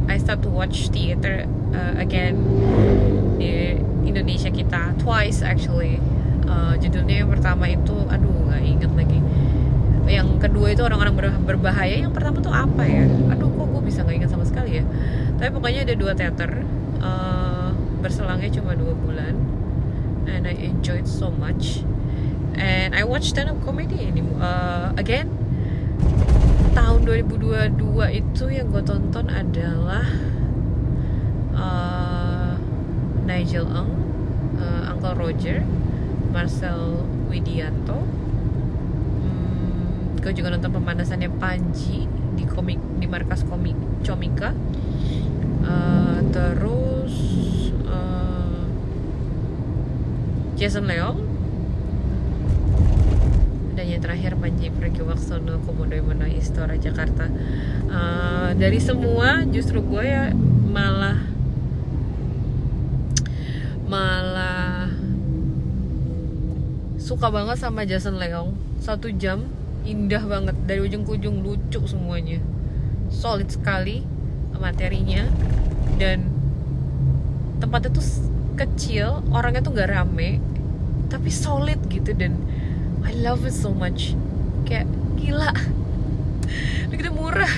i 0.07 0.17
start 0.17 0.47
to 0.47 0.49
watch 0.49 0.95
theater 0.95 1.43
uh, 1.75 1.99
again 1.99 2.39
Indonesia 4.15 4.47
kita 4.47 4.95
twice 5.03 5.43
actually. 5.43 5.99
Uh, 6.47 6.79
judulnya 6.79 7.25
yang 7.25 7.31
pertama 7.35 7.67
itu 7.67 7.97
aduh 8.07 8.31
nggak 8.47 8.63
inget 8.63 8.93
lagi 8.95 9.14
yang 10.05 10.37
kedua 10.37 10.77
itu 10.77 10.83
orang-orang 10.85 11.15
ber 11.17 11.27
berbahaya 11.45 11.97
yang 11.97 12.13
pertama 12.13 12.41
tuh 12.45 12.53
apa 12.53 12.85
ya? 12.85 13.05
Aduh 13.33 13.49
kok 13.53 13.67
gue 13.73 13.83
bisa 13.85 14.05
nggak 14.05 14.17
ingat 14.25 14.31
sama 14.31 14.45
sekali 14.45 14.81
ya. 14.81 14.85
Tapi 15.41 15.51
pokoknya 15.51 15.81
ada 15.89 15.95
dua 15.97 16.13
teater 16.13 16.51
uh, 17.01 17.71
berselangnya 18.05 18.53
cuma 18.61 18.77
dua 18.77 18.93
bulan 18.93 19.35
and 20.29 20.45
I 20.45 20.55
enjoyed 20.57 21.09
so 21.09 21.33
much. 21.33 21.81
And 22.55 22.95
I 22.95 23.03
watched 23.03 23.35
stand 23.35 23.51
up 23.51 23.59
comedy 23.67 24.13
ini 24.13 24.23
uh, 24.39 24.95
again. 24.95 25.33
Tahun 26.75 27.07
2022 27.07 27.81
itu 28.19 28.45
yang 28.51 28.67
gue 28.75 28.83
tonton 28.83 29.31
adalah 29.31 30.07
uh, 31.55 32.59
Nigel 33.23 33.67
Eng, 33.71 33.91
uh, 34.59 34.91
Uncle 34.91 35.15
Roger, 35.15 35.63
Marcel 36.35 37.07
Widianto. 37.31 38.14
Gue 40.25 40.33
juga 40.33 40.57
nonton 40.57 40.73
pemanasannya 40.73 41.29
Panji 41.37 42.09
di 42.33 42.49
komik 42.49 42.81
di 42.97 43.05
markas 43.05 43.45
komik 43.45 43.77
Comika. 44.01 44.57
Uh, 45.61 46.25
terus 46.33 47.13
uh, 47.85 48.65
Jason 50.57 50.89
Leong. 50.89 51.21
Dan 53.77 53.85
yang 53.85 54.01
terakhir 54.01 54.33
Panji 54.41 54.73
Pragiwaksono 54.73 55.61
Komodo 55.61 55.93
Mana 56.01 56.25
Istora 56.33 56.81
Jakarta. 56.81 57.29
Uh, 57.85 58.57
dari 58.57 58.81
semua 58.81 59.45
justru 59.45 59.85
gue 59.85 60.09
ya 60.09 60.33
malah 60.73 61.21
malah 63.85 64.89
suka 66.97 67.29
banget 67.29 67.61
sama 67.61 67.85
Jason 67.85 68.17
Leong. 68.17 68.57
Satu 68.81 69.13
jam 69.13 69.64
indah 69.85 70.25
banget. 70.25 70.57
Dari 70.65 70.81
ujung 70.81 71.05
ke 71.05 71.21
ujung 71.21 71.45
lucu 71.45 71.81
semuanya. 71.85 72.41
Solid 73.13 73.49
sekali 73.53 74.03
materinya. 74.57 75.29
Dan 76.01 76.33
tempatnya 77.63 77.95
tuh 77.95 78.05
kecil 78.59 79.23
orangnya 79.31 79.63
tuh 79.65 79.75
gak 79.75 79.91
rame 79.93 80.43
tapi 81.13 81.31
solid 81.31 81.79
gitu. 81.93 82.17
Dan 82.17 82.41
I 83.05 83.13
love 83.21 83.45
it 83.45 83.55
so 83.55 83.71
much. 83.71 84.17
Kayak 84.65 84.89
gila. 85.21 85.53
Begitu 86.91 87.13
murah. 87.13 87.53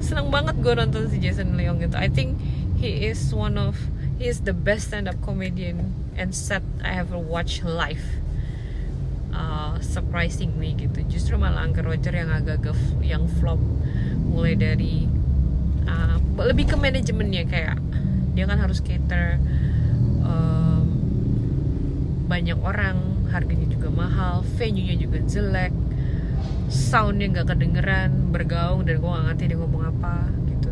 Senang 0.00 0.28
banget 0.28 0.60
gue 0.60 0.72
nonton 0.76 1.08
si 1.08 1.16
Jason 1.16 1.56
Leong 1.56 1.80
gitu 1.80 1.96
I 1.96 2.12
think 2.12 2.36
he 2.76 3.08
is 3.08 3.32
one 3.32 3.56
of 3.56 3.88
he 4.20 4.28
is 4.28 4.44
the 4.44 4.52
best 4.52 4.92
stand 4.92 5.08
up 5.08 5.16
comedian 5.24 5.96
and 6.12 6.36
set 6.36 6.60
I 6.84 7.00
ever 7.00 7.16
watched 7.16 7.64
live 7.64 8.04
uh, 9.34 9.76
surprisingly 9.82 10.78
gitu. 10.78 11.02
Justru 11.10 11.34
malah 11.36 11.66
Angker 11.66 11.84
Roger 11.84 12.14
yang 12.14 12.30
agak-agak 12.30 12.78
yang 13.02 13.26
flop. 13.26 13.58
Mulai 14.30 14.54
dari 14.54 15.10
uh, 15.90 16.16
lebih 16.40 16.70
ke 16.70 16.76
manajemennya 16.78 17.44
kayak 17.50 17.78
dia 18.34 18.50
kan 18.50 18.58
harus 18.58 18.82
cater 18.82 19.38
um, 20.26 20.86
banyak 22.26 22.58
orang 22.58 22.98
harganya 23.30 23.70
juga 23.70 23.94
mahal 23.94 24.42
venue-nya 24.58 24.98
juga 24.98 25.22
jelek 25.22 25.70
soundnya 26.66 27.30
nggak 27.30 27.54
kedengeran 27.54 28.34
bergaung 28.34 28.82
dan 28.82 28.98
gue 28.98 29.06
gak 29.06 29.24
ngerti 29.30 29.44
dia 29.52 29.58
ngomong 29.58 29.82
apa 29.86 30.26
gitu. 30.50 30.70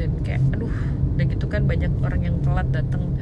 Dan 0.00 0.10
kayak 0.24 0.40
aduh 0.56 0.72
dan 1.20 1.28
gitu 1.28 1.44
kan 1.44 1.68
banyak 1.68 1.92
orang 2.00 2.24
yang 2.24 2.36
telat 2.40 2.68
datang 2.72 3.12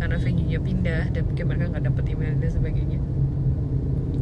karena 0.00 0.16
venue-nya 0.16 0.58
pindah 0.64 1.02
dan 1.12 1.22
mungkin 1.28 1.44
mereka 1.44 1.64
nggak 1.76 1.84
dapet 1.92 2.04
email 2.16 2.34
dan 2.40 2.50
sebagainya 2.50 2.98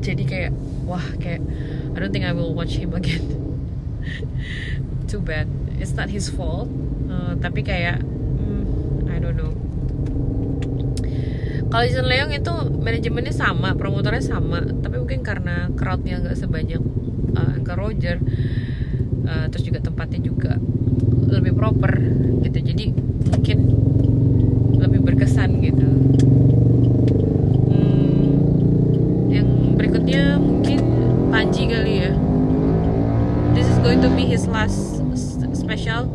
jadi 0.03 0.23
kayak 0.27 0.53
wah 0.83 1.07
kayak 1.23 1.41
I 1.95 1.97
don't 2.03 2.11
think 2.11 2.27
I 2.27 2.35
will 2.35 2.53
watch 2.53 2.75
him 2.75 2.91
again. 2.93 3.23
Too 5.11 5.23
bad. 5.23 5.47
It's 5.79 5.95
not 5.95 6.11
his 6.11 6.27
fault. 6.27 6.67
Uh, 7.07 7.39
tapi 7.39 7.63
kayak 7.63 8.03
hmm, 8.03 9.07
I 9.07 9.23
don't 9.23 9.39
know. 9.39 9.55
Kalau 11.71 11.89
Jason 11.89 12.05
Leong 12.05 12.35
itu 12.37 12.53
manajemennya 12.83 13.33
sama 13.33 13.73
promotornya 13.79 14.21
sama 14.21 14.61
tapi 14.61 15.01
mungkin 15.01 15.25
karena 15.25 15.73
crowdnya 15.73 16.21
nggak 16.21 16.37
sebanyak 16.37 16.83
uh, 17.33 17.57
Angka 17.57 17.79
Roger 17.79 18.21
uh, 19.25 19.47
terus 19.49 19.65
juga 19.65 19.81
tempatnya 19.81 20.21
juga 20.21 20.59
lebih 21.33 21.55
proper 21.57 21.97
gitu. 22.45 22.59
Jadi 22.59 22.85
mungkin 23.31 23.59
special 35.55 36.11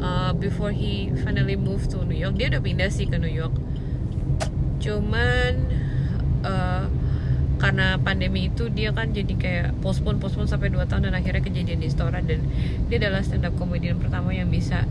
uh, 0.00 0.32
before 0.36 0.70
he 0.70 1.10
finally 1.24 1.56
move 1.56 1.88
to 1.88 2.04
New 2.04 2.16
York 2.16 2.36
dia 2.36 2.52
udah 2.52 2.62
pindah 2.62 2.88
sih 2.92 3.08
ke 3.08 3.16
New 3.16 3.30
York 3.30 3.52
cuman 4.80 5.52
uh, 6.44 6.86
karena 7.56 7.96
pandemi 7.96 8.52
itu 8.52 8.68
dia 8.68 8.92
kan 8.92 9.14
jadi 9.16 9.34
kayak 9.40 9.68
postpone 9.80 10.20
postpone 10.20 10.44
sampai 10.50 10.68
2 10.68 10.84
tahun 10.84 11.08
dan 11.08 11.14
akhirnya 11.16 11.40
kejadian 11.40 11.80
di 11.80 11.88
Istora 11.88 12.20
dan 12.20 12.44
dia 12.92 13.00
adalah 13.00 13.24
stand 13.24 13.48
up 13.48 13.56
comedian 13.56 13.96
pertama 13.96 14.36
yang 14.36 14.52
bisa 14.52 14.84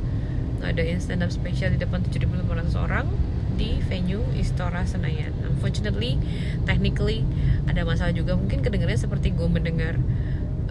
ngadain 0.64 0.98
stand 0.98 1.22
up 1.22 1.30
special 1.30 1.70
di 1.76 1.78
depan 1.78 2.02
7.500 2.08 2.74
orang 2.80 3.06
di 3.54 3.78
venue 3.86 4.26
Istora 4.34 4.82
Senayan. 4.90 5.30
Unfortunately, 5.46 6.18
technically 6.66 7.22
ada 7.70 7.86
masalah 7.86 8.10
juga. 8.16 8.34
Mungkin 8.34 8.66
kedengarannya 8.66 8.98
seperti 8.98 9.30
gue 9.36 9.46
mendengar 9.46 10.02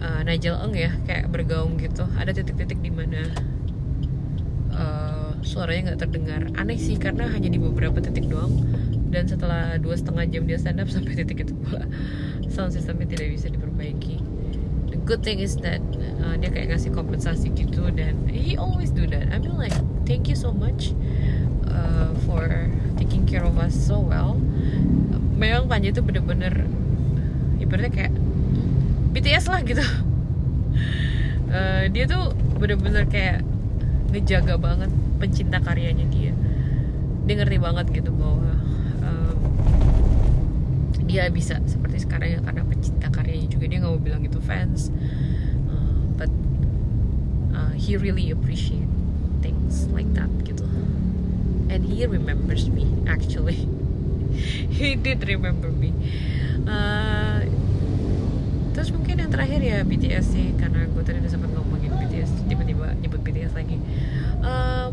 uh, 0.03 0.21
Nigel 0.27 0.59
Eng 0.59 0.75
ya, 0.75 0.91
kayak 1.07 1.31
bergaung 1.31 1.79
gitu. 1.79 2.03
Ada 2.19 2.35
titik-titik 2.35 2.83
di 2.83 2.91
mana 2.91 3.31
uh, 4.75 5.31
suaranya 5.41 5.95
nggak 5.95 6.01
terdengar. 6.03 6.41
Aneh 6.59 6.77
sih 6.77 6.99
karena 6.99 7.31
hanya 7.31 7.47
di 7.47 7.57
beberapa 7.57 8.03
titik 8.03 8.27
doang 8.27 8.51
dan 9.13 9.29
setelah 9.29 9.77
dua 9.77 9.93
setengah 9.93 10.25
jam 10.25 10.49
dia 10.49 10.57
stand 10.57 10.81
up 10.81 10.89
sampai 10.93 11.13
titik 11.13 11.45
itu 11.45 11.53
pula 11.61 11.85
sound 12.49 12.73
systemnya 12.73 13.05
tidak 13.13 13.37
bisa 13.37 13.47
diperbaiki 13.53 14.17
the 14.89 14.97
good 15.05 15.21
thing 15.21 15.37
is 15.37 15.53
that 15.61 15.79
uh, 16.25 16.33
dia 16.41 16.49
kayak 16.49 16.73
ngasih 16.73 16.89
kompensasi 16.89 17.53
gitu 17.53 17.93
dan 17.93 18.17
he 18.25 18.57
always 18.57 18.89
do 18.89 19.05
that 19.05 19.29
I 19.29 19.37
mean 19.37 19.53
like 19.53 19.77
thank 20.09 20.25
you 20.25 20.33
so 20.33 20.49
much 20.49 20.97
uh, 21.69 22.09
for 22.25 22.49
taking 22.97 23.29
care 23.29 23.45
of 23.45 23.53
us 23.61 23.77
so 23.77 24.01
well 24.01 24.41
memang 25.37 25.69
Panji 25.69 25.93
itu 25.93 26.01
bener-bener 26.01 26.65
ibaratnya 27.61 27.93
kayak 27.93 28.13
BTS 29.13 29.45
lah 29.53 29.61
gitu. 29.61 29.85
Uh, 31.53 31.85
dia 31.93 32.09
tuh 32.09 32.33
bener-bener 32.57 33.05
kayak 33.05 33.45
ngejaga 34.09 34.57
banget 34.57 34.89
pencinta 35.21 35.61
karyanya 35.61 36.09
dia. 36.09 36.33
Dia 37.29 37.35
ngerti 37.37 37.57
banget 37.61 37.85
gitu 37.93 38.09
bahwa 38.09 38.57
um, 39.05 39.37
dia 41.05 41.29
bisa 41.29 41.61
seperti 41.69 42.09
sekarang 42.09 42.29
ya 42.35 42.39
karena 42.41 42.65
pencinta 42.65 43.07
karyanya 43.13 43.47
juga. 43.53 43.69
Dia 43.69 43.77
nggak 43.85 43.93
mau 43.93 44.01
bilang 44.01 44.25
itu 44.25 44.41
fans. 44.41 44.89
Uh, 45.69 46.09
but 46.17 46.33
uh, 47.53 47.77
he 47.77 47.93
really 47.93 48.33
appreciate 48.33 48.89
things 49.45 49.85
like 49.93 50.09
that 50.17 50.29
gitu. 50.41 50.65
And 51.69 51.85
he 51.85 52.01
remembers 52.09 52.65
me 52.65 52.89
actually. 53.05 53.69
He 54.73 54.97
did 54.97 55.21
remember 55.29 55.69
me. 55.69 55.93
Uh, 56.65 57.42
terus 58.73 58.89
mungkin 58.89 59.21
yang 59.21 59.31
terakhir 59.31 59.61
ya 59.61 59.85
BTS 59.85 60.25
sih 60.33 60.51
karena 60.57 60.89
gue 60.89 61.01
tadi 61.05 61.21
udah 61.21 61.31
sempat 61.31 61.49
ngomongin 61.53 61.93
BTS 61.93 62.49
tiba-tiba 62.49 62.97
nyebut 62.99 63.21
BTS 63.21 63.53
lagi. 63.53 63.77
Um, 64.41 64.91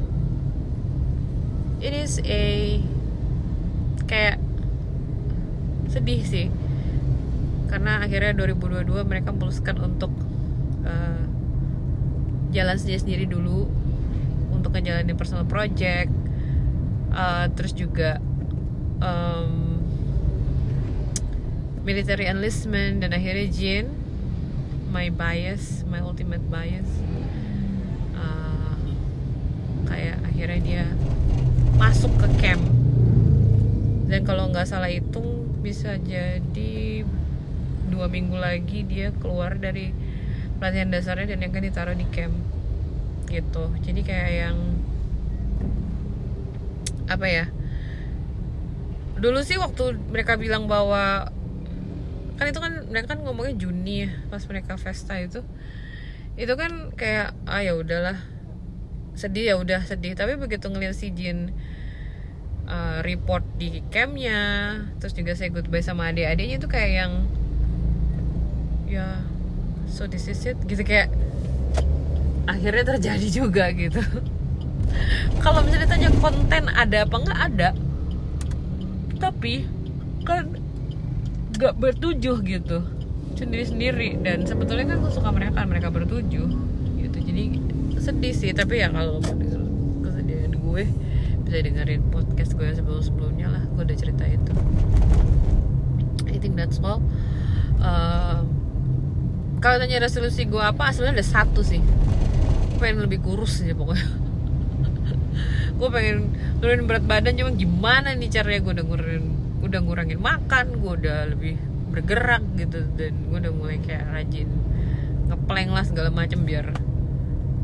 it 1.81 1.97
is 1.97 2.21
a 2.23 2.79
kayak 4.05 4.39
sedih 5.89 6.23
sih. 6.23 6.47
Karena 7.73 8.05
akhirnya 8.05 8.37
2022 8.37 9.07
mereka 9.07 9.33
memutuskan 9.33 9.79
untuk 9.81 10.13
uh, 10.85 11.25
jalan 12.51 12.77
sendiri-sendiri 12.77 13.31
dulu 13.31 13.71
untuk 14.51 14.75
ngejalanin 14.75 15.15
personal 15.15 15.47
project 15.47 16.11
uh, 17.15 17.47
terus 17.55 17.75
juga 17.75 18.19
um, 19.03 19.60
military 21.91 22.31
enlistment 22.31 23.03
dan 23.03 23.11
akhirnya 23.11 23.51
Jin 23.51 23.91
my 24.95 25.11
bias 25.11 25.83
my 25.91 25.99
ultimate 25.99 26.47
bias 26.47 26.87
uh, 28.15 28.79
kayak 29.91 30.23
akhirnya 30.23 30.61
dia 30.63 30.87
masuk 31.81 32.13
ke 32.21 32.29
camp. 32.39 32.63
Dan 34.11 34.23
kalau 34.29 34.53
nggak 34.53 34.69
salah 34.69 34.93
hitung 34.93 35.49
bisa 35.65 35.97
jadi 35.97 37.03
dua 37.89 38.07
minggu 38.07 38.37
lagi 38.37 38.85
dia 38.85 39.11
keluar 39.17 39.57
dari 39.57 39.91
pelatihan 40.61 40.93
dasarnya 40.93 41.35
dan 41.35 41.43
yang 41.43 41.51
akan 41.57 41.65
ditaruh 41.67 41.97
di 41.97 42.07
camp 42.13 42.37
gitu. 43.33 43.73
Jadi 43.81 44.01
kayak 44.05 44.31
yang 44.31 44.59
apa 47.11 47.27
ya 47.27 47.45
dulu 49.19 49.43
sih 49.43 49.59
waktu 49.59 49.99
mereka 50.15 50.39
bilang 50.39 50.71
bahwa 50.71 51.35
kan 52.41 52.49
itu 52.49 52.57
kan 52.57 52.73
mereka 52.89 53.13
kan 53.13 53.21
ngomongnya 53.21 53.55
Juni 53.61 54.09
ya 54.09 54.11
pas 54.33 54.41
mereka 54.49 54.81
festa 54.81 55.21
itu. 55.21 55.45
Itu 56.41 56.57
kan 56.57 56.97
kayak 56.97 57.37
ah 57.45 57.61
ya 57.61 57.77
udahlah. 57.77 58.17
Sedih 59.13 59.53
ya 59.53 59.55
udah 59.61 59.85
sedih. 59.85 60.17
Tapi 60.17 60.41
begitu 60.41 60.73
ngeliat 60.73 60.97
si 60.97 61.13
Jin 61.13 61.53
uh, 62.65 63.05
report 63.05 63.45
di 63.61 63.85
campnya 63.93 64.73
terus 64.97 65.13
juga 65.13 65.37
saya 65.37 65.53
goodbye 65.53 65.85
sama 65.85 66.09
adik-adiknya 66.09 66.57
itu 66.57 66.69
kayak 66.73 66.91
yang 67.05 67.13
ya 68.89 69.21
so 69.85 70.09
this 70.09 70.25
is 70.25 70.41
it. 70.49 70.57
Gitu 70.65 70.81
kayak 70.81 71.13
akhirnya 72.49 72.97
terjadi 72.97 73.29
juga 73.29 73.69
gitu. 73.77 74.01
Kalau 75.45 75.61
misalnya 75.61 75.87
ditanya 75.87 76.11
konten 76.19 76.73
ada 76.73 77.05
apa 77.05 77.17
nggak 77.21 77.41
ada 77.53 77.71
tapi 79.21 79.69
kan 80.25 80.57
gak 81.61 81.77
bertujuh 81.77 82.41
gitu. 82.41 82.79
Sendiri-sendiri. 83.37 84.17
Dan 84.25 84.49
sebetulnya 84.49 84.97
kan 84.97 85.05
gue 85.05 85.13
suka 85.13 85.29
mereka 85.29 85.61
mereka 85.69 85.93
bertujuh 85.93 86.49
gitu. 86.97 87.19
Jadi 87.21 87.45
sedih 88.01 88.33
sih. 88.33 88.51
Tapi 88.57 88.81
ya 88.81 88.89
kalau 88.89 89.21
kesedihan 90.01 90.57
gue 90.57 90.83
bisa 91.45 91.57
dengerin 91.61 92.01
podcast 92.09 92.57
gue 92.57 92.69
sebelum 92.73 93.05
sebelumnya 93.05 93.53
lah. 93.53 93.63
Gue 93.77 93.85
udah 93.85 93.99
cerita 94.01 94.25
itu 94.25 94.53
I 96.31 96.39
think 96.41 96.57
that's 96.57 96.81
all. 96.81 97.05
Uh, 97.77 98.47
kalau 99.61 99.77
tanya 99.77 100.01
resolusi 100.01 100.49
gue 100.49 100.63
apa 100.63 100.89
sebenarnya 100.97 101.21
ada 101.21 101.27
satu 101.27 101.61
sih. 101.61 101.85
Gue 102.73 102.79
pengen 102.81 103.05
lebih 103.05 103.21
kurus 103.21 103.61
aja 103.61 103.77
pokoknya. 103.77 104.09
Gue 105.81 105.89
pengen 105.93 106.33
nurunin 106.61 106.85
berat 106.89 107.05
badan 107.05 107.37
cuma 107.37 107.53
gimana 107.57 108.13
nih 108.13 108.29
caranya 108.29 108.61
gue 108.61 108.73
udah 108.81 108.85
ngurangin 108.85 109.40
udah 109.71 109.81
ngurangin 109.87 110.19
makan 110.19 110.83
gue 110.83 110.93
udah 110.99 111.31
lebih 111.31 111.55
bergerak 111.95 112.43
gitu 112.59 112.83
dan 112.99 113.15
gue 113.31 113.39
udah 113.39 113.55
mulai 113.55 113.79
kayak 113.79 114.03
rajin 114.11 114.51
ngepleng 115.31 115.71
lah 115.71 115.87
segala 115.87 116.11
macem 116.11 116.43
biar 116.43 116.75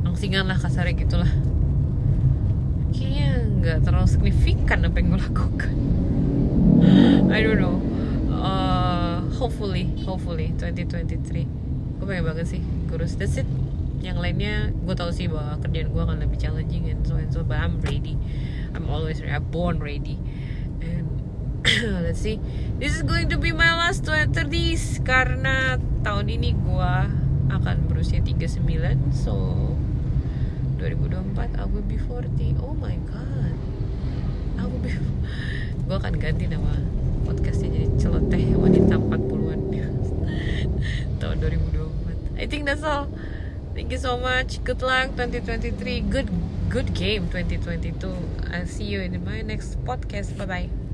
angsingan 0.07 0.47
lah 0.47 0.55
kasarnya 0.55 0.95
gitulah. 0.95 1.31
Kayaknya 2.95 3.31
nggak 3.59 3.79
terlalu 3.83 4.07
signifikan 4.07 4.87
apa 4.87 4.97
yang 5.03 5.07
gue 5.11 5.21
lakukan. 5.27 5.75
I 7.35 7.43
don't 7.43 7.59
know. 7.59 7.83
Uh, 8.31 9.27
hopefully 9.35 9.91
hopefully 10.07 10.55
2023 10.63 11.99
gue 11.99 12.07
pengen 12.07 12.23
banget 12.23 12.47
sih 12.47 12.63
kurus. 12.87 13.19
That's 13.19 13.35
it. 13.35 13.51
Yang 13.99 14.23
lainnya 14.23 14.71
gue 14.71 14.95
tau 14.95 15.11
sih 15.11 15.27
bahwa 15.27 15.59
kerjaan 15.59 15.91
gue 15.91 16.03
akan 16.07 16.23
lebih 16.23 16.39
challenging 16.39 16.87
and 16.87 17.03
so 17.03 17.19
and 17.19 17.35
so 17.35 17.43
but 17.43 17.59
I'm 17.59 17.83
ready. 17.83 18.15
I'm 18.79 18.87
always 18.87 19.19
ready. 19.19 19.35
I'm 19.35 19.51
born 19.51 19.83
ready 19.83 20.23
let's 21.85 22.21
see. 22.21 22.41
This 22.79 22.97
is 22.97 23.03
going 23.03 23.29
to 23.29 23.39
be 23.39 23.53
my 23.53 23.75
last 23.77 24.05
30s 24.05 25.05
karena 25.05 25.77
tahun 26.01 26.33
ini 26.33 26.57
gue 26.57 26.95
akan 27.53 27.77
berusia 27.91 28.21
39 28.25 29.13
so 29.13 29.35
2024 30.81 31.57
I 31.57 31.65
will 31.69 31.85
be 31.85 32.01
40 32.01 32.61
oh 32.65 32.73
my 32.77 32.97
god. 33.09 33.55
I 34.57 34.63
will 34.65 34.81
be 34.81 34.95
gue 35.87 35.97
akan 35.97 36.15
ganti 36.17 36.49
nama 36.49 36.81
podcastnya 37.29 37.69
jadi 37.73 37.89
celoteh 38.01 38.45
wanita 38.57 38.97
40-an 38.97 39.61
tahun 41.21 41.37
2024 41.45 42.41
I 42.41 42.45
think 42.49 42.69
that's 42.69 42.85
all. 42.85 43.09
Thank 43.77 43.93
you 43.93 44.01
so 44.01 44.17
much. 44.17 44.65
Good 44.65 44.81
luck 44.81 45.13
2023 45.21 46.09
good 46.09 46.29
good 46.73 46.97
game 46.97 47.29
2022 47.29 48.01
I'll 48.49 48.65
see 48.65 48.89
you 48.89 49.05
in 49.05 49.21
my 49.21 49.45
next 49.45 49.77
podcast. 49.85 50.33
Bye 50.41 50.49
bye 50.49 50.86